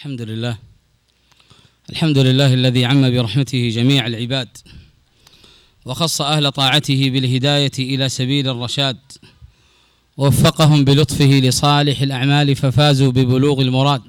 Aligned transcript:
الحمد 0.00 0.22
لله 0.22 0.58
الحمد 1.90 2.18
لله 2.18 2.54
الذي 2.54 2.84
عم 2.84 3.10
برحمته 3.10 3.68
جميع 3.68 4.06
العباد 4.06 4.48
وخص 5.84 6.20
أهل 6.20 6.52
طاعته 6.52 7.10
بالهداية 7.10 7.72
إلى 7.78 8.08
سبيل 8.08 8.48
الرشاد 8.48 8.96
ووفقهم 10.16 10.84
بلطفه 10.84 11.24
لصالح 11.24 12.00
الأعمال 12.00 12.56
ففازوا 12.56 13.12
ببلوغ 13.12 13.60
المراد. 13.60 14.02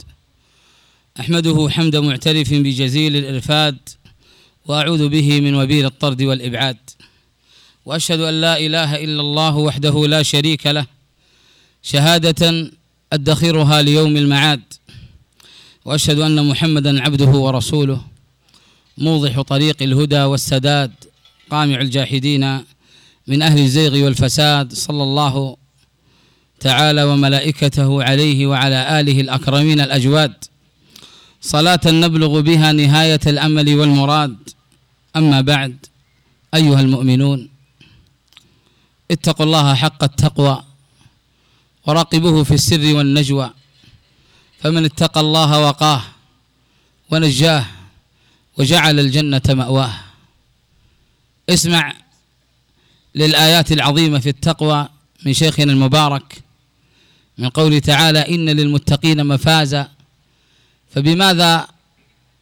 أحمده 1.20 1.70
حمد 1.70 1.96
معترف 1.96 2.54
بجزيل 2.54 3.16
الإرفاد 3.16 3.78
وأعوذ 4.66 5.10
به 5.10 5.42
من 5.42 5.56
وبيل 5.56 5.86
الطرد 5.86 6.22
والإبعاد. 6.22 6.78
وأشهد 7.86 8.20
أن 8.20 8.42
لا 8.42 8.60
إله 8.60 9.04
إلا 9.04 9.22
الله 9.22 9.58
وحده 9.58 10.08
لا 10.08 10.24
شريك 10.24 10.68
له 10.68 10.86
شهادة 11.84 12.72
أدخرها 13.14 13.82
ليوم 13.82 14.18
المعاد. 14.18 14.62
وأشهد 15.86 16.20
أن 16.20 16.46
محمدا 16.46 17.02
عبده 17.02 17.30
ورسوله 17.30 18.02
موضح 18.98 19.42
طريق 19.42 19.78
الهدى 19.82 20.24
والسداد 20.24 20.92
قامع 21.50 21.82
الجاحدين 21.82 22.64
من 23.28 23.42
أهل 23.42 23.60
الزيغ 23.60 24.04
والفساد 24.06 24.74
صلى 24.74 25.04
الله 25.04 25.58
تعالى 26.60 27.04
وملائكته 27.04 28.04
عليه 28.04 28.48
وعلى 28.48 29.00
آله 29.00 29.22
الأكرمين 29.22 29.80
الاجواد 29.82 30.34
صلاة 31.42 31.80
نبلغ 31.86 32.40
بها 32.40 32.72
نهاية 32.72 33.20
الأمل 33.28 33.76
والمراد. 33.76 34.38
أما 35.16 35.42
بعد 35.42 35.86
أيها 36.54 36.82
المؤمنون 36.82 37.50
اتقوا 39.12 39.46
الله 39.46 39.74
حق 39.76 40.04
التقوى 40.04 40.64
وراقبوه 41.88 42.44
في 42.44 42.54
السر 42.54 42.96
والنجوى. 42.96 43.50
فمن 44.64 44.86
اتقى 44.86 45.20
الله 45.20 45.60
وقاه 45.60 46.02
ونجاه 47.12 47.66
وجعل 48.58 49.00
الجنة 49.00 49.42
مأواه. 49.50 49.94
اسمع 51.50 51.94
للآيات 53.16 53.72
العظيمة 53.72 54.20
في 54.20 54.30
التقوى 54.30 54.90
من 55.26 55.34
شيخنا 55.34 55.72
المبارك 55.72 56.44
من 57.38 57.50
قوله 57.50 57.80
تعالى 57.80 58.20
إن 58.36 58.50
للمتقين 58.50 59.26
مفازا. 59.26 59.88
فبماذا 60.96 61.68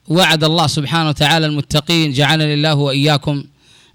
وعد 0.07 0.43
الله 0.43 0.67
سبحانه 0.67 1.09
وتعالى 1.09 1.45
المتقين؟ 1.45 2.13
جعلنا 2.13 2.53
الله 2.53 2.73
وإياكم 2.73 3.43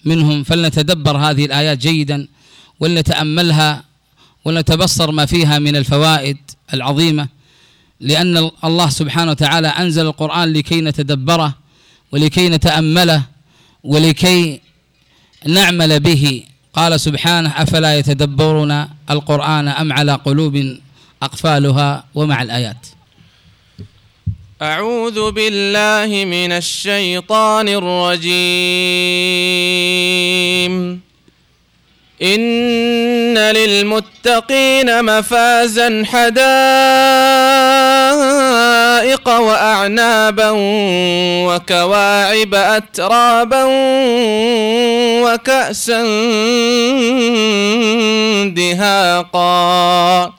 منهم. 0.05 0.43
فلنتدبر 0.45 1.17
هذه 1.17 1.45
الآيات 1.45 1.79
جيدا 1.79 2.29
ولنتأملها 2.81 3.85
ولنتبصر 4.45 5.11
ما 5.11 5.27
فيها 5.27 5.59
من 5.59 5.77
الفوائد 5.77 6.37
العظيمة. 6.75 7.29
لأن 8.01 8.51
الله 8.65 8.89
سبحانه 8.89 9.31
وتعالى 9.31 9.69
أنزل 9.69 10.07
القرآن 10.07 10.53
لكي 10.53 10.81
نتدبره 10.81 11.55
ولكي 12.13 12.49
نتأمله 12.49 13.23
ولكي 13.85 14.61
نعمل 15.47 16.01
به. 16.01 16.43
قال 16.75 17.01
سبحانه 17.01 17.63
أفلا 17.63 17.99
يتدبرون 17.99 18.89
القرآن 19.11 19.69
أم 19.69 19.93
على 19.93 20.15
قلوب 20.15 20.77
أقفالها 21.23 22.05
ومع 22.15 22.43
الآيات. 22.43 22.87
أعوذ 24.63 25.31
بالله 25.31 26.25
من 26.25 26.53
الشيطان 26.53 27.69
الرجيم. 27.69 28.35
إن 32.23 33.39
للمتقين 33.39 35.05
مفازا 35.05 36.05
حدائق 36.13 36.39
وأعنابا 39.29 40.51
وكواعب 41.49 42.55
أترابا 42.55 43.65
وكأسا 45.25 46.03
دهاقا 48.57 50.33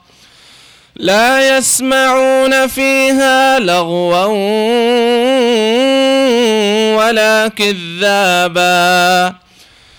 لا 0.96 1.56
يسمعون 1.58 2.66
فيها 2.66 3.58
لغوا 3.58 4.24
ولا 6.96 7.48
كذابا 7.48 9.34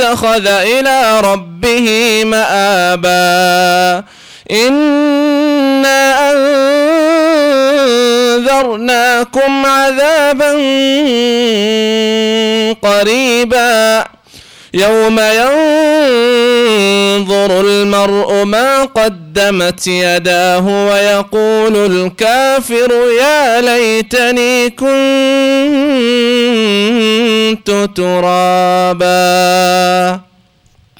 اتخذ 0.00 0.46
إلى 0.46 1.20
ربه 1.20 2.22
مآبا. 2.24 4.04
إنا 4.50 6.30
أنذرناكم 8.38 9.66
عذابا 9.66 10.52
قريبا. 12.82 14.04
يوم 14.78 15.18
ينظر 15.18 15.50
المرء 17.60 18.44
ما 18.44 18.84
قدمت 18.84 19.86
يداه 19.86 20.66
ويقول 20.86 21.76
الكافر 21.76 22.90
يا 23.20 23.60
ليتني 23.60 24.70
كنت 24.70 24.88
ترابا. 27.96 29.18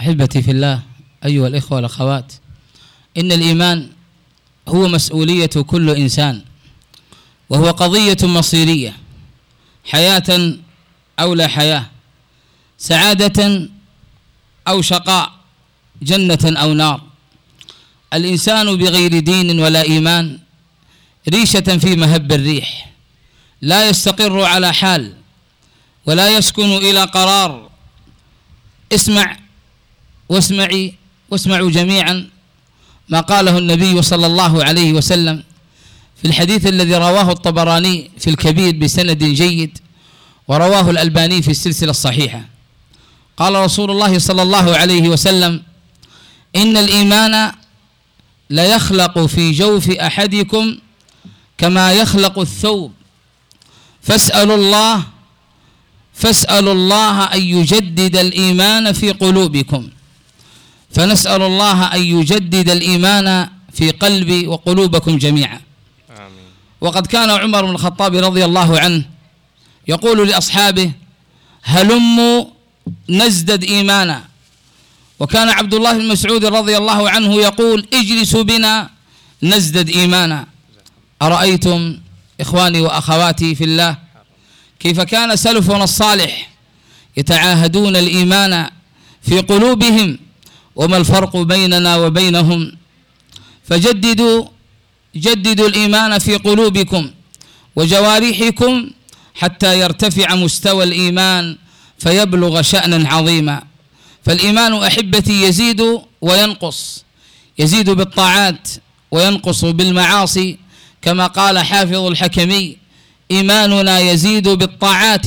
أحبتي 0.00 0.42
في 0.42 0.50
الله 0.50 0.80
أيها 1.24 1.46
الإخوة 1.46 1.76
والأخوات 1.76 2.32
إن 3.18 3.32
الإيمان 3.32 3.88
هو 4.68 4.88
مسؤولية 4.88 5.46
كل 5.46 5.90
إنسان 5.90 6.40
وهو 7.50 7.70
قضية 7.70 8.16
مصيرية 8.22 8.92
حياة 9.84 10.52
أو 11.20 11.34
لا 11.34 11.46
حياة. 11.46 11.86
سعادة 12.78 13.68
أو 14.68 14.82
شقاء 14.82 15.32
جنة 16.02 16.38
أو 16.44 16.72
نار. 16.72 17.00
الإنسان 18.14 18.76
بغير 18.76 19.18
دين 19.18 19.60
ولا 19.60 19.82
إيمان 19.82 20.38
ريشة 21.28 21.78
في 21.78 21.96
مهب 21.96 22.32
الريح. 22.32 22.92
لا 23.62 23.88
يستقر 23.88 24.42
على 24.42 24.72
حال 24.74 25.14
ولا 26.06 26.28
يسكن 26.28 26.70
إلى 26.70 27.04
قرار. 27.04 27.70
اسمع 28.92 29.36
واسمعي 30.28 30.94
واسمعوا 31.30 31.70
جميعا 31.70 32.28
ما 33.08 33.20
قاله 33.20 33.58
النبي 33.58 34.02
صلى 34.02 34.26
الله 34.26 34.64
عليه 34.64 34.92
وسلم 34.92 35.42
في 36.16 36.28
الحديث 36.28 36.66
الذي 36.66 36.94
رواه 36.94 37.32
الطبراني 37.32 38.10
في 38.18 38.30
الكبير 38.30 38.76
بسند 38.76 39.24
جيد 39.24 39.78
ورواه 40.48 40.90
الألباني 40.90 41.42
في 41.42 41.50
السلسلة 41.50 41.90
الصحيحة. 41.90 42.57
قال 43.38 43.54
رسول 43.54 43.90
الله 43.90 44.18
صلى 44.18 44.42
الله 44.42 44.76
عليه 44.76 45.08
وسلم 45.08 45.62
إن 46.56 46.76
الإيمان 46.76 47.52
ليخلق 48.50 49.18
في 49.18 49.52
جوف 49.52 49.90
أحدكم 49.90 50.78
كما 51.58 51.92
يخلق 51.92 52.38
الثوب. 52.38 52.92
فاسألوا 54.02 54.56
الله 54.56 55.02
فاسألوا 56.14 56.72
الله 56.72 57.24
أن 57.24 57.42
يجدد 57.42 58.16
الإيمان 58.16 58.92
في 58.92 59.10
قلوبكم. 59.12 59.88
فنسأل 60.90 61.42
الله 61.42 61.94
أن 61.94 62.02
يجدد 62.02 62.70
الإيمان 62.70 63.48
في 63.72 63.90
قلبي 63.90 64.46
وقلوبكم 64.46 65.18
جميعا. 65.18 65.60
وقد 66.80 67.06
كان 67.06 67.30
عمر 67.30 67.64
بن 67.64 67.70
الخطاب 67.70 68.14
رضي 68.14 68.44
الله 68.44 68.80
عنه 68.80 69.04
يقول 69.88 70.28
لأصحابه 70.28 70.92
هلموا 71.62 72.44
نزدد 73.08 73.64
إيمانا. 73.64 74.24
وكان 75.18 75.48
عبد 75.48 75.74
الله 75.74 75.92
بن 75.92 76.08
مسعود 76.08 76.44
رضي 76.44 76.76
الله 76.76 77.10
عنه 77.10 77.34
يقول 77.34 77.86
اجلسوا 77.92 78.42
بنا 78.42 78.90
نزدد 79.42 79.88
إيمانا. 79.88 80.46
أرأيتم 81.22 81.98
إخواني 82.40 82.80
وأخواتي 82.80 83.54
في 83.54 83.64
الله 83.64 83.96
كيف 84.80 85.00
كان 85.00 85.36
سلفنا 85.36 85.84
الصالح 85.84 86.50
يتعاهدون 87.16 87.96
الإيمان 87.96 88.70
في 89.22 89.40
قلوبهم 89.40 90.18
وما 90.76 90.96
الفرق 90.96 91.36
بيننا 91.36 91.96
وبينهم؟ 91.96 92.72
فجددوا 93.64 94.44
جددوا 95.16 95.68
الإيمان 95.68 96.18
في 96.18 96.36
قلوبكم 96.36 97.10
وجوارحكم 97.76 98.90
حتى 99.34 99.80
يرتفع 99.80 100.34
مستوى 100.34 100.84
الإيمان 100.84 101.56
فيبلغ 101.98 102.62
شأنا 102.62 103.08
عظيما. 103.08 103.62
فالإيمان 104.24 104.74
أحبتي 104.74 105.42
يزيد 105.42 105.82
وينقص. 106.20 107.04
يزيد 107.58 107.90
بالطاعات 107.90 108.68
وينقص 109.10 109.64
بالمعاصي. 109.64 110.58
كما 111.02 111.26
قال 111.26 111.58
حافظ 111.58 111.94
الحكمي 112.06 112.76
إيماننا 113.30 113.98
يزيد 114.00 114.48
بالطاعات 114.48 115.26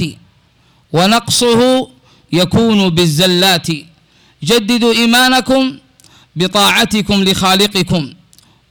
ونقصه 0.93 1.89
يكون 2.33 2.89
بالزلات. 2.89 3.67
جددوا 4.43 4.93
إيمانكم 4.93 5.77
بطاعتكم 6.35 7.23
لخالقكم. 7.23 8.13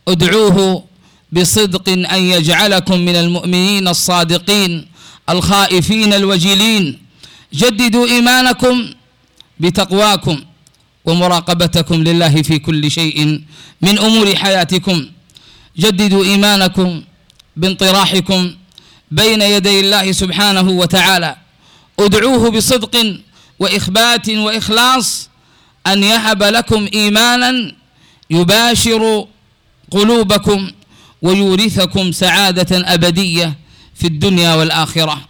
ادعوه 0.09 0.85
بصدق 1.33 1.89
أن 1.89 2.23
يجعلكم 2.25 2.99
من 3.01 3.17
المؤمنين 3.17 3.89
الصادقين 3.89 4.87
الخائفين 5.29 6.13
الوجلين 6.13 6.99
جددوا 7.55 8.07
إيمانكم 8.07 8.91
بتقواكم 9.61 10.41
ومراقبتكم 11.05 11.95
لله 11.95 12.43
في 12.43 12.59
كل 12.59 12.91
شيء 12.91 13.41
من 13.83 13.99
أمور 13.99 14.37
حياتكم. 14.37 15.07
جددوا 15.79 16.25
إيمانكم 16.25 17.03
بانطراحكم 17.57 18.55
بين 19.11 19.43
يدي 19.43 19.81
الله 19.81 20.13
سبحانه 20.13 20.69
وتعالى. 20.69 21.37
ادعوه 22.01 22.51
بصدق 22.51 23.17
وإخبات 23.59 24.29
وإخلاص 24.29 25.29
أن 25.87 26.03
يهب 26.03 26.43
لكم 26.43 26.89
إيمانا 26.95 27.73
يباشر 28.31 29.27
قلوبكم 29.91 30.71
ويورثكم 31.23 32.13
سعادة 32.13 32.95
أبدية 32.95 33.55
في 33.95 34.07
الدنيا 34.07 34.55
والآخرة. 34.55 35.21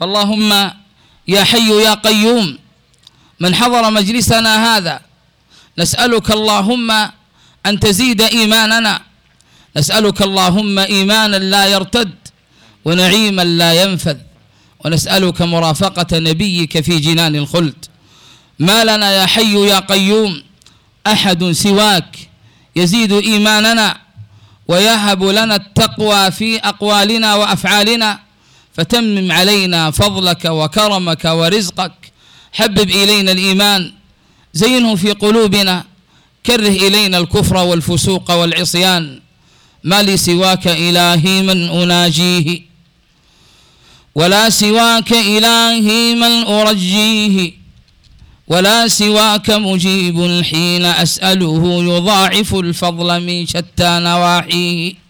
فاللهم 0.00 0.70
يا 1.28 1.44
حي 1.44 1.82
يا 1.82 1.94
قيوم 1.94 2.58
من 3.40 3.54
حضر 3.54 3.90
مجلسنا 3.90 4.76
هذا 4.76 5.00
نسألك 5.78 6.30
اللهم 6.30 6.90
أن 7.66 7.80
تزيد 7.80 8.22
إيماننا 8.22 9.00
نسألك 9.76 10.22
اللهم 10.22 10.78
إيمانا 10.78 11.36
لا 11.36 11.66
يرتد 11.66 12.14
ونعيما 12.84 13.42
لا 13.42 13.82
ينفذ 13.82 14.16
ونسألك 14.84 15.42
مرافقة 15.42 16.18
نبيك 16.18 16.80
في 16.80 16.98
جنان 16.98 17.36
الخلد. 17.36 17.84
ما 18.58 18.84
لنا 18.84 19.12
يا 19.12 19.26
حي 19.26 19.66
يا 19.68 19.78
قيوم 19.78 20.42
أحد 21.06 21.44
سواك 21.52 22.18
يزيد 22.76 23.12
إيماننا 23.12 23.96
ويهب 24.68 25.24
لنا 25.24 25.56
التقوى 25.56 26.30
في 26.30 26.58
أقوالنا 26.58 27.34
وأفعالنا. 27.34 28.27
فتمم 28.78 29.32
علينا 29.32 29.90
فضلك 29.90 30.44
وكرمك 30.44 31.24
ورزقك. 31.24 31.92
حبب 32.52 32.90
إلينا 32.90 33.32
الإيمان. 33.32 33.92
زينه 34.52 34.94
في 34.96 35.12
قلوبنا. 35.12 35.84
كره 36.46 36.68
إلينا 36.68 37.18
الكفر 37.18 37.56
والفسوق 37.56 38.30
والعصيان. 38.30 39.20
ما 39.84 40.02
لي 40.02 40.16
سواك 40.16 40.66
إلهي 40.66 41.42
من 41.42 41.68
أناجيه. 41.68 42.60
ولا 44.14 44.50
سواك 44.50 45.12
إلهي 45.12 46.14
من 46.14 46.46
أرجيه. 46.46 47.52
ولا 48.48 48.88
سواك 48.88 49.50
مجيب 49.50 50.42
حين 50.42 50.84
أسأله 50.84 51.82
يضاعف 51.82 52.54
الفضل 52.54 53.20
من 53.20 53.46
شتى 53.46 53.98
نواحيه. 53.98 55.07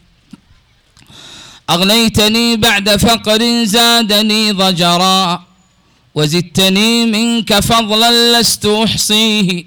أغنيتني 1.70 2.56
بعد 2.56 2.97
فقر 2.97 3.65
زادني 3.65 4.53
ضجرا 4.53 5.43
وزدتني 6.15 7.06
منك 7.06 7.61
فضلا 7.61 8.41
لست 8.41 8.67
أحصيه 8.67 9.65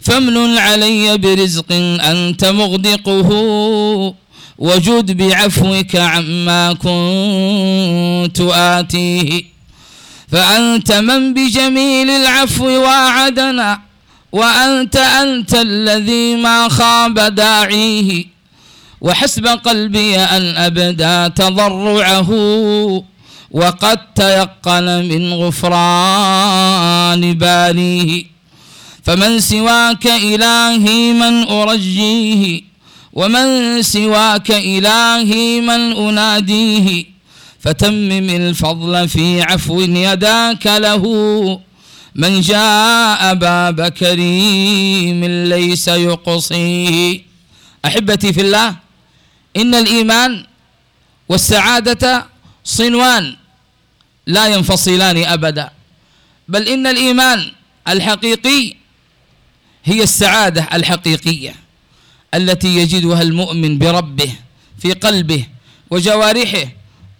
فامن 0.00 0.58
علي 0.58 1.18
برزق 1.18 1.72
أنت 2.04 2.44
مغدقه 2.44 3.28
وجد 4.58 5.16
بعفوك 5.16 5.96
عما 5.96 6.72
كنت 6.72 8.40
آتيه 8.54 9.44
فأنت 10.32 10.92
من 10.92 11.34
بجميل 11.34 12.10
العفو 12.10 12.64
وأعدنا 12.66 13.80
وأنت 14.32 14.96
أنت 14.96 15.54
الذي 15.54 16.36
ما 16.36 16.68
خاب 16.68 17.14
داعيه 17.34 18.33
وحسب 19.04 19.46
قلبي 19.46 20.16
أن 20.16 20.56
أبدا 20.56 21.28
تضرعه 21.28 22.30
وقد 23.50 23.98
تيقن 24.14 24.84
من 25.08 25.32
غفران 25.32 27.22
بانيه 27.34 28.24
فمن 29.02 29.40
سواك 29.40 30.06
إلهي 30.06 31.12
من 31.12 31.48
أرجيه 31.48 32.60
ومن 33.12 33.82
سواك 33.82 34.50
إلهي 34.50 35.60
من 35.60 35.82
أناديه. 35.96 37.04
فتمم 37.60 38.28
الفضل 38.30 39.08
في 39.08 39.42
عفو 39.42 39.80
يداك 39.80 40.66
له. 40.66 41.04
من 42.14 42.40
جاء 42.40 43.34
باب 43.34 43.88
كريم 43.88 45.24
ليس 45.24 45.88
يقصيه. 45.88 47.20
أحبتي 47.84 48.32
في 48.32 48.40
الله 48.40 48.83
إن 49.56 49.74
الإيمان 49.74 50.46
والسعادة 51.28 52.26
صنوان 52.64 53.36
لا 54.26 54.46
ينفصلان 54.46 55.24
أبدا. 55.24 55.70
بل 56.48 56.68
إن 56.68 56.86
الإيمان 56.86 57.52
الحقيقي 57.88 58.74
هي 59.84 60.02
السعادة 60.02 60.68
الحقيقية 60.72 61.54
التي 62.34 62.76
يجدها 62.76 63.22
المؤمن 63.22 63.78
بربه 63.78 64.32
في 64.78 64.92
قلبه 64.92 65.46
وجوارحه 65.90 66.66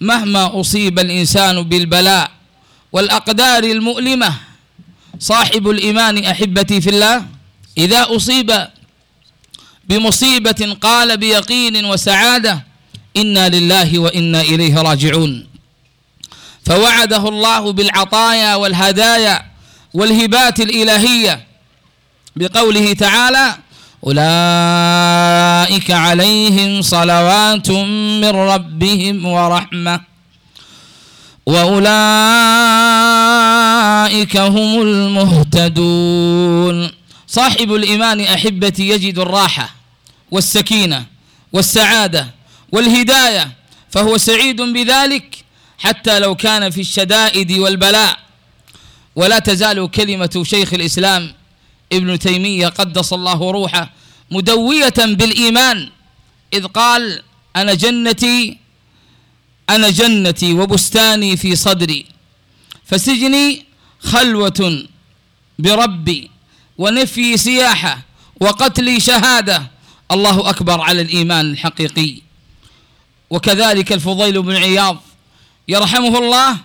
مهما 0.01 0.61
أصيب 0.61 0.99
الإنسان 0.99 1.63
بالبلاء 1.63 2.31
والأقدار 2.93 3.65
المؤلمة. 3.65 4.35
صاحب 5.19 5.69
الإيمان 5.69 6.25
أحبتي 6.25 6.81
في 6.81 6.91
الله 6.91 7.27
إذا 7.79 8.17
أصيب 8.17 8.67
بمصيبة 9.89 10.77
قال 10.81 11.17
بيقين 11.17 11.85
وسعادة 11.85 12.65
إنا 13.17 13.49
لله 13.49 13.99
وإنا 13.99 14.41
إليه 14.41 14.83
راجعون. 14.83 15.47
فوعده 16.67 17.29
الله 17.29 17.73
بالعطايا 17.73 18.55
والهدايا 18.55 19.47
والهبات 19.95 20.61
الإلهية. 20.61 21.47
بقوله 22.37 22.93
تعالى 22.93 23.57
أولئك 24.07 25.91
عليهم 25.91 26.83
صلوات 26.83 27.71
من 27.71 28.31
ربهم 28.31 29.27
ورحمة. 29.27 30.01
وأولئك 31.47 31.87
هم 34.37 34.83
المهتدون. 34.83 36.91
صاحب 37.35 37.75
الإيمان 37.75 38.21
أحبتي 38.21 38.89
يجد 38.89 39.19
الراحة 39.19 39.75
والسكينة 40.31 41.07
والسعادة 41.53 42.35
والهداية 42.73 43.53
فهو 43.91 44.19
سعيد 44.19 44.63
بذلك 44.63 45.37
حتى 45.79 46.19
لو 46.19 46.35
كان 46.35 46.71
في 46.71 46.81
الشدائد 46.81 47.53
والبلاء. 47.53 48.19
ولا 49.17 49.39
تزال 49.39 49.91
كلمة 49.91 50.43
شيخ 50.47 50.75
الإسلام 50.75 51.35
ابن 51.93 52.19
تيمية 52.19 52.69
قدس 52.69 53.13
الله 53.13 53.51
روحه 53.51 53.91
مدوية 54.31 54.95
بالإيمان 54.99 55.91
إذ 56.53 56.67
قال 56.67 57.23
أنا 57.57 57.75
جنتي 57.75 58.59
أنا 59.71 59.91
جنتي 59.91 60.53
وبستاني 60.53 61.37
في 61.37 61.57
صدري 61.57 62.07
فسجني 62.85 63.65
خلوة 64.01 64.87
بربي 65.59 66.31
ونفي 66.79 67.37
سياحة 67.37 68.03
وقتلي 68.41 69.01
شهادة. 69.01 69.71
الله 70.11 70.51
أكبر 70.51 70.81
على 70.81 71.03
الإيمان 71.03 71.51
الحقيقي. 71.51 72.17
وكذلك 73.31 73.93
الفضيل 73.93 74.43
بن 74.43 74.57
عياض 74.57 75.03
يرحمه 75.69 76.19
الله 76.19 76.57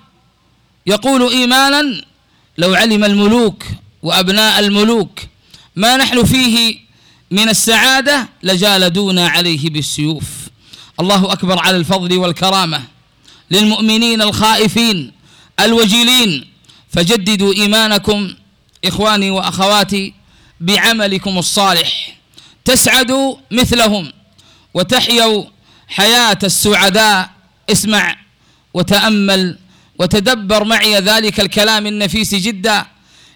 يقول 0.88 1.32
إيمانا 1.32 2.01
لو 2.58 2.74
علم 2.74 3.04
الملوك 3.04 3.63
وأبناء 4.04 4.60
الملوك 4.60 5.20
ما 5.75 5.98
نحن 5.98 6.24
فيه 6.24 6.80
من 7.32 7.50
السعادة 7.50 8.30
لجالدونا 8.44 9.28
عليه 9.28 9.70
بالسيوف. 9.70 10.25
الله 11.00 11.34
أكبر 11.34 11.60
على 11.60 11.78
الفضل 11.78 12.18
والكرامة. 12.18 12.84
للمؤمنين 13.51 14.22
الخائفين 14.22 15.12
الوجلين 15.60 16.48
فجددوا 16.89 17.54
إيمانكم 17.54 18.34
إخواني 18.86 19.31
وأخواتي 19.31 20.13
بعملكم 20.59 21.38
الصالح. 21.38 22.17
تسعدوا 22.65 23.36
مثلهم 23.51 24.12
وتحيوا 24.74 25.45
حياة 25.88 26.39
السعداء. 26.43 27.29
اسمع 27.71 28.15
وتأمل 28.74 29.59
وتدبر 30.00 30.63
معي 30.63 30.95
ذلك 30.95 31.39
الكلام 31.39 31.88
النفيس 31.88 32.36
جدا 32.36 32.86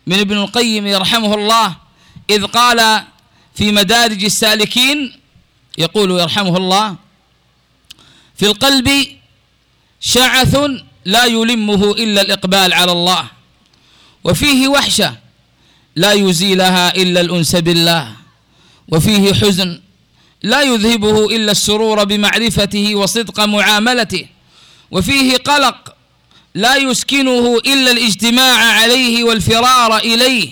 من 0.07 0.19
ابن 0.19 0.37
القيم 0.37 0.87
يرحمه 0.87 1.33
الله 1.33 1.75
إذ 2.29 2.45
قال 2.45 3.03
في 3.55 3.71
مدارج 3.71 4.23
السالكين 4.23 5.19
يقول 5.77 6.11
يرحمه 6.11 6.57
الله 6.57 6.95
في 8.35 8.45
القلب 8.45 9.07
شعث 9.99 10.57
لا 11.05 11.25
يلمه 11.25 11.91
إلا 11.91 12.21
الإقبال 12.21 12.73
على 12.73 12.91
الله 12.91 13.27
وفيه 14.23 14.67
وحشة 14.67 15.15
لا 15.95 16.11
يزيلها 16.13 16.95
إلا 16.95 17.21
الأنس 17.21 17.55
بالله. 17.55 18.11
وفيه 18.87 19.33
حزن 19.33 19.79
لا 20.43 20.61
يذهبه 20.61 21.25
إلا 21.25 21.51
السرور 21.51 22.03
بمعرفته 22.03 22.95
وصدق 22.95 23.39
معاملته. 23.39 24.25
وفيه 24.91 25.37
قلق 25.37 25.95
لا 26.55 26.75
يسكنه 26.75 27.57
إلا 27.65 27.91
الاجتماع 27.91 28.57
عليه 28.81 29.23
والفرار 29.23 29.97
إليه. 29.97 30.49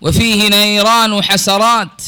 وفيه 0.00 0.48
نيران 0.48 1.22
حسرات 1.22 2.02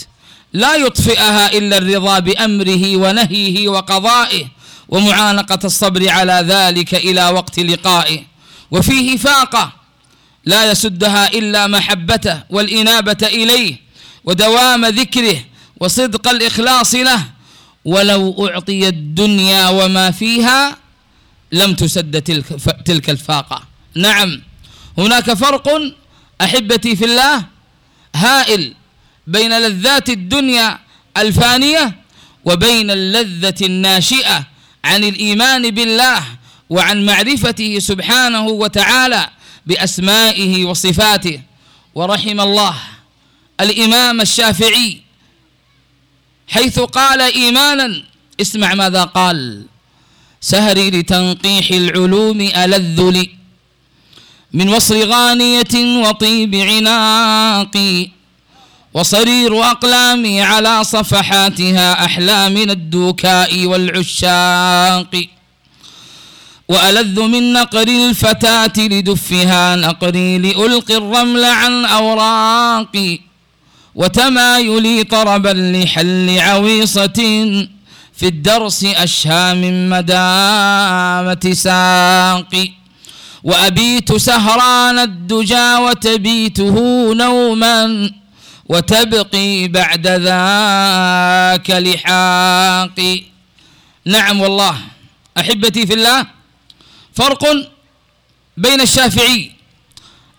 لا 0.52 0.74
يطفئها 0.74 1.52
إلا 1.52 1.78
الرضا 1.78 2.18
بأمره 2.18 2.96
ونهيه 2.96 3.68
وقضائه. 3.68 4.44
ومعانقة 4.88 5.58
الصبر 5.64 6.08
على 6.10 6.44
ذلك 6.48 6.94
إلى 6.94 7.28
وقت 7.28 7.58
لقائه. 7.60 8.20
وفيه 8.70 9.16
فاقة 9.16 9.72
لا 10.44 10.70
يسدها 10.70 11.32
إلا 11.32 11.66
محبته 11.66 12.42
والإنابة 12.50 13.18
إليه 13.22 13.76
ودوام 14.24 14.86
ذكره 14.86 15.44
وصدق 15.80 16.28
الإخلاص 16.28 16.94
له. 16.94 17.24
ولو 17.84 18.48
أعطي 18.48 18.88
الدنيا 18.88 19.68
وما 19.68 20.10
فيها 20.10 20.76
لم 21.52 21.74
تسد 21.74 22.22
تلك, 22.22 22.44
تلك 22.84 23.10
الفاقة. 23.10 23.62
نعم 23.94 24.42
هناك 24.98 25.32
فرق 25.32 25.68
أحبتي 26.40 26.96
في 26.96 27.04
الله 27.04 27.44
هائل 28.16 28.74
بين 29.26 29.58
لذات 29.58 30.08
الدنيا 30.08 30.78
الفانية 31.16 31.96
وبين 32.44 32.90
اللذة 32.90 33.54
الناشئة 33.62 34.44
عن 34.84 35.04
الإيمان 35.04 35.70
بالله 35.70 36.22
وعن 36.70 37.06
معرفته 37.06 37.78
سبحانه 37.78 38.46
وتعالى. 38.46 39.30
بأسمائه 39.68 40.64
وصفاته. 40.64 41.40
ورحم 41.94 42.40
الله 42.40 42.74
الإمام 43.60 44.20
الشافعي 44.20 45.00
حيث 46.48 46.78
قال 46.80 47.20
إيمانا 47.20 48.02
اسمع 48.40 48.74
ماذا 48.74 49.04
قال 49.04 49.66
سهري 50.40 50.90
لتنقيح 50.90 51.70
العلوم 51.70 52.40
ألذ 52.40 53.10
لي 53.10 53.30
من 54.52 54.68
وصر 54.68 54.96
غانية 55.06 55.74
وطيب 56.04 56.54
عناقي 56.54 58.08
وصرير 58.94 59.62
أقلامي 59.62 60.42
على 60.42 60.84
صفحاتها 60.84 62.04
أحلى 62.04 62.48
من 62.48 62.70
الدوكاء 62.70 63.66
والعشاق. 63.66 65.37
وألذ 66.68 67.20
من 67.20 67.52
نقر 67.52 67.88
الفتاة 67.88 68.72
لدفها 68.76 69.76
نقري 69.76 70.38
لألقي 70.38 70.96
الرمل 70.96 71.44
عن 71.44 71.84
أوراقي 71.84 73.18
وتمايلي 73.94 75.04
طربا 75.04 75.48
لحل 75.48 76.40
عويصة 76.40 77.18
في 78.16 78.22
الدرس 78.26 78.84
أشهى 78.84 79.54
من 79.54 79.88
مدامة 79.90 81.52
ساقي 81.52 82.70
وأبيت 83.44 84.16
سهران 84.16 84.98
الدجى 84.98 85.74
وتبيته 85.74 86.74
نوما 87.14 88.10
وتبقي 88.68 89.68
بعد 89.68 90.06
ذاك 90.06 91.70
لحاقي. 91.70 93.22
نعم 94.04 94.40
والله. 94.40 94.76
أحبتي 95.38 95.86
في 95.86 95.94
الله 95.94 96.37
فرق 97.18 97.44
بين 98.56 98.80
الشافعي 98.80 99.52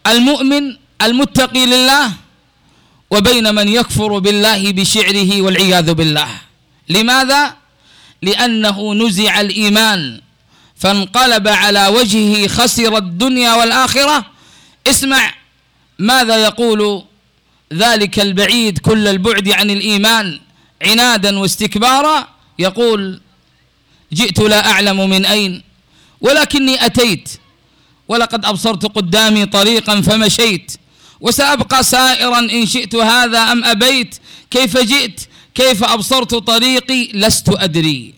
المؤمن 0.07 0.77
المتقي 1.01 1.65
لله 1.65 2.11
وبين 3.11 3.55
من 3.55 3.67
يكفر 3.67 4.19
بالله 4.19 4.71
بشعره 4.71 5.41
والعياذ 5.41 5.93
بالله. 5.93 6.27
لماذا؟ 6.89 7.55
لأنه 8.21 8.93
نزع 8.93 9.41
الإيمان 9.41 10.21
فانقلب 10.75 11.47
على 11.47 11.87
وجهه 11.87 12.47
خسر 12.47 12.97
الدنيا 12.97 13.53
والآخرة. 13.53 14.25
اسمع 14.87 15.33
ماذا 15.99 16.37
يقول 16.37 17.03
ذلك 17.73 18.19
البعيد 18.19 18.77
كل 18.77 19.07
البعد 19.07 19.49
عن 19.49 19.69
الإيمان 19.69 20.39
عنادا 20.81 21.39
واستكبارا. 21.39 22.27
يقول 22.59 23.21
جئت 24.13 24.39
لا 24.39 24.71
أعلم 24.71 25.09
من 25.09 25.25
أين 25.25 25.68
ولكني 26.21 26.85
أتيت 26.85 27.29
ولقد 28.07 28.45
أبصرت 28.45 28.85
قدامي 28.85 29.45
طريقا 29.45 30.01
فمشيت 30.01 30.71
وسأبقى 31.21 31.83
سائرا 31.83 32.39
إن 32.39 32.65
شئت 32.65 32.95
هذا 32.95 33.39
أم 33.39 33.65
أبيت 33.65 34.15
كيف 34.51 34.77
جئت 34.77 35.21
كيف 35.55 35.83
أبصرت 35.83 36.35
طريقي 36.35 37.09
لست 37.13 37.49
أدري. 37.49 38.13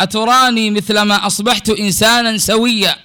أتراني 0.00 0.70
مثلما 0.70 1.26
أصبحت 1.26 1.68
إنسانا 1.70 2.38
سويا 2.38 2.96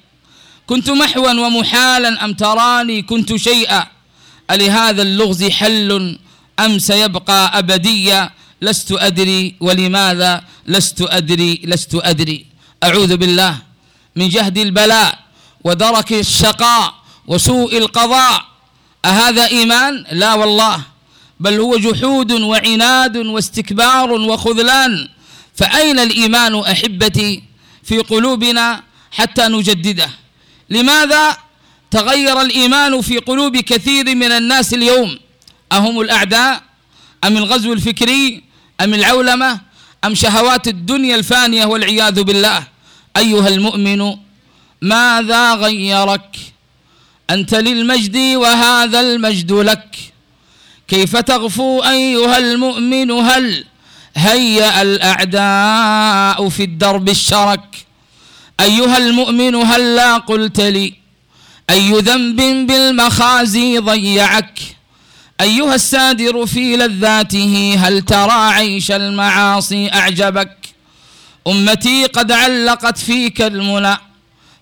كنت 0.67 0.89
محوا 0.89 1.32
ومحالا 1.32 2.25
أم 2.25 2.34
تراني 2.34 3.01
كنت 3.01 3.36
شيئا. 3.36 3.88
ألهذا 4.51 5.01
اللغز 5.01 5.44
حل 5.44 6.20
أم 6.60 6.79
سيبقى 6.79 7.60
أبديا 7.60 8.32
لست 8.62 8.91
أدري 8.91 9.56
ولماذا 9.60 10.44
لست 10.67 11.01
أدري 11.01 11.62
لست 11.63 11.96
أدري. 11.96 12.46
أعوذ 12.84 13.17
بالله. 13.17 13.66
من 14.17 14.29
جهد 14.29 14.57
البلاء 14.57 15.19
ودرك 15.63 16.13
الشقاء 16.13 16.93
وسوء 17.27 17.77
القضاء. 17.77 18.45
أهذا 19.05 19.47
إيمان؟ 19.47 20.05
لا 20.12 20.33
والله. 20.33 20.81
بل 21.39 21.59
هو 21.59 21.77
جحود 21.77 22.31
وعناد 22.31 23.17
واستكبار 23.17 24.12
وخذلان. 24.12 25.09
فأين 25.55 26.00
الإيمان 26.00 26.59
أحبتي 26.59 27.43
في 27.83 27.97
قلوبنا 27.97 28.83
حتى 29.12 29.47
نجدده؟ 29.47 30.09
لماذا 30.69 31.38
تغير 31.91 32.41
الإيمان 32.41 33.01
في 33.01 33.17
قلوب 33.17 33.57
كثير 33.57 34.15
من 34.15 34.31
الناس 34.31 34.74
اليوم؟ 34.74 35.19
أهم 35.71 36.00
الأعداء؟ 36.00 36.63
أم 37.24 37.38
الغزو 37.38 37.74
الفكري؟ 37.74 38.43
أم 38.81 38.93
العولمة؟ 38.93 39.59
أم 40.05 40.15
شهوات 40.15 40.67
الدنيا 40.67 41.15
الفانية 41.15 41.65
والعياذ 41.65 42.24
بالله؟ 42.24 42.76
أيها 43.17 43.47
المؤمن 43.47 44.15
ماذا 44.81 45.53
غيرك؟ 45.53 46.36
أنت 47.29 47.55
للمجد 47.55 48.17
وهذا 48.17 49.00
المجد 49.00 49.51
لك. 49.51 49.95
كيف 50.88 51.17
تغفو 51.17 51.83
أيها 51.83 52.38
المؤمن؟ 52.38 53.12
هل 53.12 53.65
هيأ 54.15 54.81
الأعداء 54.81 56.50
في 56.50 56.63
الدرب 56.63 57.09
الشرك؟ 57.09 57.86
أيها 58.59 58.97
المؤمن 58.97 59.55
هل 59.55 59.95
لا 59.95 60.17
قلت 60.17 60.59
لي 60.62 60.93
أي 61.69 61.91
ذنب 61.91 62.67
بالمخازي 62.67 63.77
ضيعك؟ 63.77 64.59
أيها 65.41 65.75
السادر 65.75 66.45
في 66.45 66.75
لذاته 66.77 67.75
هل 67.79 68.01
ترى 68.01 68.31
عيش 68.53 68.91
المعاصي 68.91 69.89
أعجبك؟ 69.93 70.66
أمتي 71.47 72.05
قد 72.05 72.31
علقت 72.31 72.97
فيك 72.97 73.41
المنى 73.41 73.97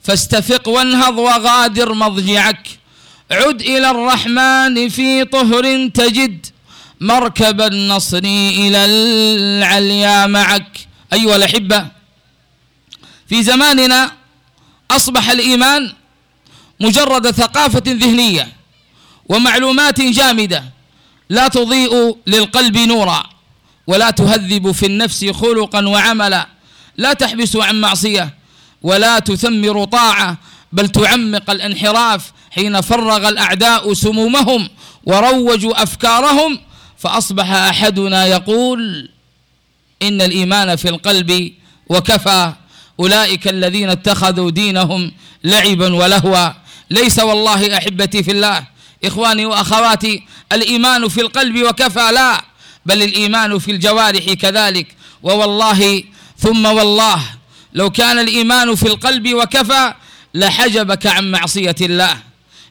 فاستفق 0.04 0.68
وانهض 0.68 1.18
وغادر 1.18 1.94
مضجعك. 1.94 2.68
عد 3.32 3.62
إلى 3.62 3.92
الرحمن 3.92 4.90
في 4.90 5.26
طهر 5.26 5.88
تجد 5.88 6.46
مركب 7.02 7.62
النصر 7.62 8.18
إلى 8.18 8.86
العليا 8.86 10.28
معك. 10.28 10.78
أيها 11.14 11.36
الأحبة 11.36 11.88
في 13.30 13.44
زماننا 13.44 14.12
أصبح 14.92 15.30
الإيمان 15.30 15.94
مجرد 16.80 17.32
ثقافة 17.32 17.84
ذهنية 17.88 18.48
ومعلومات 19.30 20.02
جامدة 20.02 20.64
لا 21.30 21.48
تضيء 21.48 22.18
للقلب 22.28 22.78
نورا 22.78 23.24
ولا 23.88 24.10
تهذب 24.10 24.72
في 24.72 24.86
النفس 24.86 25.26
خلقا 25.26 25.88
وعملا. 25.88 26.55
لا 26.98 27.14
تحبس 27.14 27.56
عن 27.56 27.82
معصية 27.82 28.34
ولا 28.82 29.20
تثمر 29.20 29.86
طاعة 29.86 30.38
بل 30.72 30.90
تعمق 30.90 31.50
الانحراف 31.50 32.32
حين 32.52 32.82
فرغ 32.82 33.30
الأعداء 33.30 33.94
سمومهم 33.94 34.70
وروجوا 35.06 35.84
أفكارهم 35.84 36.60
فأصبح 36.98 37.52
أحدنا 37.52 38.26
يقول 38.26 39.10
إن 40.02 40.22
الإيمان 40.22 40.76
في 40.76 40.90
القلب 40.90 41.54
وكفى 41.90 42.54
أولئك 43.00 43.48
الذين 43.48 43.90
اتخذوا 43.90 44.52
دينهم 44.52 45.12
لعبا 45.44 45.96
ولهوا. 45.96 46.50
ليس 46.90 47.20
والله 47.20 47.78
أحبتي 47.78 48.24
في 48.24 48.32
الله 48.32 48.64
إخواني 49.04 49.46
وأخواتي 49.46 50.24
الإيمان 50.52 51.08
في 51.08 51.22
القلب 51.22 51.64
وكفى 51.64 52.12
لا 52.12 52.44
بل 52.86 53.04
الإيمان 53.04 53.60
في 53.60 53.72
الجوارح 53.72 54.34
كذلك. 54.34 54.88
ووالله 55.24 56.04
ثم 56.38 56.66
والله 56.66 57.22
لو 57.74 57.90
كان 57.90 58.20
الإيمان 58.20 58.76
في 58.76 58.88
القلب 58.88 59.34
وكفى 59.34 59.94
لحجبك 60.34 61.08
عن 61.08 61.32
معصية 61.32 61.76
الله. 61.82 62.18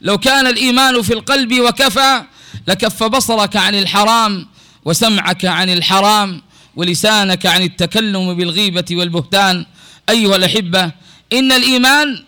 لو 0.01 0.19
كان 0.19 0.47
الإيمان 0.47 1.03
في 1.03 1.15
القلب 1.15 1.61
وكفى 1.61 2.23
لكف 2.69 3.03
بصرك 3.03 3.57
عن 3.57 3.75
الحرام 3.75 4.47
وسمعك 4.85 5.45
عن 5.45 5.71
الحرام 5.71 6.43
ولسانك 6.77 7.47
عن 7.47 7.63
التكلم 7.63 8.35
بالغيبة 8.35 8.85
والبهتان. 8.91 9.67
أيها 10.11 10.37
الأحبة 10.37 10.93
إن 11.33 11.53
الإيمان 11.53 12.25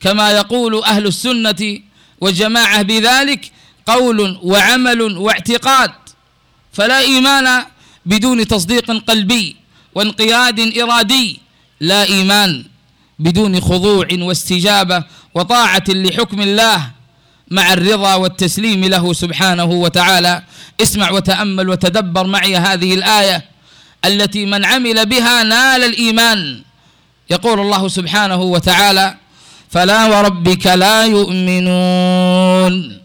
كما 0.00 0.30
يقول 0.30 0.82
أهل 0.84 1.06
السنة 1.06 1.80
والجماعة 2.20 2.82
بذلك 2.82 3.52
قول 3.86 4.38
وعمل 4.42 5.02
واعتقاد. 5.02 5.92
فلا 6.72 6.98
إيمان 6.98 7.64
بدون 8.06 8.46
تصديق 8.46 8.90
قلبي. 8.90 9.59
وانقياد 9.94 10.78
إرادي 10.78 11.40
لا 11.80 12.04
إيمان 12.04 12.64
بدون 13.18 13.60
خضوع 13.60 14.06
واستجابة 14.12 15.04
وطاعة 15.34 15.84
لحكم 15.88 16.40
الله 16.40 16.90
مع 17.50 17.72
الرضا 17.72 18.14
والتسليم 18.14 18.84
له 18.84 19.12
سبحانه 19.12 19.64
وتعالى. 19.64 20.42
اسمع 20.82 21.10
وتأمل 21.10 21.68
وتدبر 21.68 22.26
معي 22.26 22.56
هذه 22.56 22.94
الآية 22.94 23.44
التي 24.04 24.46
من 24.46 24.64
عمل 24.64 25.06
بها 25.06 25.42
نال 25.42 25.84
الإيمان. 25.84 26.62
يقول 27.30 27.60
الله 27.60 27.88
سبحانه 27.88 28.42
وتعالى 28.42 29.14
فلا 29.70 30.06
وربك 30.06 30.66
لا 30.66 31.04
يؤمنون 31.04 32.99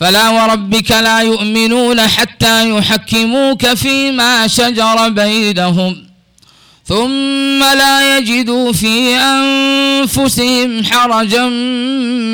فلا 0.00 0.28
وربك 0.28 0.90
لا 0.90 1.20
يؤمنون 1.20 2.00
حتى 2.00 2.70
يحكموك 2.70 3.74
فيما 3.74 4.46
شجر 4.46 5.08
بينهم 5.08 6.08
ثم 6.84 7.58
لا 7.58 8.18
يجدوا 8.18 8.72
في 8.72 9.16
أنفسهم 9.16 10.84
حرجا 10.84 11.44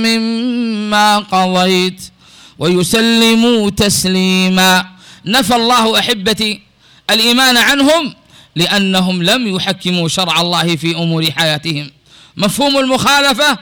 مما 0.04 1.18
قضيت 1.18 2.02
ويسلموا 2.59 3.71
تسليما. 3.71 4.87
نفى 5.26 5.56
الله 5.56 5.99
أحبتي 5.99 6.61
الإيمان 7.11 7.56
عنهم 7.56 8.14
لأنهم 8.56 9.23
لم 9.23 9.56
يحكموا 9.56 10.09
شرع 10.09 10.40
الله 10.40 10.76
في 10.76 10.97
أمور 10.97 11.30
حياتهم. 11.30 11.90
مفهوم 12.37 12.78
المخالفة؟ 12.78 13.59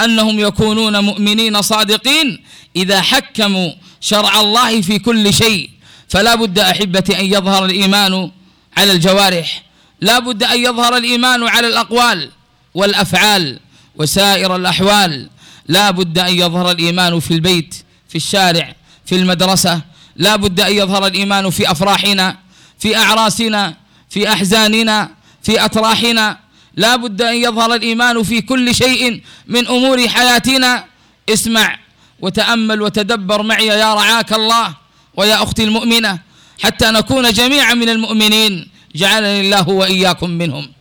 أنهم 0.00 0.40
يكونون 0.40 1.04
مؤمنين 1.04 1.62
صادقين 1.62 2.42
إذا 2.76 3.00
حكموا 3.00 3.72
شرع 4.00 4.40
الله 4.40 4.80
في 4.80 4.98
كل 4.98 5.34
شيء. 5.34 5.70
فلا 6.08 6.34
بد 6.34 6.58
أحبتي 6.58 7.20
أن 7.20 7.24
يظهر 7.24 7.64
الإيمان 7.64 8.30
على 8.76 8.92
الجوارح. 8.92 9.62
لا 10.00 10.18
بد 10.18 10.42
أن 10.42 10.60
يظهر 10.60 10.96
الإيمان 10.96 11.42
على 11.42 11.68
الأقوال 11.68 12.30
والأفعال 12.74 13.60
وسائر 13.96 14.56
الأحوال. 14.56 15.28
لا 15.68 15.90
بد 15.90 16.18
أن 16.18 16.34
يظهر 16.34 16.70
الإيمان 16.70 17.20
في 17.20 17.30
البيت 17.34 17.74
في 18.08 18.16
الشارع 18.16 18.74
في 19.06 19.14
المدرسة. 19.14 19.80
لا 20.16 20.36
بد 20.36 20.60
أن 20.60 20.72
يظهر 20.72 21.06
الإيمان 21.06 21.50
في 21.50 21.70
أفراحنا 21.70 22.36
في 22.78 22.96
أعراسنا 22.96 23.74
في 24.10 24.32
أحزاننا 24.32 25.10
في 25.42 25.64
أتراحنا 25.64 26.38
لا 26.76 26.96
بد 26.96 27.22
أن 27.22 27.36
يظهر 27.36 27.74
الإيمان 27.74 28.22
في 28.22 28.40
كل 28.42 28.74
شيء 28.74 29.22
من 29.46 29.66
أمور 29.68 30.08
حياتنا. 30.08 30.84
اسمع 31.28 31.78
وتأمل 32.20 32.82
وتدبر 32.82 33.42
معي 33.42 33.66
يا 33.66 33.94
رعاك 33.94 34.32
الله 34.32 34.76
ويا 35.16 35.42
أختي 35.42 35.64
المؤمنة 35.64 36.20
حتى 36.62 36.90
نكون 36.90 37.32
جميعا 37.32 37.74
من 37.74 37.88
المؤمنين. 37.88 38.68
جعلني 38.94 39.40
الله 39.40 39.68
وإياكم 39.68 40.30
منهم. 40.30 40.72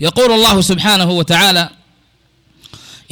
يقول 0.00 0.32
الله 0.32 0.60
سبحانه 0.60 1.10
وتعالى 1.10 1.70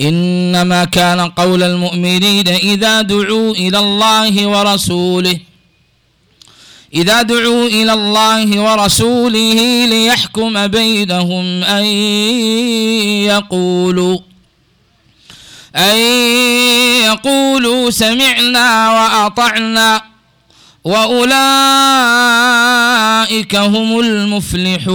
إنما 0.01 0.85
كان 0.85 1.21
قول 1.21 1.63
المؤمنين 1.63 2.49
إذا 2.49 3.03
دعوا 3.03 3.53
إلى 3.53 3.79
الله 3.79 4.47
ورسوله 4.47 5.39
إذا 6.95 7.23
دعوا 7.23 7.67
إلى 7.67 7.93
الله 7.93 8.61
ورسوله 8.61 9.87
ليحكم 9.87 10.67
بينهم 10.67 11.65
أن 11.65 11.85
يقولوا 13.25 14.19
أن 15.77 15.97
يقولوا 17.05 17.91
سمعنا 17.91 18.91
وأطعنا 18.93 20.03
وأولئك 20.85 21.35
هم 23.57 24.01
المفلحون. 24.01 24.95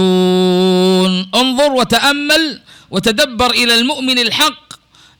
انظر 1.34 1.72
وتأمل 1.72 2.60
وتدبر 2.90 3.50
إلى 3.50 3.74
المؤمن 3.74 4.18
الحق. 4.18 4.69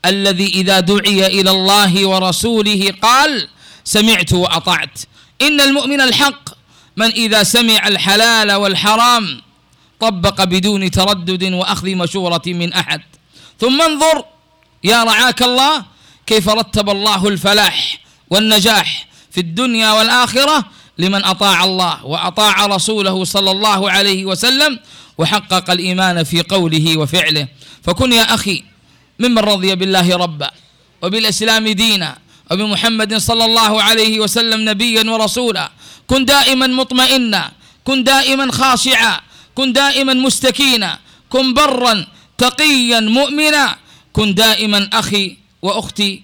الذي 0.05 0.49
إذا 0.49 0.81
دعي 0.81 1.27
إلى 1.27 1.51
الله 1.51 2.07
ورسوله 2.07 2.95
قال 3.03 3.49
سمعت 3.85 4.33
وأطعت. 4.33 4.99
إن 5.43 5.61
المؤمن 5.61 6.01
الحق 6.01 6.49
من 6.97 7.07
إذا 7.07 7.43
سمع 7.43 7.87
الحلال 7.89 8.53
والحرام 8.53 9.41
طبق 10.01 10.45
بدون 10.45 10.91
تردد 10.91 11.53
وأخذ 11.53 11.95
مشورة 11.95 12.43
من 12.47 12.73
أحد. 12.73 13.01
ثم 13.61 13.83
انظر 13.83 14.25
يا 14.85 15.05
رعاك 15.05 15.43
الله 15.43 15.85
كيف 16.27 16.49
رتب 16.49 16.91
الله 16.91 17.29
الفلاح 17.29 17.99
والنجاح 18.31 19.09
في 19.31 19.41
الدنيا 19.41 19.93
والآخرة 19.93 20.65
لمن 20.99 21.25
أطاع 21.25 21.65
الله 21.65 22.07
وأطاع 22.07 22.67
رسوله 22.67 23.25
صلى 23.25 23.51
الله 23.51 23.91
عليه 23.91 24.25
وسلم 24.25 24.79
وحقق 25.19 25.71
الإيمان 25.71 26.25
في 26.25 26.43
قوله 26.43 26.97
وفعله. 26.97 27.49
فكن 27.83 28.13
يا 28.13 28.35
أخي 28.35 28.69
ممن 29.20 29.38
رضي 29.38 29.74
بالله 29.74 30.16
ربا 30.16 30.50
وبالإسلام 31.02 31.68
دينا 31.68 32.18
وبمحمد 32.50 33.12
صلى 33.16 33.44
الله 33.44 33.83
عليه 33.83 34.20
وسلم 34.20 34.68
نبيا 34.68 35.04
ورسولا. 35.11 35.70
كن 36.06 36.24
دائما 36.24 36.66
مطمئنا 36.66 37.52
كن 37.85 38.04
دائما 38.04 38.52
خاشعا 38.52 39.20
كن 39.54 39.72
دائما 39.72 40.14
مستكينا 40.14 40.98
كن 41.28 41.54
برا 41.54 42.06
تقيا 42.38 43.00
مؤمنا 43.00 43.76
كن 44.12 44.35
دائما 44.35 44.88
أخي 44.92 45.37
وأختي 45.62 46.22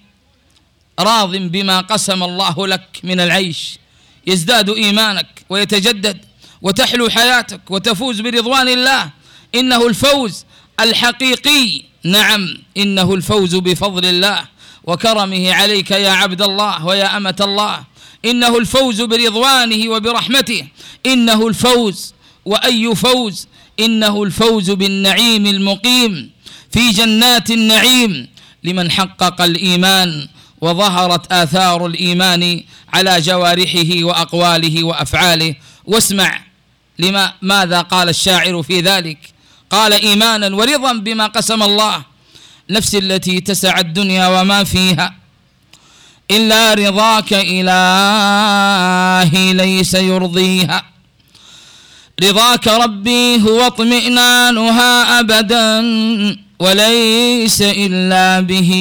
راض 0.99 1.35
بما 1.35 1.81
قسم 1.81 2.23
الله 2.23 2.67
لك 2.67 2.99
من 3.03 3.19
العيش. 3.19 3.79
يزداد 4.27 4.69
إيمانك 4.69 5.45
ويتجدد 5.49 6.17
وتحلو 6.61 7.09
حياتك 7.09 7.61
وتفوز 7.69 8.21
برضوان 8.21 8.67
الله. 8.67 9.09
إنه 9.55 9.87
الفوز 9.87 10.45
الحقيقي 10.79 11.83
نعم 12.07 12.57
إنه 12.77 13.13
الفوز 13.13 13.55
بفضل 13.55 14.05
الله 14.05 14.45
وكرمه 14.83 15.53
عليك 15.53 15.91
يا 15.91 16.11
عبد 16.11 16.41
الله 16.41 16.85
ويا 16.85 17.17
أمة 17.17 17.35
الله. 17.39 17.83
إنه 18.25 18.57
الفوز 18.57 19.01
برضوانه 19.01 19.89
وبرحمته. 19.89 20.67
إنه 21.05 21.47
الفوز 21.47 22.13
وأي 22.45 22.95
فوز؟ 22.95 23.47
إنه 23.79 24.23
الفوز 24.23 24.71
بالنعيم 24.71 25.47
المقيم. 25.47 26.31
في 26.71 26.91
جنات 26.91 27.51
النعيم 27.51 28.27
لمن 28.63 28.91
حقق 28.91 29.41
الإيمان 29.41 30.27
وظهرت 30.61 31.31
آثار 31.31 31.85
الإيمان 31.85 32.63
على 32.93 33.21
جوارحه 33.21 34.03
وأقواله 34.03 34.83
وأفعاله. 34.83 35.55
واسمع 35.85 36.41
لما 36.99 37.33
ماذا 37.41 37.81
قال 37.81 38.09
الشاعر 38.09 38.63
في 38.63 38.81
ذلك. 38.81 39.17
قال 39.69 39.93
إيمانا 39.93 40.55
ورضا 40.55 40.93
بما 40.93 41.27
قسم 41.27 41.63
الله 41.63 42.01
نفس 42.69 42.95
التي 42.95 43.39
تسع 43.39 43.79
الدنيا 43.79 44.27
وما 44.27 44.63
فيها 44.63 45.13
إلا 46.31 46.73
رضاك 46.73 47.33
إلهي 47.33 48.73
ليس 49.53 49.93
يرضيها. 49.93 50.83
رضاك 52.23 52.67
ربي 52.67 53.41
هو 53.41 53.67
اطمئنانها 53.67 55.19
أبدا 55.19 55.81
وليس 56.59 57.61
إلا 57.61 58.39
به 58.39 58.71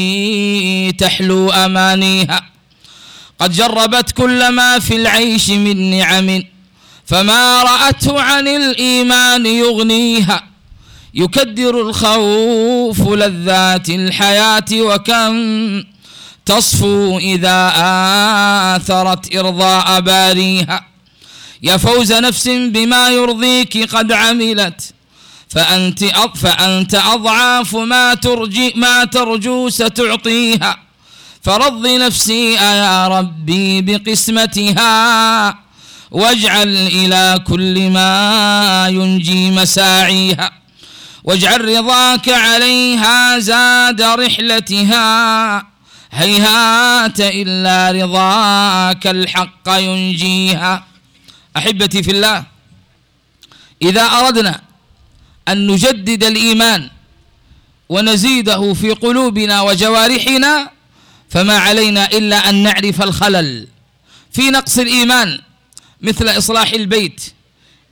تحلو 0.99 1.51
أمانيها. 1.51 2.51
قد 3.39 3.53
جربت 3.53 4.13
كل 4.13 4.49
ما 4.49 4.79
في 4.79 4.97
العيش 4.97 5.51
من 5.51 5.91
نعم 5.91 6.43
فما 7.07 7.63
رأته 7.63 8.21
عن 8.21 8.49
الإيمان 8.49 9.47
يغنيها. 9.47 10.56
يكدر 11.17 11.81
الخوف 11.81 13.09
لذات 13.09 13.91
الحياة 13.91 14.65
وكم 14.73 15.35
تصفو 16.47 17.19
إذا 17.19 17.73
آثرت 18.77 19.37
إرضاء 19.37 20.01
باريها. 20.01 20.87
يا 21.63 21.77
فوز 21.77 22.13
نفس 22.13 22.49
بما 22.49 23.09
يرضيك 23.09 23.95
قد 23.95 24.13
عملت 24.13 24.95
فأنت 25.49 26.05
فأنت 26.35 26.95
أضعاف 26.95 27.77
ما 27.77 28.15
ترجي 28.15 28.73
ما 28.77 29.05
ترجو 29.05 29.69
ستعطيها. 29.69 30.79
فرض 31.43 31.87
نفسي 31.87 32.53
يا 32.55 33.09
ربي 33.09 33.81
بقسمتها 33.83 35.59
واجعل 36.11 36.77
إلى 36.77 37.41
كل 37.47 37.91
ما 37.91 38.89
ينجي 38.91 39.51
مساعيها. 39.51 40.66
واجعل 41.27 41.65
رضاك 41.65 42.29
عليها 42.29 43.39
زاد 43.39 44.03
رحلتها. 44.03 45.67
هيهات 46.11 47.21
إلا 47.21 47.91
رضاك 47.91 49.07
الحق 49.07 49.69
ينجيها. 49.69 50.87
أحبتي 51.57 52.03
في 52.03 52.11
الله 52.11 52.45
إذا 53.83 54.03
أردنا 54.03 54.61
أن 55.49 55.67
نجدد 55.67 56.25
الإيمان 56.25 56.91
ونزيده 57.89 58.75
في 58.75 58.91
قلوبنا 58.91 59.61
وجوارحنا 59.61 60.71
فما 61.31 61.59
علينا 61.59 62.05
إلا 62.05 62.49
أن 62.49 62.55
نعرف 62.55 63.03
الخلل. 63.03 63.69
في 64.33 64.51
نقص 64.51 64.79
الإيمان 64.79 65.41
مثل 66.01 66.29
إصلاح 66.29 66.71
البيت 66.73 67.21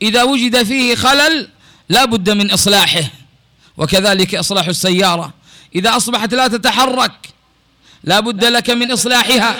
إذا 0.02 0.22
وجد 0.22 0.62
فيه 0.62 0.94
خلل 0.94 1.48
لا 1.88 2.04
بد 2.04 2.30
من 2.30 2.50
إصلاحه. 2.50 3.23
وكذلك 3.76 4.34
إصلاح 4.34 4.68
السيارة. 4.68 5.32
إذا 5.74 5.96
أصبحت 5.96 6.34
لا 6.34 6.48
تتحرك 6.48 7.12
لا 8.04 8.20
بد 8.20 8.44
لك 8.44 8.70
من 8.70 8.90
إصلاحها 8.92 9.56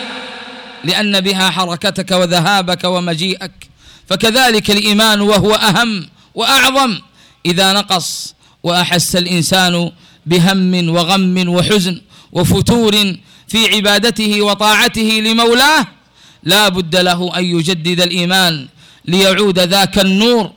لأن 0.85 1.21
بها 1.21 1.51
حركتك 1.51 2.11
وذهابك 2.11 2.85
ومجيئك. 2.85 3.69
فكذلك 4.09 4.71
الإيمان 4.71 5.21
وهو 5.21 5.55
أهم 5.55 6.07
وأعظم 6.35 6.99
إذا 7.47 7.73
نقص 7.73 8.35
وأحس 8.63 9.17
الإنسان 9.17 9.93
بهم 10.27 10.89
وغم 10.89 11.49
وحزن 11.49 12.01
وفتور 12.33 13.17
في 13.49 13.75
عبادته 13.75 14.43
وطاعته 14.43 15.21
لمولاه 15.25 15.87
لا 16.43 16.69
بد 16.69 16.97
له 16.97 17.39
أن 17.39 17.45
يجدد 17.45 18.01
الإيمان 18.01 18.69
ليعود 19.05 19.59
ذاك 19.59 19.99
النور 19.99 20.51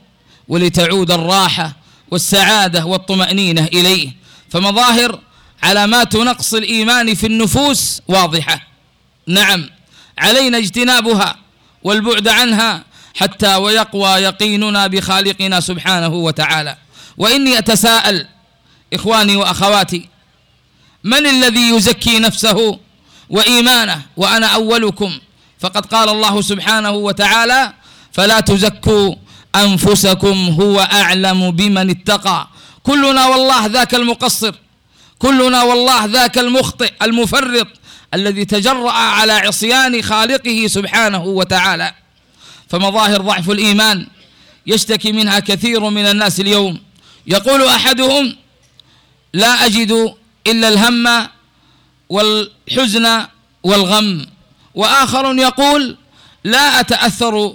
ولتعود 0.48 1.10
الراحة 1.10 1.76
والسعادة 2.10 2.84
والطمأنينة 2.86 3.64
إليه. 3.64 4.12
فمظاهر 4.50 5.20
علامات 5.62 6.16
نقص 6.16 6.54
الإيمان 6.54 7.14
في 7.14 7.26
النفوس 7.26 8.02
واضحة. 8.08 8.60
نعم 9.26 9.70
علينا 10.18 10.58
اجتنابها 10.58 11.36
والبعد 11.82 12.28
عنها 12.28 12.84
حتى 13.14 13.54
ويقوى 13.54 14.10
يقيننا 14.10 14.86
بخالقنا 14.86 15.60
سبحانه 15.60 16.08
وتعالى. 16.08 16.76
وإني 17.16 17.58
أتساءل 17.58 18.26
إخواني 18.92 19.36
وأخواتي 19.36 20.08
من 21.04 21.26
الذي 21.26 21.70
يزكي 21.76 22.18
نفسه 22.18 22.78
وإيمانه 23.30 24.02
وأنا 24.16 24.46
أولكم؟ 24.46 25.18
فقد 25.60 25.86
قال 25.86 26.08
الله 26.08 26.42
سبحانه 26.42 26.90
وتعالى 26.90 27.72
فلا 28.12 28.40
تزكوا 28.40 29.14
أنفسكم 29.64 30.56
هو 30.60 30.80
أعلم 30.80 31.50
بمن 31.50 31.90
اتقى. 31.90 32.48
كلنا 32.82 33.26
والله 33.26 33.66
ذاك 33.66 33.94
المقصر. 33.94 34.54
كلنا 35.18 35.62
والله 35.62 36.04
ذاك 36.04 36.38
المخطئ 36.38 36.92
المفرط 37.02 37.66
الذي 38.14 38.44
تجرأ 38.44 38.90
على 38.90 39.32
عصيان 39.32 40.02
خالقه 40.02 40.66
سبحانه 40.66 41.24
وتعالى. 41.24 41.94
فمظاهر 42.68 43.20
ضعف 43.20 43.50
الإيمان 43.50 44.06
يشتكي 44.66 45.12
منها 45.12 45.38
كثير 45.38 45.80
من 45.90 46.06
الناس 46.06 46.40
اليوم. 46.40 46.80
يقول 47.26 47.66
أحدهم 47.66 48.36
لا 49.34 49.66
أجد 49.66 50.14
إلا 50.46 50.68
الهم 50.68 51.28
والحزن 52.08 53.26
والغم. 53.62 54.26
وآخر 54.74 55.34
يقول 55.34 55.96
لا 56.44 56.80
أتأثر 56.80 57.54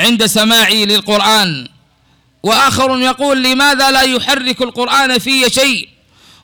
عند 0.00 0.26
سماعي 0.26 0.86
للقرآن. 0.86 1.68
وآخر 2.42 2.98
يقول 3.00 3.42
لماذا 3.42 3.90
لا 3.90 4.02
يحرك 4.02 4.62
القرآن 4.62 5.18
في 5.18 5.50
شيء؟ 5.50 5.88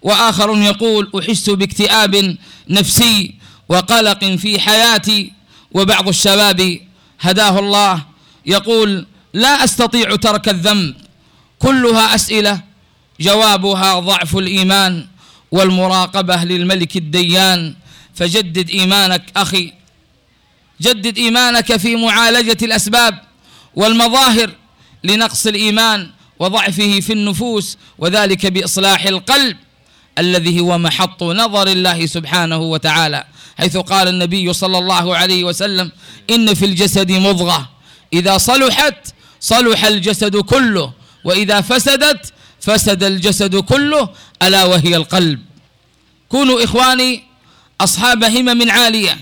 وآخر 0.02 0.58
يقول 0.58 1.10
أحس 1.18 1.50
باكتئاب 1.50 2.36
نفسي 2.68 3.34
وقلق 3.68 4.24
في 4.24 4.60
حياتي. 4.60 5.32
وبعض 5.72 6.08
الشباب 6.08 6.80
هداه 7.20 7.58
الله 7.58 8.02
يقول 8.46 9.06
لا 9.34 9.64
أستطيع 9.64 10.16
ترك 10.16 10.48
الذنب. 10.48 10.94
كلها 11.58 12.14
أسئلة 12.14 12.60
جوابها 13.20 14.00
ضعف 14.00 14.36
الإيمان 14.36 15.06
والمراقبة 15.50 16.44
للملك 16.44 16.96
الديان. 16.96 17.74
فجدد 18.14 18.70
إيمانك 18.70 19.22
أخي. 19.36 19.72
جدد 20.80 21.18
إيمانك 21.18 21.76
في 21.76 21.96
معالجة 21.96 22.64
الأسباب. 22.64 23.31
والمظاهر 23.76 24.50
لنقص 25.04 25.46
الإيمان 25.46 26.10
وضعفه 26.38 27.00
في 27.00 27.12
النفوس 27.12 27.76
وذلك 27.98 28.46
بإصلاح 28.46 29.04
القلب 29.04 29.56
الذي 30.18 30.60
هو 30.60 30.78
محط 30.78 31.22
نظر 31.22 31.66
الله 31.66 32.06
سبحانه 32.06 32.58
وتعالى 32.58 33.24
حيث 33.58 33.76
قال 33.76 34.08
النبي 34.08 34.52
صلى 34.52 34.78
الله 34.78 35.16
عليه 35.16 35.44
وسلم 35.44 35.92
إن 36.30 36.54
في 36.54 36.64
الجسد 36.66 37.12
مضغة 37.12 37.70
إذا 38.12 38.38
صلحت 38.38 39.14
صلح 39.40 39.84
الجسد 39.84 40.36
كله 40.36 40.92
وإذا 41.24 41.60
فسدت 41.60 42.32
فسد 42.60 43.04
الجسد 43.04 43.56
كله 43.56 44.08
ألا 44.42 44.64
وهي 44.64 44.96
القلب. 44.96 45.40
كونوا 46.28 46.64
إخواني 46.64 47.22
أصحاب 47.80 48.24
همم 48.24 48.70
عالية 48.70 49.18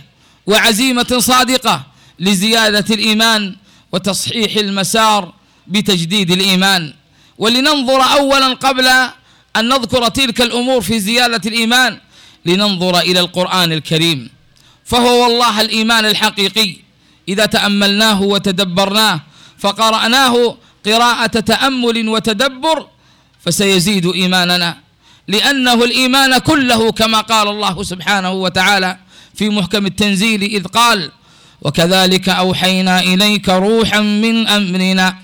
وعزيمة 0.47 1.17
صادقة 1.19 1.87
لزيادة 2.19 2.95
الإيمان 2.95 3.57
وتصحيح 3.93 4.57
المسار 4.57 5.33
بتجديد 5.67 6.31
الإيمان. 6.31 6.95
ولننظر 7.39 8.03
أولا 8.03 8.55
قبل 8.55 8.89
أن 9.57 9.69
نذكر 9.69 10.09
تلك 10.09 10.41
الأمور 10.41 10.81
في 10.81 11.01
زيادة 11.01 11.41
الإيمان 11.47 11.99
لننظر 12.47 12.99
إلى 12.99 13.21
القرآن 13.21 13.73
الكريم. 13.73 14.31
فهو 14.85 15.23
والله 15.23 15.61
الإيمان 15.61 16.07
الحقيقي. 16.07 16.77
إذا 17.29 17.47
تأملناه 17.47 18.23
وتدبرناه 18.23 19.21
فقرأناه 19.59 20.57
قراءة 20.87 21.41
تأمل 21.41 22.09
وتدبر 22.09 22.87
فسيزيد 23.45 24.07
إيماننا. 24.07 24.79
لأنه 25.29 25.85
الإيمان 25.85 26.39
كله 26.39 26.93
كما 26.93 27.21
قال 27.21 27.49
الله 27.49 27.83
سبحانه 27.83 28.31
وتعالى 28.31 28.99
في 29.35 29.49
محكم 29.49 29.87
التنزيل 29.87 30.43
إذ 30.43 30.65
قال 30.65 31.11
وكذلك 31.63 32.29
أوحينا 32.29 33.01
إليك 33.01 33.49
روحا 33.49 34.01
من 34.01 34.49
أمرنا. 34.49 35.17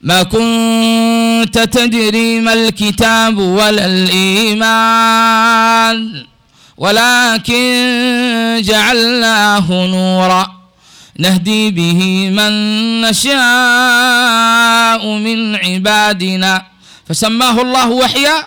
ما 0.00 0.22
كنت 0.22 1.58
تدري 1.58 2.40
ما 2.40 2.52
الكتاب 2.52 3.38
ولا 3.38 3.86
الإيمان 3.86 5.46
ولكن 6.76 8.62
جعلناه 8.64 9.86
نورا. 9.86 10.54
نهدي 11.18 11.70
به 11.70 12.30
من 12.30 12.52
نشاء 13.00 15.06
من 15.06 15.56
عبادنا. 15.56 16.66
فسماه 17.08 17.62
الله 17.62 17.90
وحيا 17.90 18.46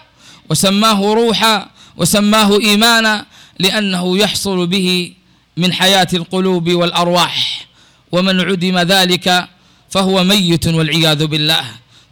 وسماه 0.49 1.13
روحا 1.13 1.67
وسماه 1.97 2.59
إيمانا 2.59 3.25
لأنه 3.59 4.17
يحصل 4.17 4.67
به 4.67 5.13
من 5.57 5.73
حياة 5.73 6.07
القلوب 6.13 6.69
والأرواح 6.69 7.67
ومن 8.11 8.41
عدم 8.41 8.79
ذلك 8.79 9.47
فهو 9.89 10.23
ميت 10.23 10.67
والعياذ 10.67 11.25
بالله. 11.25 11.65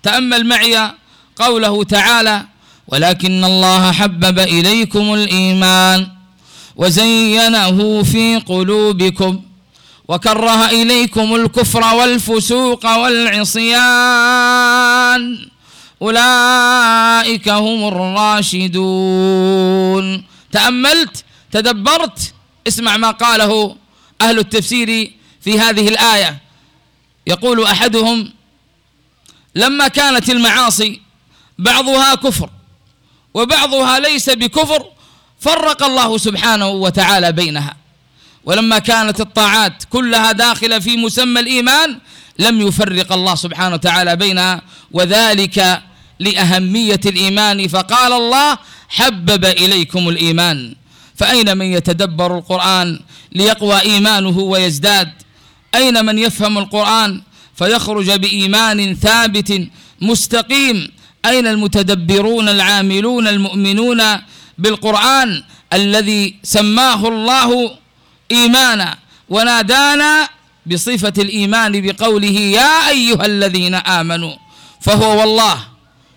تأمل 0.04 0.46
معي 0.46 0.92
قوله 1.36 1.84
تعالى 1.84 2.46
ولكن 2.88 3.44
الله 3.44 3.92
حبب 3.92 4.40
إليكم 4.40 5.14
الإيمان 5.14 6.08
وزينه 6.76 8.04
في 8.04 8.38
قلوبكم 8.38 9.42
وكره 10.08 10.66
إليكم 10.66 11.36
الكفر 11.36 11.96
والفسوق 11.96 12.86
والعصيان. 12.98 13.76
أولئك 16.02 17.50
هم 17.50 17.88
الراشدون. 18.54 20.24
تأملت؟ 20.52 21.24
تدبرت؟ 21.52 22.35
اسمع 22.68 22.98
ما 22.98 23.12
قاله 23.12 23.76
أهل 24.22 24.40
التفسير 24.40 25.12
في 25.42 25.60
هذه 25.60 25.88
الآية. 25.88 26.38
يقول 27.28 27.64
أحدهم 27.64 28.34
لما 29.56 29.88
كانت 29.88 30.30
المعاصي 30.30 31.02
بعضها 31.60 32.16
كفر 32.16 32.50
وبعضها 33.34 34.00
ليس 34.00 34.30
بكفر 34.30 34.86
فرق 35.40 35.84
الله 35.84 36.18
سبحانه 36.18 36.68
وتعالى 36.68 37.32
بينها. 37.32 37.76
ولما 38.46 38.80
كانت 38.80 39.22
الطاعات 39.22 39.84
كلها 39.90 40.32
داخلة 40.32 40.80
في 40.80 40.98
مسمى 40.98 41.40
الإيمان 41.40 42.00
لم 42.40 42.62
يفرق 42.62 43.14
الله 43.14 43.36
سبحانه 43.36 43.76
وتعالى 43.76 44.16
بينها. 44.16 44.62
وذلك 44.92 45.82
لأهمية 46.20 47.00
الإيمان. 47.06 47.68
فقال 47.68 48.14
الله 48.14 48.58
حبب 48.90 49.46
إليكم 49.46 50.10
الإيمان. 50.10 50.76
فأين 51.16 51.58
من 51.58 51.66
يتدبر 51.66 52.38
القرآن 52.38 53.00
ليقوى 53.32 53.82
إيمانه 53.82 54.40
ويزداد؟ 54.40 55.10
أين 55.76 56.06
من 56.06 56.18
يفهم 56.20 56.58
القرآن 56.58 57.22
فيخرج 57.56 58.12
بإيمان 58.12 58.96
ثابت 58.96 59.68
مستقيم؟ 60.02 60.92
أين 61.26 61.48
المتدبرون 61.48 62.50
العاملون 62.50 63.28
المؤمنون 63.28 64.02
بالقرآن 64.58 65.44
الذي 65.74 66.36
سماه 66.44 67.08
الله 67.08 67.78
إيمانا 68.32 68.98
ونادانا 69.30 70.30
بصفة 70.66 71.14
الإيمان 71.18 71.82
بقوله 71.82 72.28
يا 72.40 72.90
أيها 72.90 73.26
الذين 73.26 73.76
آمنوا 73.76 74.34
فهو 74.82 75.20
والله 75.20 75.58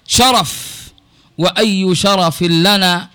شرف 0.06 0.78
وأي 1.38 1.94
شرف 1.94 2.42
لنا 2.42 3.08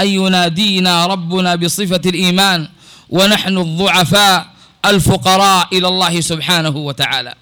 أن 0.00 0.06
ينادينا 0.06 1.06
ربنا 1.06 1.54
بصفة 1.54 2.00
الإيمان 2.06 2.68
ونحن 3.10 3.58
الضعفاء 3.58 4.54
الفقراء 4.84 5.68
إلى 5.72 5.88
الله 5.88 6.20
سبحانه 6.20 6.76
وتعالى. 6.76 7.34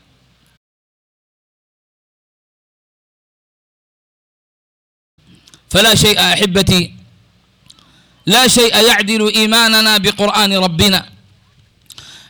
فلا 5.70 5.94
شيء 5.94 6.20
أحبتي 6.20 6.94
لا 8.26 8.48
شيء 8.48 8.76
يعدل 8.76 9.34
إيماننا 9.34 9.98
بقرآن 9.98 10.52
ربنا. 10.52 11.08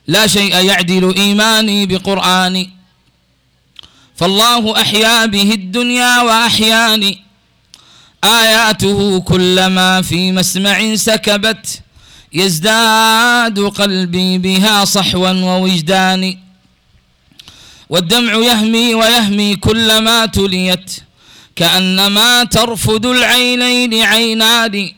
لا 0.06 0.26
شيء 0.26 0.56
يعدل 0.56 1.14
إيماني 1.16 1.86
بقرآني. 1.86 2.70
فالله 4.16 4.80
أحيا 4.80 5.26
به 5.26 5.50
الدنيا 5.52 6.22
وأحياني. 6.22 7.31
آياته 8.24 9.20
كلما 9.20 10.02
في 10.02 10.32
مسمع 10.32 10.94
سكبت 10.94 11.80
يزداد 12.32 13.60
قلبي 13.60 14.38
بها 14.38 14.84
صحوا 14.84 15.30
ووجداني. 15.30 16.38
والدمع 17.88 18.34
يهمي 18.34 18.94
ويهمي 18.94 19.56
كلما 19.56 20.26
تليت 20.26 21.02
كأنما 21.56 22.44
ترفد 22.44 23.06
العينين 23.06 23.94
عينان. 23.94 24.90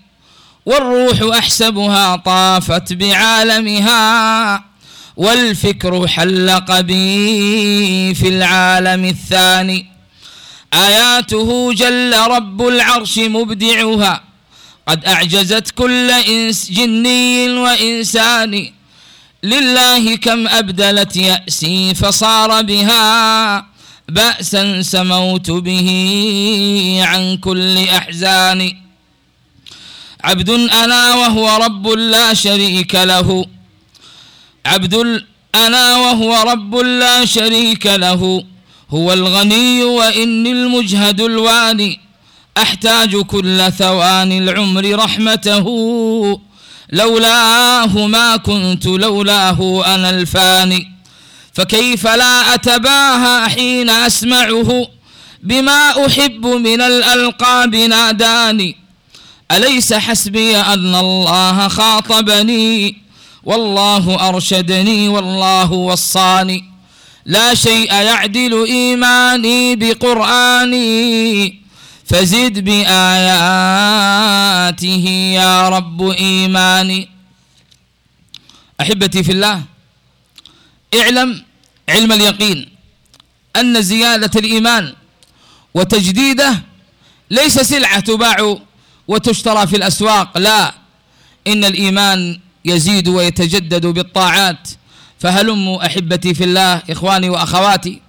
والروح 0.67 1.37
أحسبها 1.39 2.17
طافت 2.17 2.93
بعالمها 2.93 4.65
والفكر 5.17 6.09
حلق 6.09 6.81
بي 6.81 8.15
في 8.15 8.29
العالم 8.29 9.05
الثاني. 9.05 9.94
آياته 10.75 11.73
جل 11.73 12.15
رب 12.15 12.67
العرش 12.69 13.19
مبدعها. 13.19 14.25
قد 14.89 15.05
أعجزت 15.05 15.71
كل 15.71 16.11
إنس 16.11 16.71
جني 16.71 17.49
وإنسان. 17.49 18.73
لله 19.43 20.17
كم 20.17 20.49
أبدلت 20.49 21.17
يأسي 21.17 21.95
فصار 21.95 22.63
بها. 22.63 23.67
بأسا 24.09 24.83
سموت 24.83 25.51
به 25.51 25.89
عن 27.03 27.37
كل 27.37 27.89
أحزان. 27.89 28.77
عبد 30.25 30.51
أنا 30.51 31.15
وهو 31.15 31.57
رب 31.57 31.89
لا 31.89 32.35
شريك 32.35 32.95
له. 32.95 33.47
عبد 34.67 35.23
أنا 35.55 35.97
وهو 35.97 36.43
رب 36.43 36.77
لا 36.77 37.25
شريك 37.25 37.87
له. 37.87 38.45
هو 38.95 39.13
الغني 39.13 39.85
وإني 39.85 40.53
المجهد 40.53 41.21
الواني 41.21 42.01
أحتاج 42.59 43.17
كل 43.17 43.73
ثواني 43.73 44.39
العمر 44.39 44.95
رحمته. 44.95 45.67
لولاه 46.93 48.07
ما 48.07 48.37
كنت 48.37 48.87
لولاه 48.87 49.83
أنا 49.95 50.11
الفاني. 50.11 50.93
فكيف 51.53 52.07
لا 52.07 52.55
أتباهى 52.55 53.49
حين 53.49 53.91
أسمعه؟ 53.91 54.87
بما 55.43 56.07
أحب 56.07 56.47
من 56.47 56.81
الألقاب 56.81 57.75
ناداني. 57.75 58.77
أليس 59.53 59.93
حسبي 59.93 60.57
أن 60.57 60.95
الله 60.95 61.69
خاطبني؟ 61.69 62.97
والله 63.45 64.29
أرشدني 64.29 65.09
والله 65.09 65.73
وصاني. 65.73 66.74
لا 67.27 67.55
شيء 67.55 67.93
يعدل 67.93 68.65
إيماني 68.65 69.77
بقرآني 69.77 71.61
فزد 72.05 72.59
بآياته 72.59 72.95
يا 75.35 75.69
رب 75.69 76.11
إيماني. 76.11 77.09
أحبتي 78.81 79.23
في 79.23 79.33
الله 79.33 79.63
اعلم 81.01 81.45
علم 81.89 82.13
اليقين 82.13 82.69
أن 83.57 83.83
زيادة 83.83 84.41
الإيمان 84.41 84.95
وتجديده 85.75 86.63
ليس 87.31 87.61
سلعة 87.61 88.01
تباع 88.01 88.57
وتشترى 89.09 89.67
في 89.67 89.77
الأسواق 89.77 90.39
لا 90.39 90.75
إن 91.47 91.65
الإيمان 91.65 92.41
يزيد 92.65 93.09
ويتجدد 93.09 93.87
بالطاعات. 93.87 94.69
فهلموا 95.19 95.87
أحبتي 95.87 96.35
في 96.35 96.45
الله 96.45 96.83
إخواني 96.91 97.31
وأخواتي. 97.31 98.01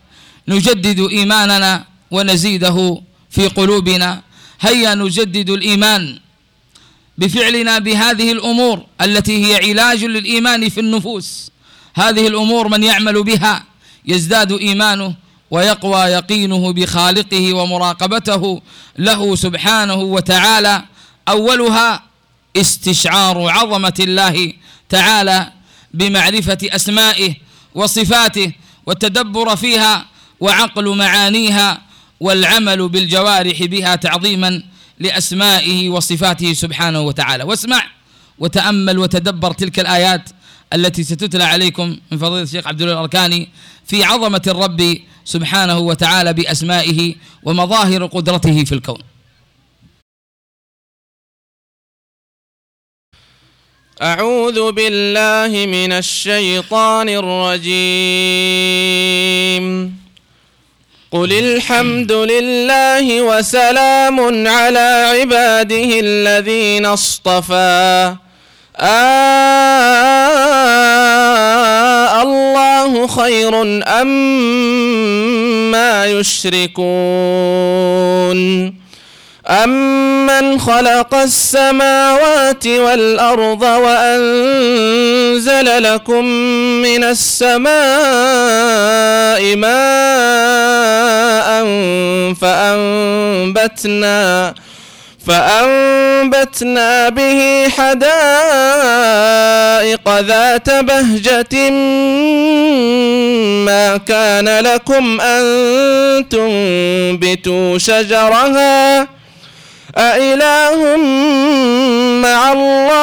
نجدد 0.47 0.99
إيماننا 1.11 1.85
ونزيده 2.11 3.01
في 3.29 3.47
قلوبنا. 3.47 4.21
هيا 4.61 4.95
نجدد 4.95 5.49
الإيمان 5.49 6.19
بفعلنا 7.17 7.79
بهذه 7.79 8.31
الأمور 8.31 8.85
التي 9.01 9.45
هي 9.45 9.69
علاج 9.69 10.05
للإيمان 10.05 10.69
في 10.69 10.79
النفوس. 10.79 11.51
هذه 11.95 12.27
الأمور 12.27 12.67
من 12.67 12.83
يعمل 12.83 13.23
بها 13.23 13.63
يزداد 14.05 14.51
إيمانه 14.51 15.15
ويقوى 15.51 15.99
يقينه 15.99 16.73
بخالقه 16.73 17.53
ومراقبته 17.53 18.61
له 18.97 19.35
سبحانه 19.35 19.95
وتعالى. 19.95 20.83
أولها 21.29 22.03
استشعار 22.57 23.49
عظمة 23.49 23.93
الله 23.99 24.53
تعالى 24.89 25.51
بمعرفة 25.95 26.57
أسمائه 26.63 27.35
وصفاته 27.75 28.51
والتدبر 28.85 29.55
فيها 29.55 30.05
وعقل 30.39 30.97
معانيها 30.97 31.81
والعمل 32.19 32.89
بالجوارح 32.89 33.63
بها 33.63 33.95
تعظيما 33.95 34.63
لأسمائه 34.99 35.89
وصفاته 35.89 36.53
سبحانه 36.53 37.01
وتعالى. 37.01 37.43
واسمع 37.43 37.83
وتأمل 38.39 38.99
وتدبر 38.99 39.51
تلك 39.53 39.79
الآيات 39.79 40.29
التي 40.73 41.03
ستتلى 41.03 41.43
عليكم 41.43 41.97
من 42.11 42.17
فضيلة 42.17 42.41
الشيخ 42.41 42.67
عبد 42.67 42.81
الله 42.81 42.93
الأركاني 42.93 43.49
في 43.85 44.03
عظمة 44.03 44.41
الرب 44.47 44.97
سبحانه 45.25 45.77
وتعالى 45.77 46.33
بأسمائه 46.33 47.15
ومظاهر 47.43 48.05
قدرته 48.05 48.63
في 48.63 48.71
الكون. 48.71 48.99
أعوذ 54.01 54.71
بالله 54.71 55.65
من 55.65 55.91
الشيطان 55.91 57.09
الرجيم. 57.09 57.75
قل 61.11 61.33
الحمد 61.33 62.11
لله 62.11 63.21
وسلام 63.21 64.47
على 64.47 65.15
عباده 65.15 65.99
الذين 65.99 66.85
اصطفى. 66.85 68.15
آه 68.77 68.95
الله 72.21 73.07
خير 73.07 73.61
أم 74.01 74.07
ما 75.71 76.05
يشركون؟ 76.05 76.85
أمن 79.47 80.59
خلق 80.59 81.15
السماوات 81.15 82.67
والأرض 82.67 83.61
وأنزل 83.61 85.03
لكم 85.83 86.25
من 86.81 87.03
السماء 87.03 87.65
ماء 89.55 91.65
فأنبتنا 92.41 94.53
فأنبتنا 95.27 97.09
به 97.09 97.69
حدائق 97.69 98.09
ذات 100.19 100.69
بهجة. 100.69 101.69
ما 103.65 103.97
كان 103.97 104.59
لكم 104.59 105.21
أن 105.21 105.43
تنبتوا 106.29 107.77
شجرها 107.77 109.14
أإله 109.97 110.97
مع 112.21 112.51
الله؟ 112.51 112.95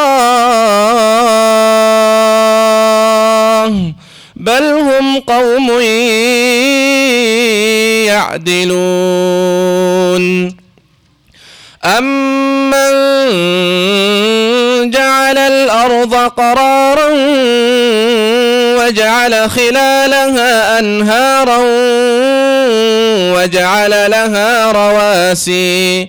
بل 4.37 4.63
هم 4.63 5.21
قوم 5.21 5.81
يعدلون. 8.07 8.83
أمن 11.85 12.93
جعل 14.91 15.39
الأرض 15.39 16.15
قرارا 16.15 17.09
وجعل 18.79 19.51
خلالها 19.51 20.79
أنهارا 20.79 21.59
وجعل 23.37 24.11
لها 24.11 24.73
رواسي. 24.73 26.09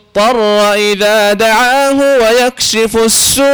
إذا 0.75 1.33
دعاه 1.33 2.17
ويكشف 2.17 2.97
السوء 2.97 3.47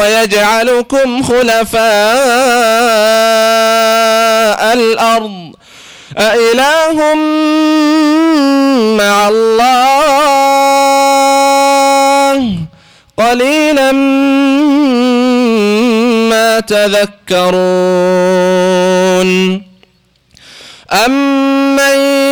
ويجعلكم 0.00 1.22
خلفاء 1.22 1.82
الأرض. 4.72 5.52
أإله 6.18 7.14
مع 8.98 9.28
الله. 9.28 10.02
قليلا 13.16 13.92
ما 16.30 16.60
تذكرون. 16.60 17.52
أمن 20.92 22.31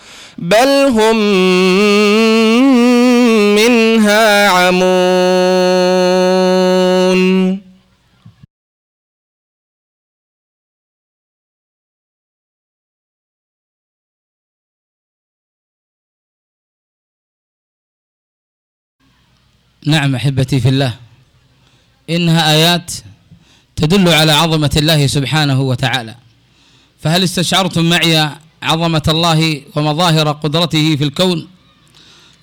بل 0.41 0.67
هم 0.89 1.15
منها 3.55 4.49
عمون 4.49 4.81
نعم 19.85 20.15
أحبتي 20.15 20.59
في 20.59 20.69
الله 20.69 20.95
إنها 22.09 22.51
آيات 22.51 22.91
تدل 23.75 24.09
على 24.09 24.31
عظمة 24.31 24.71
الله 24.77 25.07
سبحانه 25.07 25.61
وتعالى. 25.61 26.15
فهل 26.99 27.23
استشعرتم 27.23 27.89
معي 27.89 28.29
عظمة 28.63 29.03
الله 29.07 29.61
ومظاهر 29.75 30.31
قدرته 30.31 30.95
في 30.95 31.03
الكون. 31.03 31.47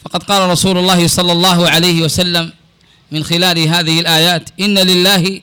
فقد 0.05 0.23
قال 0.23 0.51
رسول 0.51 0.79
الله 0.79 1.09
صلى 1.09 1.33
الله 1.33 1.71
عليه 1.71 2.03
وسلم 2.03 2.53
من 3.13 3.25
خلال 3.25 3.59
هذه 3.59 4.01
الآيات 4.01 4.51
إن 4.61 4.79
لله 4.79 5.41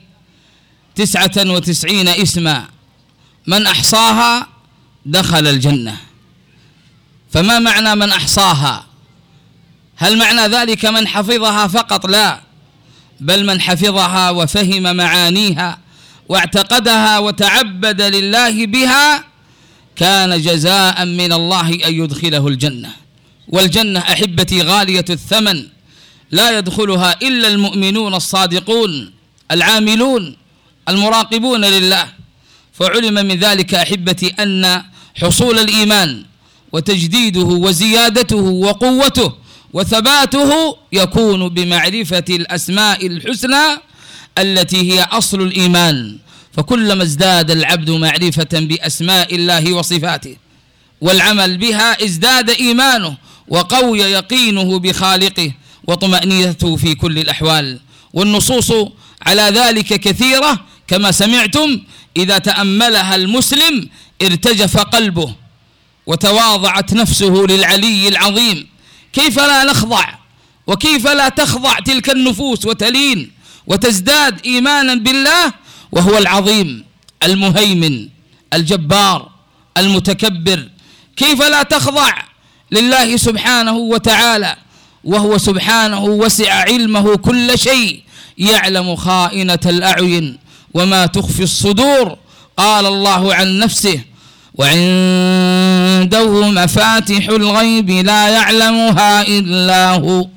تسعة 0.94 1.32
وتسعين 1.36 2.08
اسما 2.08 2.68
من 3.46 3.66
أحصاها 3.66 4.48
دخل 5.06 5.46
الجنة. 5.46 5.96
فما 7.30 7.58
معنى 7.58 7.94
من 7.94 8.10
أحصاها؟ 8.10 8.86
هل 9.96 10.18
معنى 10.18 10.40
ذلك 10.40 10.86
من 10.86 11.08
حفظها 11.08 11.66
فقط؟ 11.66 12.06
لا 12.06 12.40
بل 13.20 13.46
من 13.46 13.60
حفظها 13.60 14.30
وفهم 14.30 14.96
معانيها 14.96 15.78
واعتقدها 16.28 17.18
وتعبد 17.18 18.02
لله 18.02 18.66
بها 18.66 19.24
كان 19.96 20.42
جزاء 20.42 21.04
من 21.04 21.32
الله 21.32 21.68
أن 21.68 21.94
يدخله 21.94 22.48
الجنة. 22.48 22.90
والجنة 23.48 24.00
أحبتي 24.00 24.62
غالية 24.62 25.04
الثمن 25.10 25.66
لا 26.30 26.58
يدخلها 26.58 27.16
إلا 27.22 27.48
المؤمنون 27.48 28.14
الصادقون 28.14 29.12
العاملون 29.50 30.36
المراقبون 30.88 31.64
لله. 31.64 32.08
فعلم 32.72 33.14
من 33.14 33.38
ذلك 33.38 33.74
أحبتي 33.74 34.28
أن 34.28 34.82
حصول 35.22 35.58
الإيمان 35.58 36.24
وتجديده 36.72 37.40
وزيادته 37.40 38.36
وقوته 38.36 39.32
وثباته 39.72 40.76
يكون 40.92 41.48
بمعرفة 41.48 42.24
الأسماء 42.30 43.06
الحسنى 43.06 43.78
التي 44.38 44.92
هي 44.92 45.02
أصل 45.02 45.42
الإيمان. 45.42 46.18
فكلما 46.56 47.02
ازداد 47.02 47.50
العبد 47.50 47.90
معرفة 47.90 48.48
بأسماء 48.52 49.34
الله 49.34 49.72
وصفاته 49.72 50.36
والعمل 51.00 51.56
بها 51.58 52.04
ازداد 52.04 52.50
إيمانه 52.50 53.16
وقوي 53.48 54.00
يقينه 54.00 54.78
بخالقه 54.78 55.52
وطمأنينته 55.86 56.76
في 56.76 56.94
كل 56.94 57.18
الأحوال. 57.18 57.80
والنصوص 58.12 58.72
على 59.26 59.42
ذلك 59.42 59.86
كثيرة 59.86 60.64
كما 60.88 61.12
سمعتم 61.12 61.80
إذا 62.16 62.38
تأملها 62.38 63.14
المسلم 63.14 63.88
ارتجف 64.22 64.76
قلبه 64.76 65.34
وتواضعت 66.06 66.92
نفسه 66.92 67.46
للعلي 67.48 68.08
العظيم. 68.08 68.66
كيف 69.12 69.38
لا 69.38 69.64
نخضع؟ 69.64 70.04
وكيف 70.66 71.06
لا 71.06 71.28
تخضع 71.28 71.78
تلك 71.78 72.10
النفوس 72.10 72.66
وتلين 72.66 73.30
وتزداد 73.66 74.40
إيمانا 74.46 74.94
بالله؟ 74.94 75.52
وهو 75.92 76.18
العظيم 76.18 76.84
المهيمن 77.22 78.08
الجبار 78.52 79.30
المتكبر. 79.78 80.68
كيف 81.16 81.42
لا 81.42 81.62
تخضع 81.62 82.12
لله 82.72 83.16
سبحانه 83.16 83.76
وتعالى؟ 83.76 84.56
وهو 85.04 85.38
سبحانه 85.38 86.04
وسع 86.04 86.52
علمه 86.52 87.16
كل 87.16 87.58
شيء 87.58 88.02
يعلم 88.38 88.96
خائنة 88.96 89.58
الأعين 89.66 90.38
وما 90.74 91.06
تخفي 91.06 91.42
الصدور. 91.42 92.16
قال 92.56 92.86
الله 92.86 93.34
عن 93.34 93.58
نفسه 93.58 94.00
وعنده 94.54 96.50
مفاتح 96.50 97.28
الغيب 97.28 97.90
لا 97.90 98.28
يعلمها 98.28 99.22
إلا 99.22 99.90
هو 99.90 100.28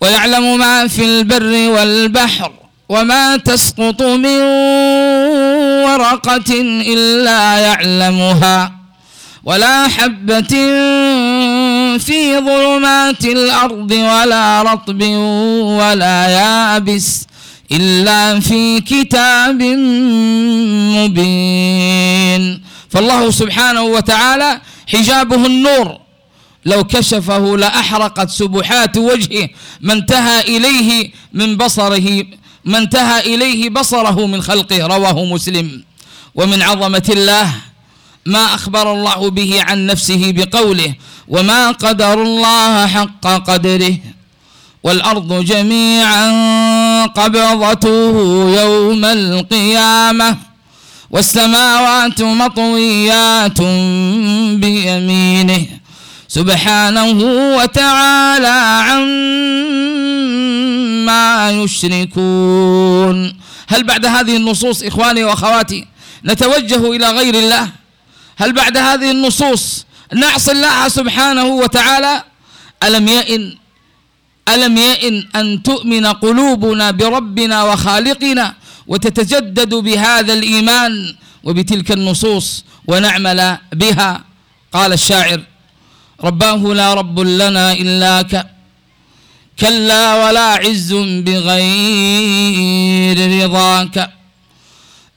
ويعلم 0.00 0.58
ما 0.58 0.86
في 0.86 1.04
البر 1.04 1.70
والبحر 1.70 2.52
وما 2.90 3.36
تسقط 3.36 4.02
من 4.02 4.40
ورقة 5.86 6.50
إلا 6.94 7.58
يعلمها 7.58 8.72
ولا 9.44 9.88
حبة 9.88 10.52
في 11.98 12.38
ظلمات 12.38 13.24
الأرض 13.24 13.90
ولا 13.92 14.62
رطب 14.62 15.02
ولا 15.80 16.28
يابس 16.28 17.26
إلا 17.72 18.40
في 18.40 18.80
كتاب 18.80 19.62
مبين 21.30 22.62
فالله 22.90 23.30
سبحانه 23.30 23.82
وتعالى 23.82 24.60
حجابه 24.92 25.46
النور 25.46 25.98
لو 26.66 26.84
كشفه 26.84 27.56
لأحرقت 27.56 28.30
سبحات 28.30 28.96
وجهه 28.96 29.48
ما 29.80 29.92
انتهى 29.92 30.40
إليه 30.40 31.10
من 31.32 31.56
بصره 31.56 32.24
ما 32.64 32.78
انتهى 32.78 33.34
إليه 33.34 33.70
بصره 33.70 34.26
من 34.26 34.42
خلقه 34.42 34.86
رواه 34.86 35.24
مسلم. 35.24 35.84
ومن 36.34 36.62
عظمة 36.62 37.08
الله 37.08 37.54
ما 38.26 38.44
أخبر 38.54 38.92
الله 38.92 39.30
به 39.30 39.62
عن 39.62 39.86
نفسه 39.86 40.32
بقوله 40.32 40.94
وما 41.28 41.70
قدر 41.70 42.22
الله 42.22 42.86
حق 42.86 43.26
قدره. 43.26 43.98
والأرض 44.82 45.44
جميعا 45.44 46.26
قبضته 47.06 48.14
يوم 48.60 49.04
القيامة 49.04 50.36
والسماوات 51.10 52.22
مطويات 52.22 53.60
بيمينه. 54.60 55.66
سبحانه 56.30 57.18
وتعالى 57.58 58.56
عما 58.88 59.20
يشركون. 61.50 63.36
هل 63.68 63.84
بعد 63.84 64.06
هذه 64.06 64.36
النصوص 64.36 64.82
إخواني 64.82 65.24
وأخواتي 65.24 65.86
نتوجه 66.24 66.92
إلى 66.92 67.10
غير 67.10 67.34
الله؟ 67.34 67.68
هل 68.38 68.52
بعد 68.52 68.76
هذه 68.76 69.10
النصوص 69.10 69.86
نعصي 70.14 70.52
الله 70.52 70.88
سبحانه 70.88 71.44
وتعالى؟ 71.46 72.22
ألم 72.82 73.08
يئن 73.08 73.54
ألم 74.48 74.76
يئن 74.76 75.28
أن 75.36 75.62
تؤمن 75.62 76.06
قلوبنا 76.06 76.90
بربنا 76.90 77.62
وخالقنا 77.64 78.54
وتتجدد 78.86 79.74
بهذا 79.74 80.32
الإيمان 80.32 81.14
وبتلك 81.44 81.92
النصوص 81.92 82.64
ونعمل 82.86 83.58
بها؟ 83.72 84.24
قال 84.72 84.92
الشاعر 84.92 85.40
رباه 86.24 86.56
لا 86.56 86.94
رب 86.94 87.20
لنا 87.20 87.72
إلاك 87.72 88.46
كلا 89.60 90.24
ولا 90.24 90.40
عز 90.40 90.92
بغير 91.26 93.18
رضاك. 93.42 94.10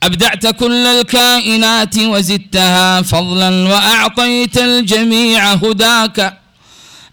أبدعت 0.04 0.47
كل 0.47 0.88
الكائنات 0.88 1.97
وزدتها 1.97 3.01
فضلا 3.01 3.68
وأعطيت 3.68 4.58
الجميع 4.58 5.54
هداك. 5.54 6.39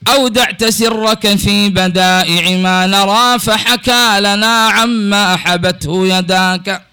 أودعت 0.09 0.65
سرك 0.65 1.37
في 1.37 1.69
بدائع 1.69 2.57
ما 2.57 2.87
نرى 2.87 3.39
فحكى 3.39 4.21
لنا 4.21 4.69
عما 4.69 5.35
أحبته 5.35 6.07
يداك. 6.07 6.90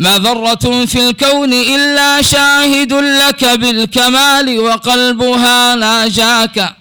ما 0.00 0.18
ذرة 0.18 0.84
في 0.86 1.08
الكون 1.10 1.52
إلا 1.52 2.22
شاهد 2.22 2.92
لك 2.92 3.44
بالكمال 3.44 4.58
وقلبها 4.58 5.74
ناجاك 5.74 6.76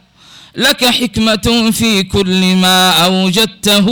لك 0.56 0.86
حكمة 0.86 1.72
في 1.72 2.04
كل 2.04 2.56
ما 2.56 2.92
أوجدته 2.92 3.88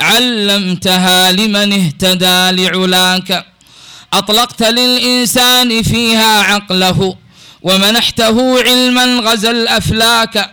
علمتها 0.00 1.32
لمن 1.32 1.72
اهتدى 1.72 2.62
لعلاك 2.64 3.46
أطلقت 4.12 4.62
للإنسان 4.62 5.82
فيها 5.82 6.42
عقله 6.42 7.16
ومنحته 7.62 8.62
علما 8.62 9.04
غزا 9.04 9.50
الأفلاك 9.50 10.50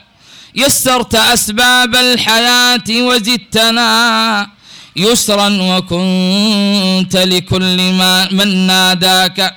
يسرت 0.55 1.15
أسباب 1.15 1.95
الحياة 1.95 2.83
وزدتنا 2.89 4.56
يسرا 4.97 5.49
وكنت 5.61 7.17
لكل 7.17 7.93
ما 7.93 8.27
من 8.31 8.67
ناداك. 8.67 9.55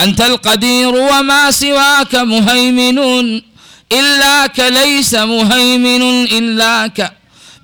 أنت 0.00 0.20
القدير 0.20 0.88
وما 0.88 1.50
سواك 1.50 2.14
مهيمن 2.14 2.98
إلاك 3.92 4.60
ليس 4.60 5.14
مهيمن 5.14 6.02
إلاك 6.24 7.12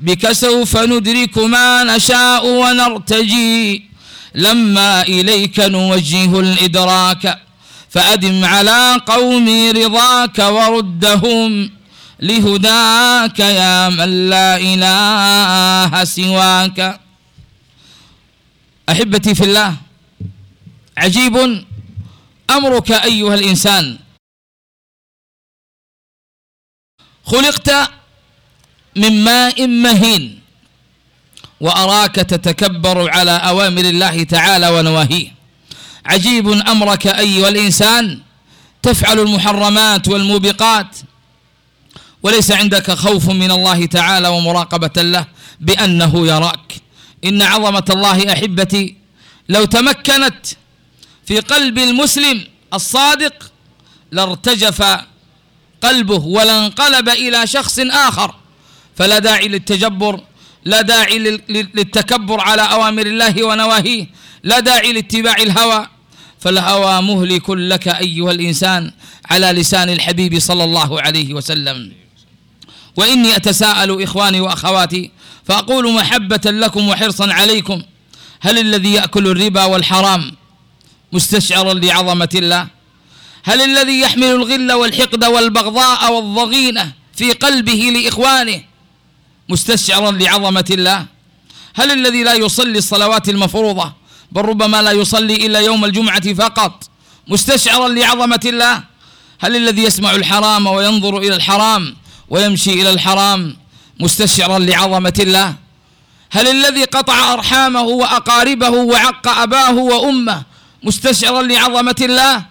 بك 0.00 0.32
سوف 0.32 0.76
ندرك 0.76 1.38
ما 1.38 1.84
نشاء 1.84 2.46
ونرتجي. 2.46 3.90
لما 4.34 5.02
إليك 5.02 5.60
نوجه 5.60 6.40
الإدراك. 6.40 7.38
فأدم 7.90 8.44
على 8.44 9.00
قومي 9.06 9.70
رضاك 9.70 10.38
وردهم. 10.38 11.70
لهداك 12.20 13.38
يا 13.38 13.88
من 13.88 14.30
لا 14.30 14.56
إله 14.56 16.04
سواك. 16.04 17.00
أحبتي 18.90 19.34
في 19.34 19.44
الله 19.44 19.76
عجيب 20.96 21.64
أمرك 22.50 22.92
أيها 22.92 23.34
الإنسان. 23.34 23.98
خلقت 27.24 27.70
من 28.96 29.24
ماء 29.24 29.66
مهين 29.66 30.40
وأراك 31.60 32.14
تتكبر 32.14 33.10
على 33.10 33.30
أوامر 33.30 33.80
الله 33.80 34.22
تعالى 34.22 34.68
ونواهيه. 34.68 35.34
عجيب 36.06 36.48
أمرك 36.48 37.06
أيها 37.06 37.48
الإنسان 37.48 38.20
تفعل 38.82 39.18
المحرمات 39.18 40.08
والموبقات. 40.08 40.96
وليس 42.22 42.50
عندك 42.50 42.90
خوف 42.90 43.28
من 43.30 43.50
الله 43.50 43.86
تعالى 43.86 44.28
ومراقبة 44.28 45.02
له 45.02 45.26
بأنه 45.60 46.26
يراك. 46.26 46.69
إن 47.24 47.42
عظمة 47.42 47.84
الله 47.90 48.32
أحبتي 48.32 48.94
لو 49.48 49.64
تمكنت 49.64 50.46
في 51.26 51.40
قلب 51.40 51.78
المسلم 51.78 52.44
الصادق 52.74 53.52
لارتجف 54.12 54.82
قلبه 55.82 56.24
ولانقلب 56.26 57.08
إلى 57.08 57.46
شخص 57.46 57.78
آخر 57.78 58.34
فلا 58.96 59.18
داعي 59.18 59.48
للتجبر 59.48 60.20
لا 60.64 60.80
داعي 60.82 61.18
للتكبر 61.48 62.40
على 62.40 62.62
أوامر 62.62 63.06
الله 63.06 63.44
ونواهيه 63.44 64.06
لا 64.42 64.60
داعي 64.60 64.92
لاتباع 64.92 65.36
الهوى 65.36 65.88
فالهوى 66.40 67.02
مهلك 67.02 67.50
لك 67.50 67.88
أيها 67.88 68.30
الإنسان 68.30 68.92
على 69.30 69.46
لسان 69.52 69.90
الحبيب 69.90 70.38
صلى 70.38 70.64
الله 70.64 71.00
عليه 71.00 71.34
وسلم. 71.34 71.92
وإني 72.96 73.36
أتساءل 73.36 74.02
إخواني 74.02 74.40
وأخواتي 74.40 75.10
فأقول 75.44 75.92
محبة 75.94 76.40
لكم 76.44 76.88
وحرصا 76.88 77.32
عليكم. 77.32 77.82
هل 78.40 78.58
الذي 78.58 78.92
يأكل 78.92 79.26
الربا 79.26 79.64
والحرام 79.64 80.32
مستشعرا 81.12 81.74
لعظمة 81.74 82.28
الله؟ 82.34 82.66
هل 83.44 83.62
الذي 83.62 84.00
يحمل 84.00 84.24
الغل 84.24 84.72
والحقد 84.72 85.24
والبغضاء 85.24 86.12
والضغينة 86.12 86.92
في 87.16 87.32
قلبه 87.32 87.92
لإخوانه 87.94 88.62
مستشعرا 89.48 90.10
لعظمة 90.10 90.64
الله؟ 90.70 91.06
هل 91.74 91.90
الذي 91.92 92.22
لا 92.22 92.34
يصلي 92.34 92.78
الصلوات 92.78 93.28
المفروضة 93.28 93.92
بل 94.32 94.42
ربما 94.42 94.82
لا 94.82 94.90
يصلي 94.92 95.46
إلا 95.46 95.58
يوم 95.60 95.84
الجمعة 95.84 96.34
فقط 96.34 96.84
مستشعرا 97.28 97.88
لعظمة 97.88 98.40
الله؟ 98.44 98.82
هل 99.40 99.56
الذي 99.56 99.82
يسمع 99.82 100.14
الحرام 100.14 100.66
وينظر 100.66 101.18
إلى 101.18 101.36
الحرام 101.36 101.96
ويمشي 102.30 102.72
إلى 102.72 102.90
الحرام 102.90 103.56
مستشعرا 104.00 104.58
لعظمة 104.58 105.14
الله. 105.18 105.54
هل 106.30 106.48
الذي 106.48 106.84
قطع 106.84 107.32
أرحامه 107.32 107.82
وأقاربه 107.82 108.70
وعق 108.70 109.28
أباه 109.28 109.74
وأمه 109.74 110.42
مستشعرا 110.82 111.42
لعظمة 111.42 111.96
الله؟ 112.00 112.44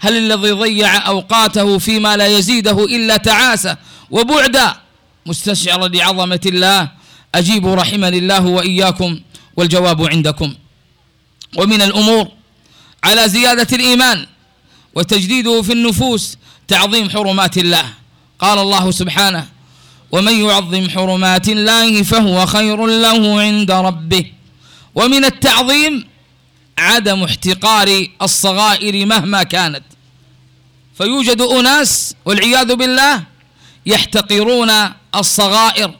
هل 0.00 0.16
الذي 0.16 0.50
ضيع 0.50 1.06
أوقاته 1.06 1.78
فيما 1.78 2.16
لا 2.16 2.26
يزيده 2.26 2.84
إلا 2.84 3.16
تعاسة 3.16 3.76
وبعدا 4.10 4.76
مستشعرا 5.26 5.88
لعظمة 5.88 6.40
الله؟ 6.46 6.88
أجيبوا 7.34 7.74
رحمني 7.74 8.18
الله 8.18 8.46
وإياكم 8.46 9.20
والجواب 9.56 10.06
عندكم. 10.06 10.54
ومن 11.56 11.82
الأمور 11.82 12.28
على 13.04 13.28
زيادة 13.28 13.76
الإيمان 13.76 14.26
وتجديده 14.94 15.62
في 15.62 15.72
النفوس 15.72 16.36
تعظيم 16.68 17.10
حرمات 17.10 17.58
الله. 17.58 17.84
قال 18.38 18.58
الله 18.58 18.90
سبحانه 18.90 19.46
ومن 20.12 20.44
يعظم 20.44 20.90
حرمات 20.90 21.48
الله 21.48 22.02
فهو 22.02 22.46
خير 22.46 22.86
له 22.86 23.40
عند 23.40 23.70
ربه. 23.70 24.24
ومن 24.94 25.24
التعظيم 25.24 26.04
عدم 26.78 27.22
احتقار 27.22 28.06
الصغائر 28.22 29.06
مهما 29.06 29.42
كانت. 29.42 29.82
فيوجد 30.98 31.40
أناس 31.40 32.14
والعياذ 32.24 32.74
بالله 32.74 33.22
يحتقرون 33.86 34.70
الصغائر. 35.14 35.90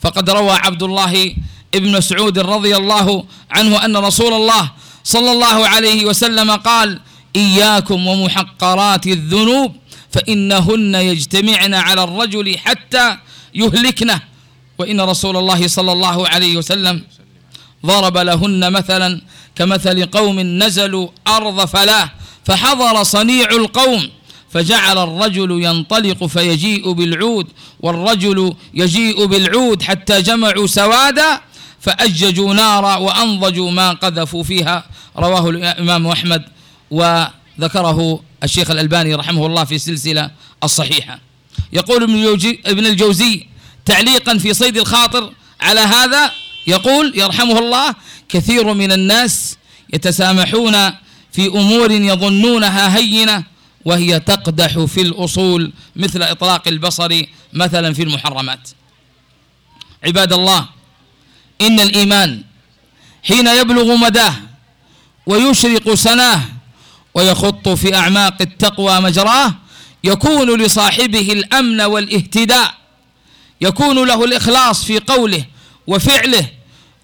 فقد 0.00 0.30
روى 0.30 0.52
عبد 0.52 0.82
الله 0.82 1.34
ابن 1.74 1.92
مسعود 1.92 2.38
رضي 2.38 2.76
الله 2.76 3.24
عنه 3.50 3.84
أن 3.84 3.96
رسول 3.96 4.32
الله 4.32 4.70
صلى 5.04 5.32
الله 5.32 5.68
عليه 5.68 6.04
وسلم 6.04 6.50
قال 6.50 7.00
إياكم 7.36 8.06
ومحقرات 8.06 9.06
الذنوب. 9.06 9.76
فإنهن 10.14 10.94
يجتمعن 10.94 11.74
على 11.74 12.02
الرجل 12.04 12.58
حتى 12.58 13.16
يهلكنه 13.54 14.20
وإن 14.78 15.00
رسول 15.00 15.36
الله 15.36 15.68
صلى 15.68 15.92
الله 15.92 16.28
عليه 16.28 16.56
وسلم 16.56 17.02
ضرب 17.86 18.16
لهن 18.18 18.72
مثلا 18.72 19.20
كمثل 19.56 20.06
قوم 20.06 20.40
نزلوا 20.40 21.08
أرض 21.28 21.64
فلاة 21.64 22.10
فحضر 22.44 23.02
صنيع 23.02 23.48
القوم 23.50 24.02
فجعل 24.50 24.98
الرجل 24.98 25.50
ينطلق 25.64 26.24
فيجيء 26.26 26.92
بالعود 26.92 27.46
والرجل 27.80 28.54
يجيء 28.74 29.24
بالعود 29.26 29.82
حتى 29.82 30.22
جمعوا 30.22 30.66
سوادا 30.66 31.40
فأججوا 31.80 32.54
نارا 32.54 32.96
وأنضجوا 32.96 33.70
ما 33.70 33.92
قذفوا 33.92 34.42
فيها. 34.42 34.84
رواه 35.18 35.50
الإمام 35.50 36.06
أحمد 36.06 36.42
وذكره 36.90 38.20
الشيخ 38.44 38.70
الألباني 38.70 39.14
رحمه 39.14 39.46
الله 39.46 39.64
في 39.64 39.78
سلسلة 39.78 40.30
الصحيحة. 40.64 41.20
يقول 41.72 42.02
ابن 42.66 42.86
الجوزي 42.86 43.46
تعليقا 43.84 44.38
في 44.38 44.54
صيد 44.54 44.76
الخاطر 44.76 45.32
على 45.60 45.80
هذا 45.80 46.30
يقول 46.66 47.12
يرحمه 47.16 47.58
الله 47.58 47.94
كثير 48.28 48.74
من 48.74 48.92
الناس 48.92 49.56
يتسامحون 49.94 50.72
في 51.32 51.46
أمور 51.46 51.90
يظنونها 51.90 52.96
هينة 52.96 53.44
وهي 53.84 54.20
تقدح 54.20 54.78
في 54.78 55.00
الأصول 55.00 55.72
مثل 55.96 56.22
إطلاق 56.22 56.68
البصر 56.68 57.22
مثلا 57.52 57.94
في 57.94 58.02
المحرمات. 58.02 58.68
عباد 60.04 60.32
الله 60.32 60.68
إن 61.60 61.80
الإيمان 61.80 62.42
حين 63.22 63.46
يبلغ 63.46 63.96
مداه 63.96 64.34
ويشرق 65.26 65.94
سناه 65.94 66.40
ويخط 67.14 67.68
في 67.68 67.94
أعماق 67.94 68.34
التقوى 68.40 69.00
مجراه 69.00 69.54
يكون 70.04 70.62
لصاحبه 70.62 71.32
الأمن 71.32 71.80
والاهتداء 71.80 72.74
يكون 73.60 74.06
له 74.08 74.24
الإخلاص 74.24 74.84
في 74.84 74.98
قوله 74.98 75.44
وفعله 75.86 76.48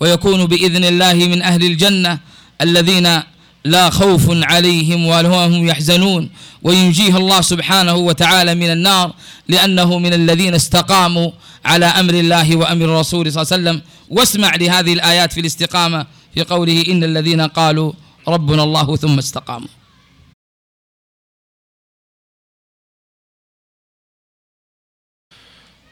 ويكون 0.00 0.46
بإذن 0.46 0.84
الله 0.84 1.14
من 1.14 1.42
أهل 1.42 1.64
الجنة 1.64 2.18
الذين 2.60 3.22
لا 3.64 3.90
خوف 3.90 4.26
عليهم 4.30 5.06
ولا 5.06 5.46
هم 5.46 5.68
يحزنون 5.68 6.30
وينجيه 6.62 7.16
الله 7.16 7.40
سبحانه 7.40 7.94
وتعالى 7.94 8.54
من 8.54 8.70
النار 8.70 9.14
لأنه 9.48 9.98
من 9.98 10.12
الذين 10.14 10.54
استقاموا 10.54 11.30
على 11.64 11.86
أمر 11.86 12.14
الله 12.14 12.56
وأمر 12.56 12.84
الرسول 12.84 13.32
صلى 13.32 13.42
الله 13.42 13.52
عليه 13.52 13.62
وسلم. 13.62 13.82
واسمع 14.10 14.54
لهذه 14.56 14.92
الآيات 14.92 15.32
في 15.32 15.40
الاستقامة 15.40 16.06
في 16.34 16.42
قوله 16.42 16.84
إن 16.88 17.04
الذين 17.04 17.40
قالوا 17.40 17.92
ربنا 18.28 18.62
الله 18.62 18.96
ثم 18.96 19.18
استقاموا. 19.18 19.68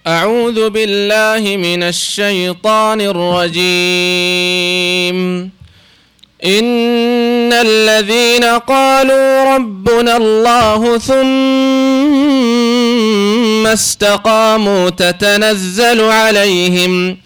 أعوذ 0.08 0.70
بالله 0.70 1.56
من 1.56 1.82
الشيطان 1.82 3.00
الرجيم. 3.00 3.58
إن 6.44 7.52
الذين 7.52 8.44
قالوا 8.44 9.54
ربنا 9.54 10.16
الله 10.16 10.98
ثم 10.98 11.18
استقاموا 13.66 14.90
تتنزل 14.90 16.00
عليهم 16.00 17.18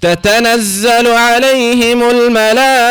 تتنزل 0.00 1.06
عليهم 1.06 2.10
الملائكة 2.10 2.88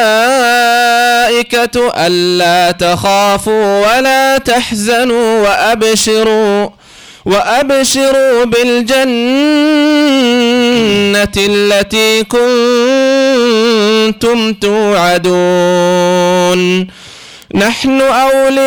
ألا 2.07 2.71
تخافوا 2.71 3.97
ولا 3.97 4.37
تحزنوا 4.37 5.41
وأبشروا. 5.41 6.69
وأبشروا 7.27 8.45
بالجنة 8.45 8.97
التي 11.37 12.23
كنتم 12.23 12.53
توعدون. 14.53 15.27
نحن 17.55 18.01
أولياؤكم 18.01 18.57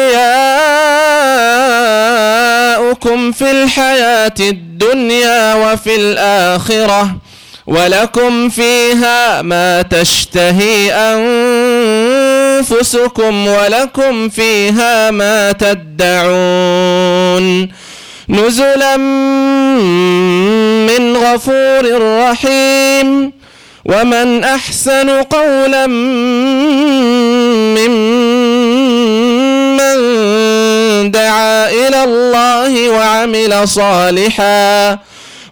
في 3.33 3.51
الحياة 3.51 4.35
الدنيا 4.41 5.55
وفي 5.55 5.97
الآخرة 5.97 7.17
ولكم 7.67 8.49
فيها 8.49 9.43
ما 9.43 9.83
تشتهي 9.83 10.93
أنفسكم 12.61 13.47
ولكم 13.47 14.29
فيها 14.29 15.11
ما 15.11 15.53
تدعون. 15.53 16.41
نزلا 18.31 18.97
من 20.87 21.17
غفور 21.17 22.03
رحيم. 22.03 23.33
ومن 23.85 24.45
أحسن 24.45 25.11
قولا 25.11 25.87
ممن 25.87 26.31
دعا 31.11 31.71
إلى 31.71 32.05
الله 32.05 32.91
وعمل 32.91 33.69
صالحا 33.69 34.99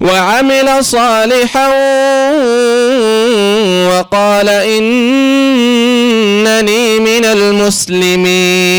وعمل 0.00 0.84
صالحا 0.84 1.68
وقال 3.88 4.48
إنني 4.48 4.98
من 6.98 7.24
المسلمين. 7.24 8.78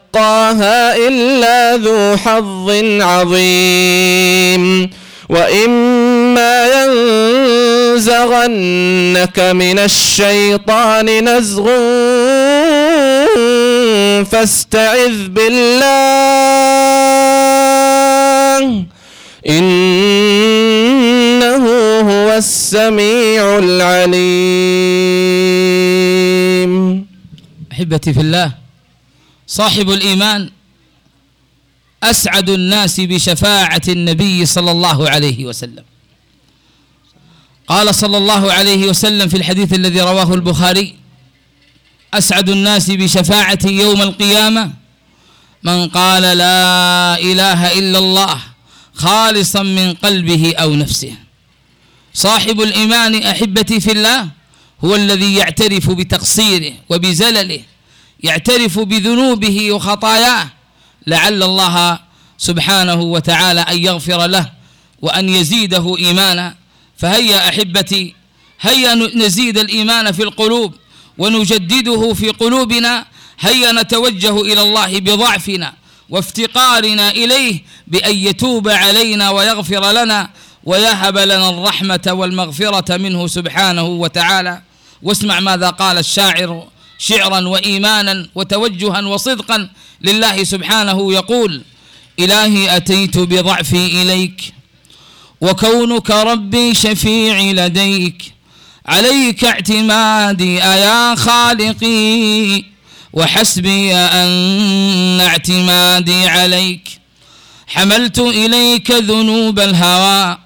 إلا 0.17 1.75
ذو 1.77 2.17
حظ 2.17 2.69
عظيم. 3.01 4.89
وإما 5.29 6.67
ينزغنك 7.97 9.39
من 9.39 9.79
الشيطان 9.79 11.35
نزغ 11.37 11.65
فاستعذ 14.23 15.27
بالله. 15.27 15.81
إنه 19.49 20.85
هو 21.99 22.33
السميع 22.37 23.57
العليم. 23.57 24.21
أحبتي 27.71 28.13
في 28.13 28.19
الله 28.19 28.60
صاحب 29.51 29.89
الإيمان 29.89 30.49
أسعد 32.03 32.49
الناس 32.49 32.99
بشفاعة 32.99 33.81
النبي 33.87 34.45
صلى 34.45 34.71
الله 34.71 35.09
عليه 35.09 35.45
وسلم. 35.45 35.83
قال 37.67 37.95
صلى 37.95 38.17
الله 38.17 38.53
عليه 38.53 38.85
وسلم 38.85 39.27
في 39.27 39.37
الحديث 39.37 39.73
الذي 39.73 40.01
رواه 40.01 40.33
البخاري 40.33 40.95
أسعد 42.13 42.49
الناس 42.49 42.91
بشفاعتي 42.91 43.69
يوم 43.69 44.01
القيامة. 44.01 44.73
من 45.63 45.87
قال 45.87 46.23
لا 46.37 47.19
إله 47.19 47.79
إلا 47.79 47.99
الله 47.99 48.37
خالصا 48.93 49.63
من 49.63 49.93
قلبه 49.93 50.53
أو 50.55 50.75
نفسه. 50.75 51.13
صاحب 52.13 52.61
الإيمان 52.61 53.23
أحبتي 53.23 53.79
في 53.79 53.91
الله 53.91 54.27
هو 54.85 54.95
الذي 54.95 55.35
يعترف 55.35 55.89
بتقصيره 55.89 56.73
وبزلله 56.89 57.61
يعترف 58.23 58.79
بذنوبه 58.79 59.71
وخطاياه 59.71 60.47
لعل 61.07 61.43
الله 61.43 61.99
سبحانه 62.37 63.01
وتعالى 63.01 63.61
أن 63.61 63.77
يغفر 63.77 64.25
له 64.27 64.51
وأن 65.01 65.29
يزيده 65.29 65.97
إيمانا. 65.99 66.55
فهيا 66.97 67.49
أحبتي 67.49 68.15
هيا 68.61 68.95
نزيد 68.95 69.57
الإيمان 69.57 70.11
في 70.11 70.23
القلوب 70.23 70.73
ونجدده 71.17 72.13
في 72.13 72.29
قلوبنا 72.29 73.05
هيا 73.39 73.71
نتوجه 73.71 74.41
إلى 74.41 74.61
الله 74.61 74.99
بضعفنا 74.99 75.73
وافتقارنا 76.09 77.11
إليه 77.11 77.63
بأن 77.87 78.15
يتوب 78.15 78.69
علينا 78.69 79.29
ويغفر 79.29 79.91
لنا 79.91 80.29
ويهب 80.63 81.17
لنا 81.17 81.49
الرحمة 81.49 82.01
والمغفرة 82.07 82.97
منه 82.97 83.27
سبحانه 83.27 83.83
وتعالى. 83.83 84.61
واسمع 85.03 85.39
ماذا 85.39 85.69
قال 85.69 85.97
الشاعر 85.97 86.67
شعرا 87.01 87.47
وإيمانا 87.47 88.27
وتوجها 88.35 89.01
وصدقا 89.01 89.69
لله 90.01 90.43
سبحانه 90.43 91.13
يقول 91.13 91.61
إلهي 92.19 92.77
أتيت 92.77 93.17
بضعفي 93.17 94.01
إليك 94.01 94.53
وكونك 95.41 96.11
ربي 96.11 96.73
شفيعي 96.73 97.53
لديك 97.53 98.23
عليك 98.85 99.43
اعتمادي 99.43 100.63
أيا 100.63 101.15
خالقي 101.15 102.63
وحسبي 103.13 103.93
أن 103.95 105.21
اعتمادي 105.21 106.27
عليك. 106.27 106.89
حملت 107.67 108.19
إليك 108.19 108.91
ذنوب 108.91 109.59
الهوى 109.59 110.37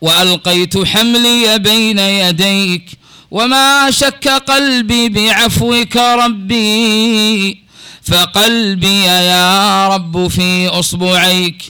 وألقيت 0.00 0.86
حملي 0.86 1.58
بين 1.58 1.98
يديك 1.98 2.99
وما 3.30 3.90
شك 3.90 4.28
قلبي 4.28 5.08
بعفوك 5.08 5.96
ربي 5.96 7.58
فقلبي 8.02 9.02
يا 9.04 9.88
رب 9.88 10.28
في 10.28 10.68
أصبعيك 10.68 11.62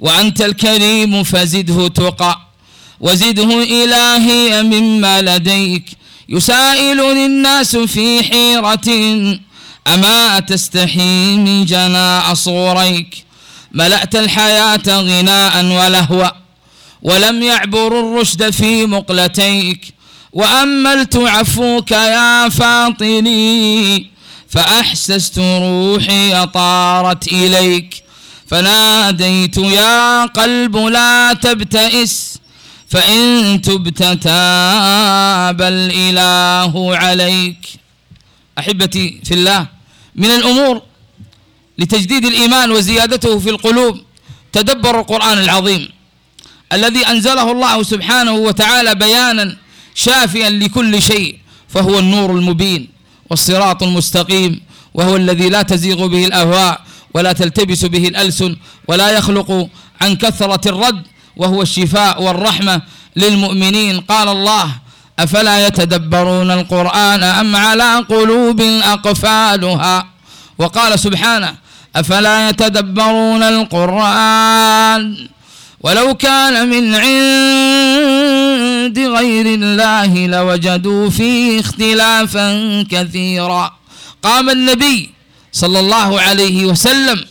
وأنت 0.00 0.40
الكريم 0.42 1.24
فزده 1.24 1.88
تقى 1.88 2.40
وزده 3.00 3.62
إلهي 3.62 4.62
مما 4.62 5.22
لديك. 5.22 5.84
يسائلني 6.28 7.26
الناس 7.26 7.76
في 7.76 8.22
حيرة 8.22 8.88
أما 9.94 10.40
تستحي 10.40 11.36
من 11.36 11.64
جنا 11.64 12.32
أصغريك 12.32 13.24
ملأت 13.72 14.16
الحياة 14.16 14.82
غناء 14.88 15.64
ولهوا 15.64 16.28
ولم 17.02 17.42
يعبر 17.42 18.00
الرشد 18.00 18.50
في 18.50 18.86
مقلتيك. 18.86 19.94
وأملت 20.32 21.16
عفوك 21.16 21.90
يا 21.90 22.48
فاطني 22.48 24.10
فأحسست 24.48 25.38
روحي 25.38 26.46
طارت 26.46 27.32
إليك. 27.32 28.02
فناديت 28.46 29.56
يا 29.58 30.26
قلب 30.26 30.76
لا 30.76 31.32
تبتئس 31.32 32.38
فإن 32.88 33.60
تبت 33.62 33.98
تاب 33.98 35.62
الإله 35.62 36.96
عليك. 36.96 37.66
أحبتي 38.58 39.20
في 39.24 39.34
الله 39.34 39.66
من 40.16 40.30
الأمور 40.30 40.82
لتجديد 41.78 42.24
الإيمان 42.24 42.70
وزيادته 42.70 43.38
في 43.38 43.50
القلوب 43.50 44.00
تدبر 44.52 45.00
القرآن 45.00 45.38
العظيم 45.38 45.88
الذي 46.72 47.06
أنزله 47.06 47.52
الله 47.52 47.82
سبحانه 47.82 48.32
وتعالى 48.32 48.94
بيانا 48.94 49.56
شافيا 49.94 50.50
لكل 50.50 51.02
شيء 51.02 51.38
فهو 51.68 51.98
النور 51.98 52.30
المبين 52.30 52.88
والصراط 53.30 53.82
المستقيم 53.82 54.60
وهو 54.94 55.16
الذي 55.16 55.48
لا 55.48 55.62
تزيغ 55.62 56.06
به 56.06 56.24
الأهواء 56.26 56.80
ولا 57.14 57.32
تلتبس 57.32 57.84
به 57.84 58.08
الألسن 58.08 58.56
ولا 58.88 59.10
يخلق 59.10 59.68
عن 60.00 60.16
كثرة 60.16 60.68
الرد 60.68 61.02
وهو 61.36 61.62
الشفاء 61.62 62.22
والرحمة 62.22 62.82
للمؤمنين. 63.16 64.00
قال 64.00 64.28
الله 64.28 64.68
أفلا 65.18 65.66
يتدبرون 65.66 66.50
القرآن 66.50 67.22
أم 67.22 67.56
على 67.56 68.04
قلوب 68.08 68.60
أقفالها؟ 68.60 70.06
وقال 70.58 70.98
سبحانه 70.98 71.54
أفلا 71.96 72.48
يتدبرون 72.48 73.42
القرآن 73.42 75.28
ولو 75.82 76.14
كان 76.14 76.68
من 76.68 76.94
عند 76.94 78.98
غير 78.98 79.46
الله 79.46 80.26
لوجدوا 80.26 81.10
فيه 81.10 81.60
اختلافا 81.60 82.82
كثيرا. 82.90 83.76
قام 84.22 84.50
النبي 84.50 85.10
صلى 85.52 85.80
الله 85.80 86.20
عليه 86.20 86.66
وسلم 86.66 87.24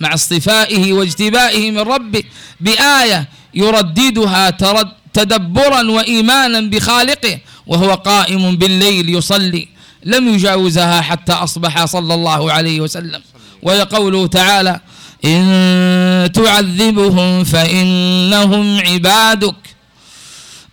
مع 0.00 0.14
اصطفائه 0.14 0.92
واجتبائه 0.92 1.70
من 1.70 1.78
ربه 1.78 2.22
بآية 2.60 3.28
يرددها 3.54 4.50
ترد 4.50 4.88
تدبرا 5.12 5.90
وإيمانا 5.90 6.60
بخالقه 6.60 7.38
وهو 7.66 7.94
قائم 7.94 8.56
بالليل 8.56 9.08
يصلي. 9.08 9.68
لم 10.04 10.28
يجاوزها 10.28 11.00
حتى 11.00 11.32
أصبح 11.32 11.84
صلى 11.84 12.14
الله 12.14 12.52
عليه 12.52 12.80
وسلم. 12.80 13.22
ويقوله 13.62 14.26
تعالى 14.26 14.80
إن 15.24 16.30
تعذبهم 16.34 17.44
فإنهم 17.44 18.80
عبادك 18.80 19.54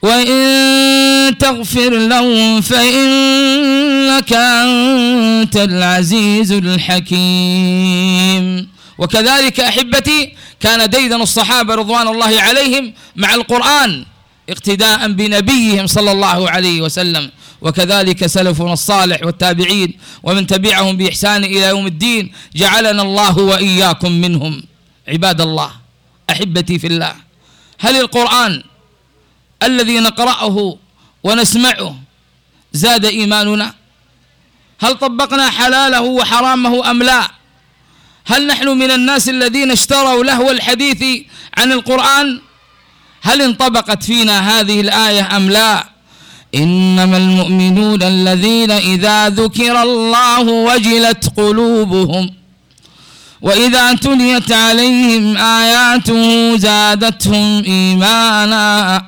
وإن 0.02 1.38
تغفر 1.38 1.90
لهم 1.90 2.62
فإنك 2.62 4.34
أنت 4.34 5.58
العزيز 5.58 6.52
الحكيم. 6.52 8.68
وكذلك 8.98 9.60
أحبتي 9.60 10.36
كان 10.60 10.90
ديدن 10.90 11.22
الصحابة 11.22 11.76
رضوان 11.76 12.08
الله 12.08 12.42
عليهم 12.42 12.94
مع 13.16 13.36
القرآن 13.36 14.06
اقتداء 14.50 15.12
بنبيهم 15.12 15.88
صلى 15.88 16.12
الله 16.12 16.50
عليه 16.50 16.82
وسلم. 16.82 17.32
وكذلك 17.62 18.26
سلفنا 18.26 18.74
الصالح 18.74 19.24
والتابعين 19.26 19.94
ومن 20.24 20.48
تبعهم 20.48 20.98
بإحسان 20.98 21.44
إلى 21.44 21.62
يوم 21.66 21.88
الدين 21.88 22.32
جعلنا 22.56 23.02
الله 23.02 23.38
وإياكم 23.38 24.12
منهم. 24.12 24.64
عباد 25.08 25.42
الله 25.42 25.72
أحبتي 26.30 26.80
في 26.80 26.88
الله 26.88 27.16
هل 27.80 27.96
القرآن 27.96 28.64
الذي 29.64 30.00
نقرأه 30.00 30.78
ونسمعه 31.24 31.96
زاد 32.74 33.06
إيماننا؟ 33.06 33.74
هل 34.80 34.96
طبقنا 34.96 35.50
حلاله 35.50 36.02
وحرامه 36.02 36.92
أم 36.92 37.04
لا؟ 37.04 37.32
هل 38.26 38.48
نحن 38.48 38.68
من 38.68 38.92
الناس 38.92 39.30
الذين 39.30 39.72
اشتروا 39.72 40.24
لهو 40.24 40.52
الحديث 40.52 41.04
عن 41.58 41.72
القرآن؟ 41.72 42.42
هل 43.22 43.42
انطبقت 43.42 44.04
فينا 44.04 44.60
هذه 44.60 44.82
الآية 44.82 45.38
أم 45.38 45.50
لا؟ 45.50 45.90
إنما 46.56 47.18
المؤمنون 47.18 48.04
الذين 48.04 48.72
إذا 48.72 49.30
ذكر 49.30 49.82
الله 49.82 50.42
وجلت 50.42 51.32
قلوبهم 51.38 52.30
وإذا 53.42 53.94
تليت 53.94 54.52
عليهم 54.52 55.38
آياته 55.38 56.58
زادتهم 56.58 57.64
إيمانا 57.64 59.06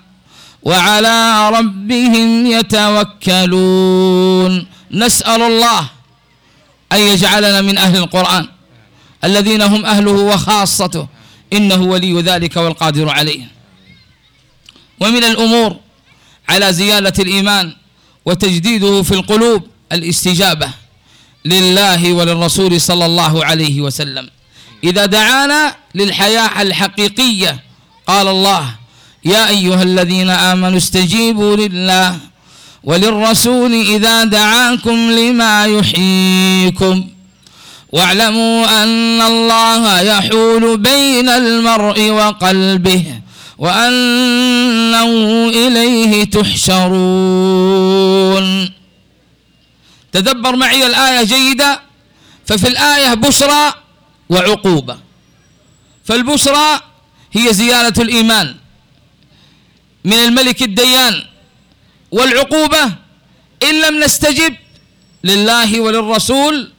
وعلى 0.64 1.50
ربهم 1.50 2.46
يتوكلون. 2.46 4.68
نسأل 4.92 5.42
الله 5.42 5.90
أن 6.94 7.00
يجعلنا 7.00 7.62
من 7.62 7.78
أهل 7.78 7.98
القرآن 7.98 8.48
الذين 9.24 9.62
هم 9.62 9.86
أهله 9.86 10.12
وخاصته. 10.12 11.08
إنه 11.54 11.82
ولي 11.82 12.22
ذلك 12.22 12.58
والقادر 12.58 13.10
عليه. 13.10 13.42
ومن 15.00 15.24
الأمور 15.24 15.83
على 16.50 16.74
زيادة 16.74 17.14
الإيمان 17.24 17.74
وتجديده 18.26 19.04
في 19.04 19.12
القلوب 19.12 19.68
الاستجابة 19.92 20.70
لله 21.46 22.14
وللرسول 22.14 22.82
صلى 22.82 23.06
الله 23.06 23.46
عليه 23.46 23.82
وسلم. 23.82 24.30
إذا 24.84 25.06
دعانا 25.06 25.76
للحياة 25.96 26.62
الحقيقية 26.62 27.60
قال 28.08 28.28
الله 28.28 28.76
يا 29.26 29.50
أيها 29.50 29.84
الذين 29.84 30.30
آمنوا 30.30 30.78
استجيبوا 30.78 31.56
لله 31.56 32.18
وللرسول 32.84 33.74
إذا 33.74 34.24
دعاكم 34.24 35.12
لما 35.12 35.66
يحييكم. 35.66 37.08
واعلموا 37.92 38.84
أن 38.84 39.22
الله 39.22 40.02
يحول 40.02 40.78
بين 40.78 41.30
المرء 41.30 42.10
وقلبه 42.10 43.06
وأنه 43.58 45.06
إليه 45.50 46.24
تحشرون. 46.24 47.94
تدبر 50.12 50.56
معي 50.56 50.86
الآية 50.86 51.24
جيدة. 51.24 51.82
ففي 52.46 52.68
الآية 52.68 53.14
بشرى 53.14 53.74
وعقوبة. 54.30 54.98
فالبشرى 56.06 56.80
هي 57.32 57.54
زيادة 57.54 58.02
الإيمان. 58.04 58.56
من 60.06 60.14
الملك 60.14 60.62
الديان. 60.64 61.24
والعقوبة 62.12 62.84
إن 63.64 63.82
لم 63.82 64.04
نستجب 64.04 64.56
لله 65.24 65.82
وللرسول 65.82 66.72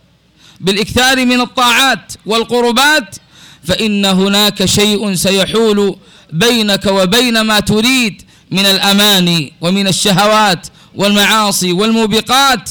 بالإكثار 0.61 1.27
من 1.27 1.41
الطاعات 1.41 2.13
والقربات 2.27 3.17
فإن 3.65 4.05
هناك 4.05 4.65
شيء 4.65 5.15
سيحول 5.15 5.97
بينك 6.35 6.87
وبين 6.87 7.41
ما 7.41 7.61
تريد 7.61 8.23
من 8.51 8.67
الأماني 8.67 9.53
ومن 9.61 9.87
الشهوات 9.89 10.67
والمعاصي 10.95 11.73
والموبقات 11.73 12.71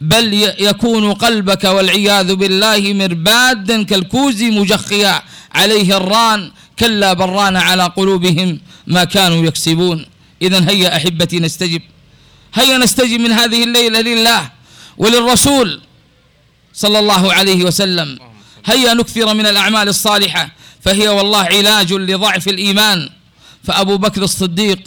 بل 0.00 0.34
يكون 0.58 1.12
قلبك 1.12 1.64
والعياذ 1.64 2.34
بالله 2.34 2.92
مربادا 2.92 3.82
كالكوز 3.82 4.42
مجخيا 4.42 5.22
عليه 5.54 5.96
الران 5.96 6.50
كلا 6.78 7.12
بران 7.12 7.56
على 7.56 7.84
قلوبهم 7.84 8.60
ما 8.86 9.04
كانوا 9.04 9.46
يكسبون. 9.46 10.06
إذا 10.42 10.68
هيا 10.70 10.96
أحبتي 10.96 11.38
نستجب. 11.38 11.82
هيا 12.54 12.78
نستجب 12.78 13.20
من 13.20 13.32
هذه 13.32 13.64
الليلة 13.64 14.00
لله 14.00 14.50
وللرسول 14.98 15.80
صلى 16.74 16.98
الله 16.98 17.32
عليه 17.32 17.64
وسلم. 17.64 18.18
هيا 18.66 18.94
نكثر 18.94 19.34
من 19.34 19.46
الأعمال 19.46 19.88
الصالحة. 19.88 20.50
فهي 20.84 21.08
والله 21.08 21.42
علاج 21.42 21.92
لضعف 21.92 22.48
الإيمان. 22.48 23.08
فأبو 23.64 23.96
بكر 23.96 24.22
الصديق 24.22 24.78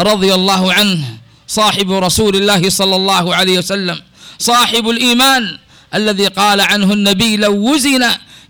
رضي 0.00 0.34
الله 0.34 0.72
عنه 0.72 1.04
صاحب 1.48 1.92
رسول 1.92 2.36
الله 2.36 2.70
صلى 2.70 2.96
الله 2.96 3.34
عليه 3.34 3.58
وسلم 3.58 4.00
صاحب 4.38 4.88
الإيمان 4.88 5.58
الذي 5.94 6.26
قال 6.26 6.60
عنه 6.60 6.92
النبي 6.92 7.36
لو 7.36 7.72
وزن 7.72 8.04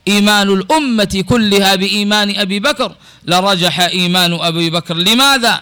إيمان 0.09 0.49
الأمة 0.49 1.25
كلها 1.29 1.75
بإيمان 1.75 2.37
أبي 2.37 2.61
بكر 2.61 2.95
لرجح 3.25 3.81
إيمان 3.81 4.33
أبي 4.33 4.71
بكر. 4.71 4.97
لماذا؟ 4.97 5.61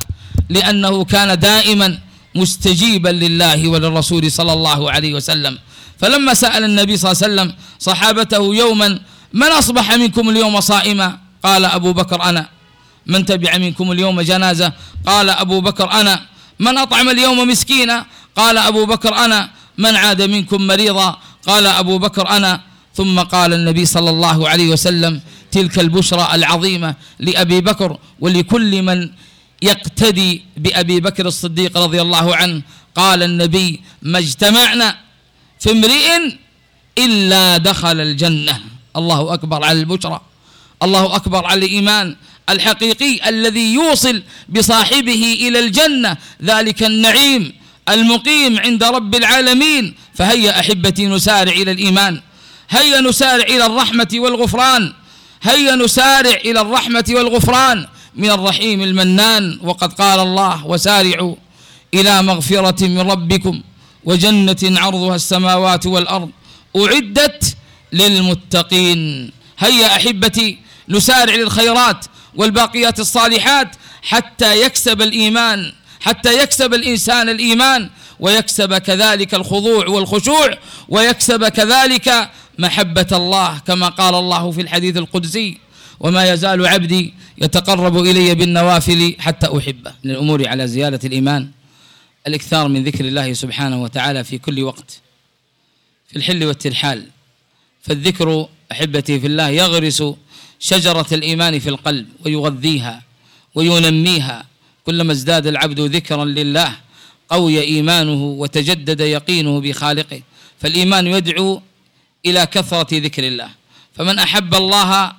لأنه 0.49 1.05
كان 1.05 1.39
دائما 1.39 1.99
مستجيبا 2.35 3.09
لله 3.09 3.69
وللرسول 3.69 4.33
صلى 4.33 4.53
الله 4.53 4.91
عليه 4.91 5.15
وسلم. 5.15 5.59
فلما 5.99 6.35
سأل 6.35 6.65
النبي 6.65 6.97
صلى 6.97 7.13
الله 7.13 7.23
عليه 7.23 7.33
وسلم 7.33 7.49
صحابته 7.79 8.55
يوما 8.55 9.01
من 9.33 9.47
أصبح 9.47 9.95
منكم 9.95 10.31
اليوم 10.31 10.61
صائما؟ 10.61 11.30
قال 11.43 11.65
أبو 11.65 11.93
بكر 11.93 12.23
أنا 12.23 12.49
من 13.07 13.25
تبع 13.25 13.59
منكم 13.59 13.93
اليوم 13.93 14.21
جنازة؟ 14.21 14.73
قال 15.07 15.31
أبو 15.31 15.61
بكر 15.61 15.91
أنا 15.93 16.23
من 16.59 16.79
أطعم 16.79 17.09
اليوم 17.09 17.49
مسكينا؟ 17.49 18.07
قال 18.37 18.59
أبو 18.59 18.87
بكر 18.87 19.15
أنا 19.15 19.51
من 19.79 19.97
عاد 19.97 20.23
منكم 20.23 20.67
مريضا؟ 20.67 21.19
قال 21.47 21.67
أبو 21.67 21.99
بكر 21.99 22.29
أنا 22.29 22.61
ثم 22.95 23.21
قال 23.21 23.55
النبي 23.55 23.87
صلى 23.87 24.11
الله 24.11 24.49
عليه 24.49 24.69
وسلم 24.69 25.21
تلك 25.51 25.79
البشرى 25.79 26.29
العظيمة 26.35 26.95
لأبي 27.19 27.61
بكر 27.61 27.99
ولكل 28.21 28.83
من 28.83 29.11
يقتدي 29.63 30.43
بأبي 30.57 31.01
بكر 31.01 31.27
الصديق 31.27 31.79
رضي 31.79 32.03
الله 32.03 32.37
عنه. 32.37 32.63
قال 32.95 33.23
النبي 33.23 33.81
ما 34.03 34.19
اجتمعنا 34.19 34.97
في 35.61 35.71
امرئ 35.71 36.07
إلا 36.99 37.57
دخل 37.57 38.01
الجنة. 38.01 38.61
الله 38.97 39.35
أكبر 39.35 39.65
على 39.65 39.81
البشرى. 39.81 40.21
الله 40.83 41.17
أكبر 41.17 41.47
على 41.47 41.67
الإيمان 41.67 42.17
الحقيقي 42.49 43.29
الذي 43.29 43.75
يوصل 43.75 44.23
بصاحبه 44.49 45.39
إلى 45.41 45.59
الجنة 45.59 46.17
ذلك 46.43 46.83
النعيم 46.83 47.53
المقيم 47.89 48.59
عند 48.61 48.85
رب 48.85 49.15
العالمين. 49.15 49.95
فهيا 50.15 50.61
أحبتي 50.61 51.07
نسارع 51.07 51.53
إلى 51.53 51.71
الإيمان 51.71 52.21
هيا 52.71 53.01
نسارع 53.01 53.45
إلى 53.45 53.67
الرحمة 53.67 54.09
والغفران 54.15 54.93
هيا 55.43 55.75
نسارع 55.77 56.35
إلى 56.45 56.61
الرحمة 56.61 57.05
والغفران. 57.09 57.87
من 58.15 58.31
الرحيم 58.31 58.83
المنان 58.83 59.59
وقد 59.63 59.93
قال 59.93 60.21
الله 60.21 60.67
وسارعوا 60.67 61.35
إلى 61.95 62.23
مغفرة 62.23 62.87
من 62.87 63.01
ربكم 63.01 63.63
وجنة 64.05 64.57
عرضها 64.63 65.17
السماوات 65.17 65.87
والأرض 65.87 66.31
أعدت 66.77 67.57
للمتقين. 67.93 69.31
هيا 69.59 69.97
أحبتي 69.97 70.59
نسارع 70.91 71.35
للخيرات 71.35 72.07
والباقيات 72.35 73.01
الصالحات 73.01 73.77
حتى 74.03 74.63
يكسب 74.63 75.03
الإيمان 75.03 75.73
حتى 76.01 76.43
يكسب 76.43 76.75
الإنسان 76.75 77.29
الإيمان 77.29 77.91
ويكسب 78.21 78.75
كذلك 78.75 79.35
الخضوع 79.35 79.89
والخشوع 79.89 80.51
ويكسب 80.89 81.49
كذلك 81.49 82.31
محبة 82.59 83.07
الله 83.13 83.59
كما 83.59 83.89
قال 83.89 84.15
الله 84.15 84.51
في 84.51 84.61
الحديث 84.61 84.97
القدسي 84.97 85.59
وما 86.01 86.33
يزال 86.33 86.67
عبدي 86.67 87.15
يتقرب 87.39 87.99
إلي 87.99 88.35
بالنوافل 88.35 89.17
حتى 89.19 89.59
أحبه. 89.59 89.93
من 90.05 90.11
الأمور 90.11 90.49
على 90.49 90.69
زيادة 90.69 91.01
الإيمان 91.05 91.51
الإكثار 92.27 92.69
من 92.69 92.85
ذكر 92.85 93.05
الله 93.05 93.33
سبحانه 93.33 93.83
وتعالى 93.83 94.25
في 94.25 94.39
كل 94.39 94.63
وقت 94.63 95.01
في 96.09 96.17
الحل 96.17 96.45
والترحال. 96.45 97.07
فالذكر 97.83 98.49
أحبتي 98.73 99.21
في 99.21 99.27
الله 99.27 99.49
يغرس 99.49 100.03
شجرة 100.61 101.07
الإيمان 101.13 101.59
في 101.59 101.69
القلب 101.69 102.09
ويغذيها 102.27 103.03
وينميها. 103.55 104.47
كلما 104.87 105.13
ازداد 105.13 105.47
العبد 105.47 105.81
ذكرا 105.81 106.25
لله 106.25 106.77
قوي 107.29 107.61
إيمانه 107.61 108.25
وتجدد 108.25 109.01
يقينه 109.01 109.61
بخالقه. 109.61 110.23
فالإيمان 110.61 111.07
يدعو 111.07 111.63
إلى 112.27 112.47
كثرة 112.47 112.89
ذكر 112.93 113.27
الله. 113.27 113.51
فمن 113.97 114.19
أحب 114.19 114.55
الله 114.55 115.13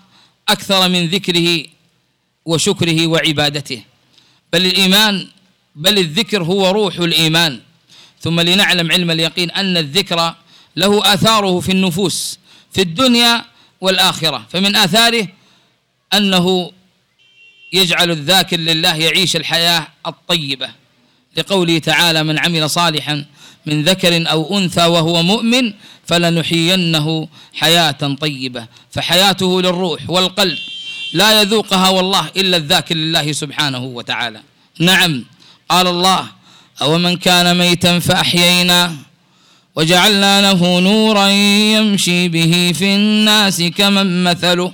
أكثر 0.49 0.89
من 0.89 1.07
ذكره 1.07 1.65
وشكره 2.45 3.07
وعبادته. 3.07 3.83
بل 4.53 4.65
الإيمان 4.65 5.27
بل 5.75 5.97
الذكر 5.97 6.43
هو 6.43 6.69
روح 6.71 6.95
الإيمان. 6.95 7.59
ثم 8.21 8.39
لنعلم 8.39 8.91
علم 8.91 9.11
اليقين 9.11 9.51
أن 9.51 9.77
الذكر 9.77 10.35
له 10.75 11.13
آثاره 11.13 11.59
في 11.59 11.71
النفوس 11.71 12.39
في 12.71 12.81
الدنيا 12.81 13.50
والآخرة. 13.81 14.45
فمن 14.49 14.75
آثاره 14.75 15.27
أنه 16.13 16.71
يجعل 17.73 18.11
الذاكر 18.11 18.57
لله 18.57 18.95
يعيش 18.95 19.35
الحياة 19.35 19.87
الطيبة. 20.07 20.69
لقوله 21.37 21.79
تعالى 21.79 22.23
من 22.23 22.39
عمل 22.39 22.69
صالحا 22.69 23.25
من 23.65 23.83
ذكر 23.83 24.31
أو 24.31 24.57
أنثى 24.57 24.85
وهو 24.85 25.23
مؤمن 25.23 25.73
فلنحيينه 26.05 27.27
حياة 27.53 28.15
طيبة. 28.21 28.67
فحياته 28.91 29.61
للروح 29.61 30.09
والقلب 30.09 30.57
لا 31.13 31.41
يذوقها 31.41 31.89
والله 31.89 32.27
إلا 32.37 32.57
الذاكر 32.57 32.95
لله 32.95 33.31
سبحانه 33.31 33.83
وتعالى. 33.83 34.41
نعم 34.79 35.25
قال 35.69 35.87
الله 35.87 36.27
أو 36.81 36.97
من 36.97 37.17
كان 37.17 37.57
ميتا 37.57 37.99
فأحيينا 37.99 38.95
وجعلنا 39.75 40.41
له 40.41 40.79
نورا 40.79 41.27
يمشي 41.75 42.27
به 42.27 42.71
في 42.79 42.95
الناس 42.95 43.61
كمن 43.61 44.23
مثله 44.23 44.73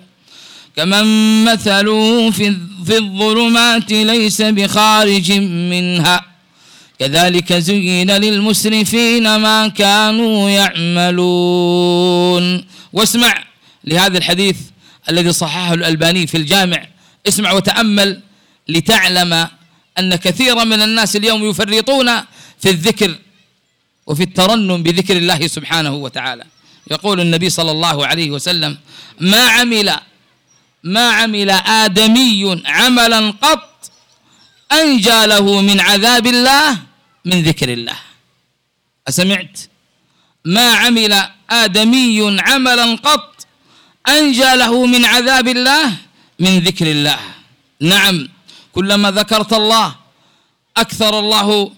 كمن 0.75 1.05
مثله 1.45 2.31
في 2.31 2.57
في 2.85 2.97
الظلمات 2.97 3.91
ليس 3.91 4.41
بخارج 4.41 5.31
منها. 5.71 6.25
كذلك 6.99 7.53
زين 7.53 8.11
للمسرفين 8.11 9.35
ما 9.35 9.67
كانوا 9.67 10.49
يعملون. 10.49 12.43
واسمع 12.93 13.43
لهذا 13.83 14.17
الحديث 14.17 14.57
الذي 15.09 15.33
صححه 15.33 15.73
الألباني 15.73 16.27
في 16.27 16.37
الجامع. 16.37 16.87
اسمع 17.27 17.51
وتأمل 17.51 18.19
لتعلم 18.67 19.47
أن 19.99 20.15
كثيرا 20.15 20.63
من 20.63 20.81
الناس 20.81 21.15
اليوم 21.15 21.49
يفرطون 21.49 22.09
في 22.59 22.69
الذكر 22.69 23.15
وفي 24.07 24.23
الترنم 24.23 24.83
بذكر 24.83 25.17
الله 25.17 25.47
سبحانه 25.47 25.93
وتعالى. 25.95 26.45
يقول 26.91 27.19
النبي 27.19 27.49
صلى 27.49 27.71
الله 27.71 28.07
عليه 28.07 28.31
وسلم 28.31 28.77
ما 29.19 29.43
عمل 29.47 29.89
ما 30.83 31.11
عمل 31.11 31.49
آدمي 31.83 32.61
عملا 32.65 33.31
قط 33.31 33.91
أنجى 34.71 35.25
له 35.25 35.61
من 35.61 35.79
عذاب 35.79 36.25
الله 36.27 36.77
من 37.25 37.43
ذكر 37.43 37.69
الله. 37.73 37.99
أسمعت؟ 39.07 39.59
ما 40.45 40.67
عمل 40.73 41.13
آدمي 41.49 42.41
عملا 42.41 42.95
قط 42.95 43.47
أنجى 44.07 44.55
له 44.55 44.85
من 44.85 45.05
عذاب 45.05 45.47
الله 45.47 45.85
من 46.39 46.59
ذكر 46.59 46.87
الله. 46.91 47.19
نعم 47.81 48.27
كلما 48.71 49.11
ذكرت 49.11 49.53
الله 49.53 49.95
أكثر 50.77 51.19
الله 51.19 51.71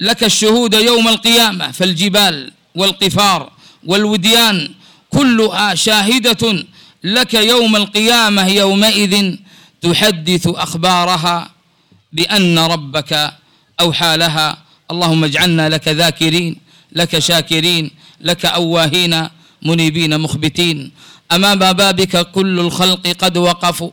لك 0.00 0.24
الشهود 0.24 0.74
يوم 0.74 1.08
القيامة 1.08 1.70
فالجبال 1.70 2.52
والقفار 2.74 3.50
والوديان 3.86 4.70
كلها 5.10 5.74
شاهدة 5.74 6.64
لك 7.04 7.34
يوم 7.34 7.76
القيامة 7.76 8.48
يومئذ 8.48 9.34
تحدث 9.82 10.48
أخبارها 10.48 11.50
بأن 12.12 12.58
ربك 12.58 13.32
أوحى 13.80 14.16
لها. 14.16 14.58
اللهم 14.90 15.24
اجعلنا 15.24 15.68
لك 15.68 15.88
ذاكرين 15.88 16.56
لك 16.92 17.18
شاكرين 17.18 17.90
لك 18.20 18.46
أواهين 18.46 19.28
منيبين 19.62 20.20
مخبتين. 20.20 20.90
أمام 21.32 21.58
بابك 21.58 22.30
كل 22.30 22.60
الخلق 22.60 23.08
قد 23.08 23.36
وقفوا 23.36 23.90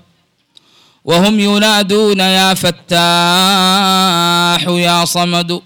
وهم 1.05 1.39
ينادون 1.39 2.19
يا 2.19 2.53
فتاح 2.53 2.77
يا 4.67 5.05
صمد. 5.05 5.61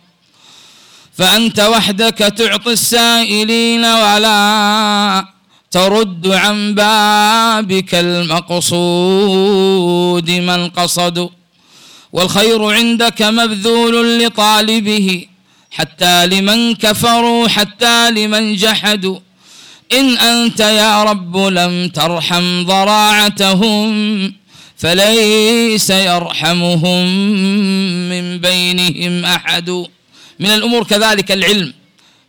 فأنت 1.13 1.59
وحدك 1.59 2.17
تعطي 2.17 2.73
السائلين 2.73 3.85
ولا 3.85 5.25
ترد 5.71 6.27
عن 6.27 6.75
بابك 6.75 7.95
المقصود 7.95 9.11
من 10.31 10.69
قصدوا 10.69 11.29
والخير 12.13 12.63
عندك 12.63 13.21
مبذول 13.21 14.23
لطالبه 14.25 15.25
حتى 15.71 16.27
لمن 16.27 16.75
كفروا 16.75 17.47
حتى 17.47 18.11
لمن 18.11 18.55
جحدوا. 18.55 19.19
إن 19.91 20.17
أنت 20.17 20.59
يا 20.59 21.03
رب 21.03 21.37
لم 21.37 21.87
ترحم 21.87 22.63
ضراعتهم 22.65 24.33
فليس 24.77 25.89
يرحمهم 25.89 27.05
من 28.09 28.37
بينهم 28.37 29.25
أحد. 29.25 29.85
من 30.41 30.49
الأمور 30.49 30.83
كذلك 30.83 31.31
العلم. 31.31 31.73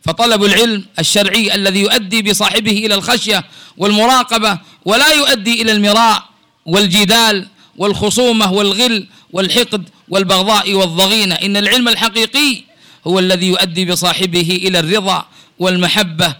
فطلب 0.05 0.43
العلم 0.43 0.85
الشرعي 0.99 1.55
الذي 1.55 1.79
يؤدي 1.79 2.21
بصاحبه 2.21 2.71
إلى 2.71 2.95
الخشية 2.95 3.43
والمراقبة 3.77 4.59
ولا 4.85 5.09
يؤدي 5.11 5.61
إلى 5.61 5.71
المراء 5.71 6.23
والجدال 6.65 7.47
والخصومة 7.77 8.51
والغل 8.53 9.07
والحقد 9.33 9.89
والبغضاء 10.09 10.73
والضغينة. 10.73 11.35
إن 11.35 11.57
العلم 11.57 11.87
الحقيقي 11.87 12.63
هو 13.07 13.19
الذي 13.19 13.47
يؤدي 13.47 13.85
بصاحبه 13.85 14.59
إلى 14.63 14.79
الرضا 14.79 15.25
والمحبة 15.59 16.35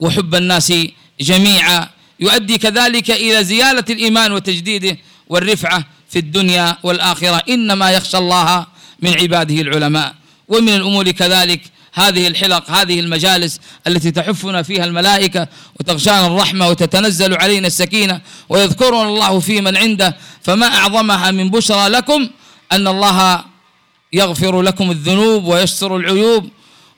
وحب 0.00 0.34
الناس 0.34 0.72
جميعا. 1.20 1.88
يؤدي 2.20 2.58
كذلك 2.58 3.10
إلى 3.10 3.44
زيادة 3.44 3.94
الإيمان 3.94 4.32
وتجديده 4.32 4.98
والرفعة 5.28 5.84
في 6.10 6.18
الدنيا 6.18 6.78
والآخرة. 6.82 7.42
إنما 7.48 7.90
يخشى 7.90 8.18
الله 8.18 8.66
من 9.02 9.14
عباده 9.20 9.54
العلماء. 9.54 10.21
ومن 10.52 10.68
الأمور 10.68 11.10
كذلك 11.10 11.60
هذه 11.94 12.26
الحلق 12.26 12.70
هذه 12.70 13.00
المجالس 13.00 13.60
التي 13.86 14.10
تحفنا 14.10 14.62
فيها 14.62 14.84
الملائكة 14.84 15.48
وتغشانا 15.80 16.26
الرحمة 16.26 16.68
وتتنزل 16.68 17.34
علينا 17.34 17.66
السكينة 17.66 18.20
ويذكرنا 18.48 19.02
الله 19.02 19.40
في 19.40 19.60
من 19.60 19.76
عنده. 19.76 20.16
فما 20.42 20.66
أعظمها 20.66 21.30
من 21.30 21.50
بشرى 21.50 21.88
لكم 21.88 22.28
أن 22.72 22.88
الله 22.88 23.44
يغفر 24.12 24.62
لكم 24.62 24.90
الذنوب 24.90 25.44
ويستر 25.44 25.96
العيوب 25.96 26.48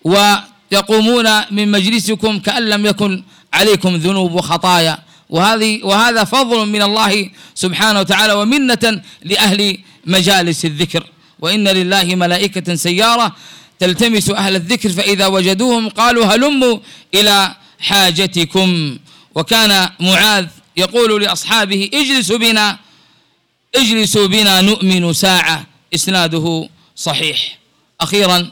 ويقومون 0.05 1.27
من 1.51 1.71
مجلسكم 1.71 2.39
كأن 2.39 2.69
لم 2.69 2.87
يكن 2.87 3.23
عليكم 3.53 3.97
ذنوب 3.97 4.33
وخطايا. 4.35 4.99
وهذه 5.31 5.81
وهذا 5.85 6.25
فضل 6.25 6.67
من 6.67 6.83
الله 6.83 7.31
سبحانه 7.55 8.01
وتعالى 8.01 8.33
ومنة 8.33 9.03
لأهل 9.25 9.79
مجالس 10.07 10.65
الذكر. 10.65 11.14
وإن 11.41 11.69
لله 11.69 12.15
ملائكة 12.15 12.75
سيارة 12.75 13.37
تلتمس 13.79 14.31
أهل 14.31 14.57
الذكر 14.57 14.89
فإذا 14.89 15.27
وجدوهم 15.27 15.89
قالوا 15.89 16.25
هلموا 16.25 16.79
إلى 17.15 17.55
حاجتكم. 17.81 18.99
وكان 19.35 19.91
معاذ 20.01 20.47
يقول 20.77 21.23
لأصحابه 21.23 21.91
اجلسوا 21.95 22.39
بنا 22.39 22.79
اجلسوا 23.75 24.27
بنا 24.27 24.61
نؤمن 24.61 25.13
ساعة. 25.13 25.67
إسناده 25.95 26.69
صحيح. 26.97 27.59
أخيرا 28.01 28.51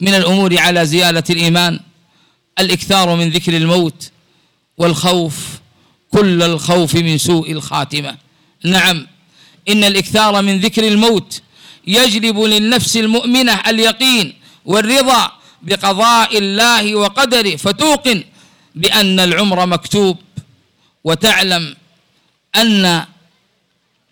من 0.00 0.14
الأمور 0.14 0.58
على 0.58 0.86
زيادة 0.86 1.24
الإيمان 1.30 1.80
الإكثار 2.58 3.16
من 3.16 3.30
ذكر 3.30 3.56
الموت 3.56 4.10
والخوف 4.78 5.36
كل 6.10 6.42
الخوف 6.42 6.94
من 6.94 7.18
سوء 7.18 7.52
الخاتمة. 7.52 8.16
نعم 8.64 9.06
إن 9.68 9.84
الإكثار 9.84 10.42
من 10.42 10.60
ذكر 10.60 10.88
الموت 10.88 11.42
يجلب 11.86 12.38
للنفس 12.38 12.96
المؤمنة 12.96 13.60
اليقين 13.66 14.34
والرضا 14.64 15.32
بقضاء 15.62 16.38
الله 16.38 16.94
وقدره. 16.94 17.56
فتوقن 17.56 18.24
بأن 18.74 19.20
العمر 19.20 19.66
مكتوب 19.66 20.16
وتعلم 21.04 21.76
أن 22.56 23.04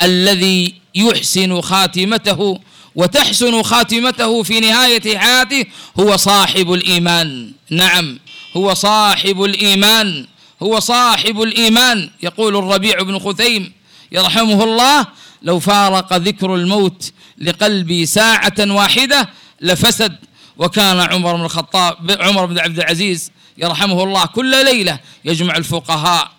الذي 0.02 0.74
يحسن 0.94 1.60
خاتمته 1.60 2.60
وتحسن 2.94 3.62
خاتمته 3.62 4.42
في 4.42 4.60
نهاية 4.60 5.18
حياته 5.18 5.64
هو 6.00 6.16
صاحب 6.16 6.72
الإيمان. 6.72 7.52
نعم 7.70 8.18
هو 8.56 8.74
صاحب 8.74 9.42
الإيمان 9.42 10.26
هو 10.62 10.80
صاحب 10.80 11.42
الإيمان. 11.42 12.10
يقول 12.22 12.56
الربيع 12.56 13.02
بن 13.02 13.18
خثيم 13.18 13.72
يرحمه 14.12 14.64
الله 14.64 15.06
لو 15.42 15.58
فارق 15.60 16.16
ذكر 16.16 16.54
الموت 16.54 17.12
لقلبي 17.42 18.06
ساعة 18.06 18.54
واحدة 18.58 19.28
لفسد. 19.60 20.16
وكان 20.56 21.00
عمر 21.00 21.36
بن 21.36 21.44
الخطاب 21.44 22.16
عمر 22.20 22.46
بن 22.46 22.58
عبد 22.58 22.78
العزيز 22.78 23.30
يرحمه 23.58 24.02
الله 24.02 24.26
كل 24.26 24.64
ليلة 24.64 24.98
يجمع 25.24 25.56
الفقهاء 25.56 26.30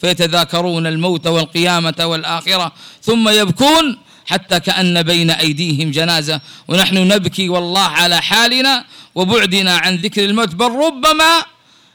فيتذاكرون 0.00 0.86
الموت 0.86 1.26
والقيامة 1.26 1.94
والآخرة. 2.00 2.72
ثم 3.02 3.28
يبكون 3.28 3.98
حتى 4.26 4.60
كأن 4.60 5.02
بين 5.02 5.30
أيديهم 5.30 5.90
جنازة. 5.90 6.40
ونحن 6.68 7.08
نبكي 7.08 7.48
والله 7.48 7.80
على 7.80 8.22
حالنا 8.22 8.84
وبعدنا 9.14 9.76
عن 9.76 9.96
ذكر 9.96 10.24
الموت. 10.24 10.54
بل 10.54 10.70
ربما 10.70 11.42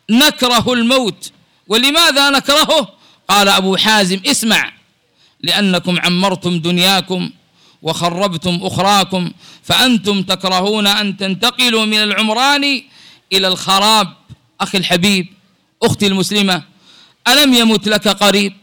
نكره 0.10 0.74
الموت. 0.74 1.32
ولماذا 1.68 2.30
نكرهه؟ 2.30 2.88
قال 3.28 3.50
أبو 3.50 3.78
حازم 3.78 4.20
اسمع 4.26 4.72
لأنكم 5.42 6.00
عمرتم 6.00 6.60
دنياكم 6.60 7.30
وخربتم 7.82 8.60
أخراكم 8.64 9.32
فأنتم 9.64 10.24
تكرهون 10.24 10.88
أن 10.88 11.18
تنتقلوا 11.18 11.86
من 11.86 11.98
العمران 11.98 12.82
إلى 13.34 13.48
الخراب. 13.48 14.14
أخي 14.62 14.78
الحبيب 14.78 15.28
أختي 15.84 16.08
المسلمة 16.08 16.64
ألم 17.28 17.54
يمت 17.54 17.88
لك 17.88 18.08
قريب؟ 18.08 18.54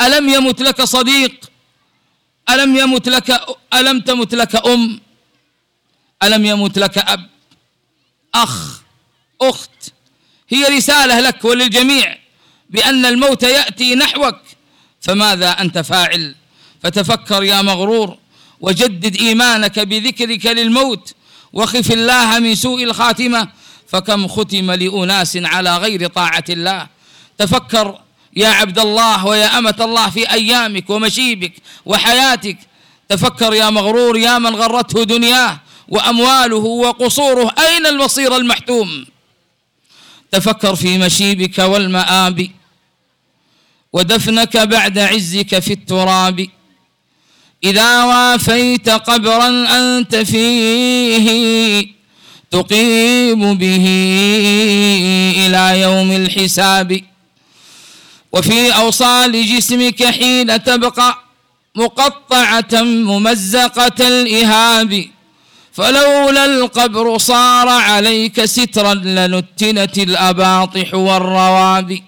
ألم 0.00 0.28
يمت 0.28 0.60
لك 0.62 0.82
صديق؟ 0.82 1.50
ألم 2.50 2.76
يمت 2.76 3.08
لك 3.08 3.40
ألم 3.74 4.00
تمت 4.00 4.34
لك 4.34 4.66
أم؟ 4.66 5.00
ألم 6.22 6.44
يمت 6.46 6.78
لك 6.78 6.98
أب؟ 6.98 7.28
أخ 8.34 8.80
أخت 9.42 9.92
هي 10.48 10.64
رسالة 10.64 11.20
لك 11.20 11.44
وللجميع 11.44 12.18
بأن 12.70 13.06
الموت 13.06 13.42
يأتي 13.42 13.94
نحوك 13.94 14.38
فماذا 15.00 15.50
أنت 15.50 15.78
فاعل؟ 15.78 16.34
فتفكر 16.82 17.42
يا 17.42 17.62
مغرور 17.62 18.16
وجدد 18.60 19.16
إيمانك 19.16 19.78
بذكرك 19.78 20.46
للموت 20.46 21.14
وخف 21.52 21.92
الله 21.92 22.38
من 22.38 22.54
سوء 22.54 22.84
الخاتمة 22.84 23.48
فكم 23.88 24.28
ختم 24.28 24.70
لأناس 24.70 25.36
على 25.36 25.76
غير 25.76 26.06
طاعة 26.06 26.44
الله. 26.48 26.86
تفكر 27.38 27.98
يا 28.36 28.48
عبد 28.48 28.78
الله 28.78 29.26
ويا 29.26 29.58
أمة 29.58 29.76
الله 29.80 30.10
في 30.10 30.32
أيامك 30.32 30.90
ومشيبك 30.90 31.52
وحياتك. 31.86 32.58
تفكر 33.08 33.54
يا 33.54 33.70
مغرور 33.70 34.16
يا 34.16 34.38
من 34.38 34.56
غرته 34.56 35.04
دنياه 35.04 35.60
وأمواله 35.88 36.56
وقصوره 36.56 37.54
أين 37.58 37.86
المصير 37.86 38.36
المحتوم؟ 38.36 39.06
تفكر 40.30 40.76
في 40.76 40.98
مشيبك 40.98 41.58
والمآب 41.58 42.50
ودفنك 43.92 44.56
بعد 44.56 44.98
عزك 44.98 45.58
في 45.58 45.72
التراب. 45.72 46.48
إذا 47.64 48.04
وافيت 48.04 48.88
قبرا 48.88 49.48
أنت 49.78 50.16
فيه 50.16 51.86
تقيم 52.50 53.54
به 53.54 53.86
إلى 55.36 55.80
يوم 55.80 56.12
الحساب. 56.12 57.00
وفي 58.32 58.70
أوصال 58.70 59.46
جسمك 59.46 60.04
حين 60.04 60.62
تبقى 60.62 61.18
مقطعة 61.74 62.82
ممزقة 62.82 64.08
الإهاب. 64.08 65.04
فلولا 65.72 66.44
القبر 66.44 67.18
صار 67.18 67.68
عليك 67.68 68.44
سترا 68.44 68.94
لنتنت 68.94 69.98
الأباطح 69.98 70.94
والرواب. 70.94 71.98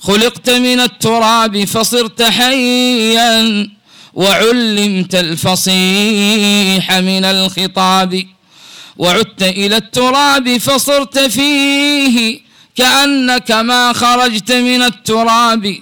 خلقت 0.00 0.50
من 0.50 0.80
التراب 0.80 1.64
فصرت 1.64 2.22
حيا 2.22 3.68
وعلمت 4.14 5.14
الفصيح 5.14 6.92
من 6.92 7.24
الخطاب 7.24 8.26
وعدت 8.96 9.42
إلى 9.42 9.76
التراب 9.76 10.56
فصرت 10.58 11.18
فيه 11.18 12.40
كأنك 12.76 13.50
ما 13.50 13.92
خرجت 13.92 14.52
من 14.52 14.82
التراب. 14.82 15.76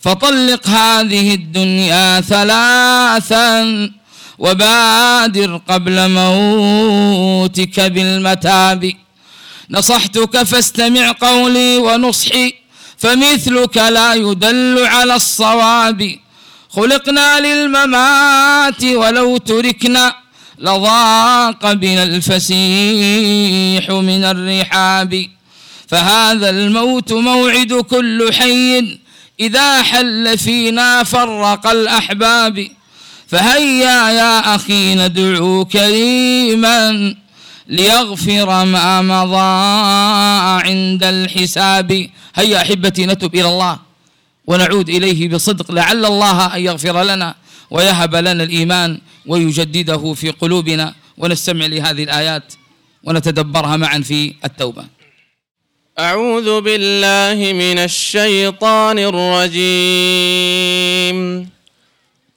فطلق 0.00 0.66
هذه 0.68 1.34
الدنيا 1.34 2.20
ثلاثا 2.20 3.90
وبادر 4.38 5.60
قبل 5.68 6.10
موتك 6.10 7.80
بالمتاب. 7.80 8.92
نصحتك 9.70 10.42
فاستمع 10.42 11.12
قولي 11.20 11.78
ونصحي 11.78 12.54
فمثلك 12.98 13.76
لا 13.76 14.14
يدل 14.14 14.86
على 14.86 15.14
الصواب. 15.14 16.21
خلقنا 16.72 17.40
للممات 17.40 18.84
ولو 18.84 19.36
تركنا 19.36 20.14
لضاق 20.58 21.72
بنا 21.72 22.02
الفسيح 22.02 23.90
من 23.90 24.24
الرحاب. 24.24 25.26
فهذا 25.88 26.50
الموت 26.50 27.12
موعد 27.12 27.72
كل 27.72 28.32
حي. 28.32 28.98
إذا 29.40 29.82
حل 29.82 30.38
فينا 30.38 31.04
فرق 31.04 31.66
الأحباب. 31.66 32.68
فهيا 33.28 34.10
يا 34.10 34.54
أخي 34.54 34.94
ندعو 34.94 35.64
كريما 35.64 37.14
ليغفر 37.68 38.64
ما 38.64 39.02
مضى 39.02 39.52
عند 40.68 41.04
الحساب. 41.04 42.08
هيا 42.34 42.62
أحبتي 42.62 43.06
نتب 43.06 43.34
إلى 43.34 43.48
الله. 43.48 43.91
ونعود 44.46 44.88
إليه 44.88 45.28
بصدق. 45.28 45.72
لعل 45.72 46.04
الله 46.04 46.56
أن 46.56 46.60
يغفر 46.60 47.02
لنا 47.02 47.34
ويهب 47.70 48.14
لنا 48.14 48.42
الإيمان 48.42 49.00
ويجدده 49.26 50.14
في 50.14 50.30
قلوبنا 50.30 50.94
ونستمع 51.18 51.66
لهذه 51.66 52.02
الآيات 52.02 52.52
ونتدبرها 53.04 53.76
معا 53.76 53.98
في 54.00 54.34
التوبة. 54.44 54.84
أعوذ 55.98 56.60
بالله 56.60 57.52
من 57.52 57.78
الشيطان 57.78 58.98
الرجيم. 58.98 60.32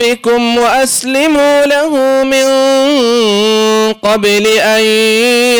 ربكم 0.00 0.58
وأسلموا 0.58 1.66
له 1.66 1.88
من 2.24 2.44
قبل 3.92 4.46
أن 4.46 4.80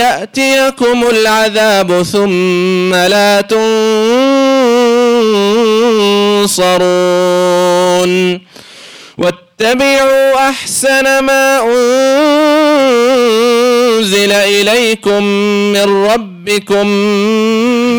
يأتيكم 0.01 1.05
العذاب 1.11 2.03
ثم 2.03 2.95
لا 2.95 3.41
تنصرون 3.41 3.70
واتبعوا 9.18 10.49
أحسن 10.51 11.18
ما 11.18 11.61
أنزل 14.01 14.32
إليكم 14.32 15.24
من 15.72 16.07
ربكم 16.07 16.86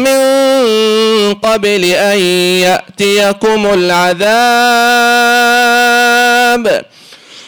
من 0.04 0.41
قبل 1.44 1.86
أن 1.86 2.20
يأتيكم 2.62 3.74
العذاب. 3.74 4.22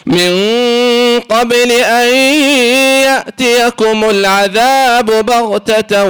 من 0.06 0.34
قبل 1.20 1.72
أن 1.72 2.16
يأتيكم 3.04 4.10
العذاب 4.10 5.26
بغتة 5.26 6.04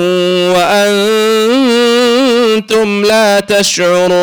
وأنتم 2.53 3.05
لا 3.05 3.39
تشعرون. 3.39 4.13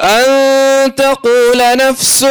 أن 0.00 0.94
تقول 0.94 1.76
نفس 1.76 2.22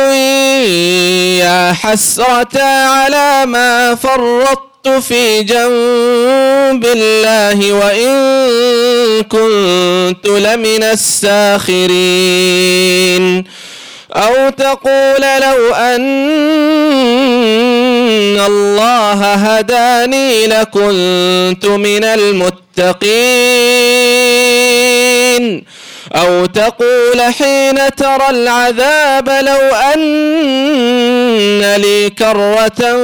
يا 1.42 1.74
حسرة 1.74 2.62
على 2.64 3.46
ما 3.46 3.96
فرطت 3.96 4.71
في 4.88 5.44
جنب 5.44 6.86
الله 6.86 7.74
وإن 7.74 8.12
كنت 9.24 10.28
لمن 10.28 10.84
الساخرين. 10.84 11.94
أو 14.16 14.50
تقول 14.50 15.22
لو 15.42 15.74
أن 15.74 16.12
الله 18.40 19.34
هداني 19.34 20.48
لكنت 20.48 21.66
من 21.66 22.04
المتقين. 22.04 23.02
أو 26.16 26.46
تقول 26.46 27.22
حين 27.22 27.96
ترى 27.96 28.30
العذاب 28.30 29.30
لو 29.30 29.76
أن 29.94 31.76
لي 31.76 32.10
كرة 32.10 32.98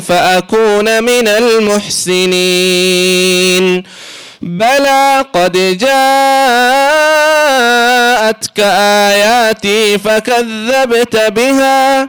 فأكون 0.00 1.02
من 1.02 1.28
المحسنين. 1.28 3.02
بلى 4.42 5.24
قد 5.32 5.52
جاءتك 5.78 5.92
آياتي 9.10 9.98
فكذبت 9.98 11.16
بها. 11.16 12.08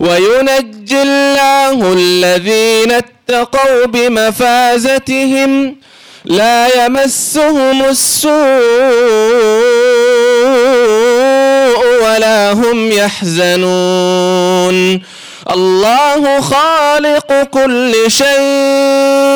وينجي 0.00 1.02
الله 1.02 1.92
الذين 1.92 2.92
اتقوا 2.92 3.86
بمفازتهم 3.86 5.76
لا 6.24 6.84
يمسهم 6.84 7.84
السوء 7.84 8.34
ولا 12.02 12.52
هم 12.52 12.92
يحزنون. 12.92 14.76
الله 15.50 16.40
خالق 16.40 17.42
كل 17.42 17.94
شيء. 18.08 19.35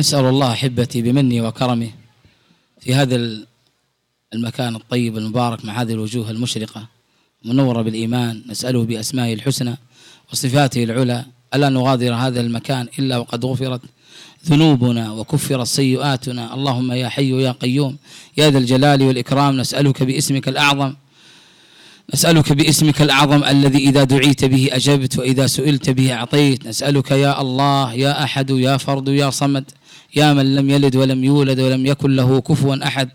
نسأل 0.00 0.24
الله 0.24 0.52
أحبتي 0.52 1.02
بمنه 1.02 1.46
وكرمه 1.46 1.90
في 2.80 2.94
هذا 2.94 3.38
المكان 4.34 4.76
الطيب 4.76 5.18
المبارك 5.18 5.64
مع 5.64 5.82
هذه 5.82 5.92
الوجوه 5.92 6.30
المشرقة 6.30 6.86
منورة 7.44 7.82
بالإيمان 7.82 8.42
نسأله 8.48 8.84
بأسمائه 8.84 9.34
الحسنى 9.34 9.76
وصفاته 10.32 10.84
العلى 10.84 11.24
ألا 11.54 11.68
نغادر 11.68 12.14
هذا 12.14 12.40
المكان 12.40 12.88
إلا 12.98 13.18
وقد 13.18 13.44
غفرت 13.44 13.80
ذنوبنا 14.46 15.12
وكفرت 15.12 15.66
سيئاتنا. 15.66 16.54
اللهم 16.54 16.92
يا 16.92 17.08
حي 17.08 17.42
يا 17.42 17.52
قيوم 17.52 17.96
يا 18.36 18.50
ذا 18.50 18.58
الجلال 18.58 19.02
والإكرام 19.02 19.56
نسألك 19.56 20.02
باسمك 20.02 20.48
الأعظم 20.48 20.94
نسألك 22.14 22.52
باسمك 22.52 23.02
الأعظم 23.02 23.44
الذي 23.44 23.78
إذا 23.78 24.04
دعيت 24.04 24.44
به 24.44 24.68
أجبت 24.72 25.18
وإذا 25.18 25.46
سئلت 25.46 25.90
به 25.90 26.14
أعطيت. 26.14 26.66
نسألك 26.66 27.10
يا 27.10 27.40
الله 27.40 27.94
يا 27.94 28.24
أحد 28.24 28.50
يا 28.50 28.76
فرد 28.76 29.08
يا 29.08 29.30
صمد 29.30 29.64
يا 30.16 30.32
من 30.32 30.54
لم 30.54 30.70
يلد 30.70 30.96
ولم 30.96 31.24
يولد 31.24 31.60
ولم 31.60 31.86
يكن 31.86 32.16
له 32.16 32.40
كفوا 32.40 32.86
أحد 32.86 33.08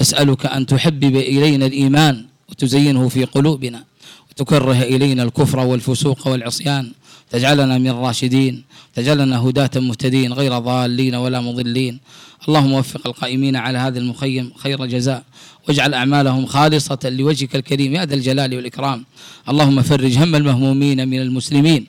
نسألك 0.00 0.46
أن 0.46 0.66
تحبب 0.66 1.16
إلينا 1.16 1.66
الإيمان 1.66 2.24
وتزينه 2.50 3.08
في 3.08 3.24
قلوبنا 3.24 3.84
وتكره 4.30 4.82
إلينا 4.82 5.22
الكفر 5.22 5.58
والفسوق 5.58 6.28
والعصيان. 6.28 6.92
تجعلنا 7.30 7.78
من 7.78 7.88
الراشدين 7.88 8.64
تجعلنا 8.94 9.38
هداة 9.38 9.70
مهتدين 9.76 10.32
غير 10.32 10.58
ضالين 10.58 11.14
ولا 11.14 11.40
مضلين. 11.40 12.00
اللهم 12.48 12.72
وفق 12.72 13.06
القائمين 13.06 13.56
على 13.56 13.78
هذا 13.78 13.98
المخيم 13.98 14.52
خير 14.56 14.86
جزاء 14.86 15.22
واجعل 15.68 15.94
أعمالهم 15.94 16.46
خالصة 16.46 16.98
لوجهك 17.04 17.56
الكريم 17.56 17.94
يا 17.94 18.04
ذا 18.04 18.14
الجلال 18.14 18.54
والإكرام. 18.54 19.04
اللهم 19.48 19.82
فرج 19.82 20.18
هم 20.18 20.34
المهمومين 20.34 21.08
من 21.08 21.20
المسلمين 21.20 21.86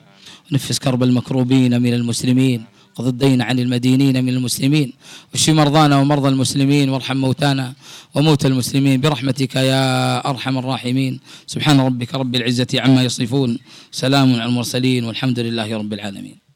ونفس 0.52 0.78
كرب 0.78 1.02
المكروبين 1.02 1.82
من 1.82 1.94
المسلمين. 1.94 2.77
قض 2.98 3.06
الدين 3.06 3.42
عن 3.42 3.58
المدينين 3.58 4.24
من 4.24 4.28
المسلمين. 4.28 4.92
واشف 5.32 5.50
مرضانا 5.54 5.96
ومرضى 5.98 6.28
المسلمين؟ 6.28 6.88
وارحم 6.88 7.16
موتانا 7.16 7.72
وموتى 8.14 8.46
المسلمين. 8.48 9.00
برحمتك 9.00 9.54
يا 9.56 9.84
أرحم 10.30 10.58
الراحمين. 10.58 11.20
سبحان 11.46 11.80
ربك 11.80 12.14
رب 12.14 12.34
العزة 12.34 12.72
عما 12.74 13.02
يصفون. 13.02 13.58
سلام 13.90 14.28
على 14.34 14.44
المرسلين 14.50 15.04
والحمد 15.04 15.38
لله 15.38 15.68
رب 15.78 15.92
العالمين. 15.92 16.47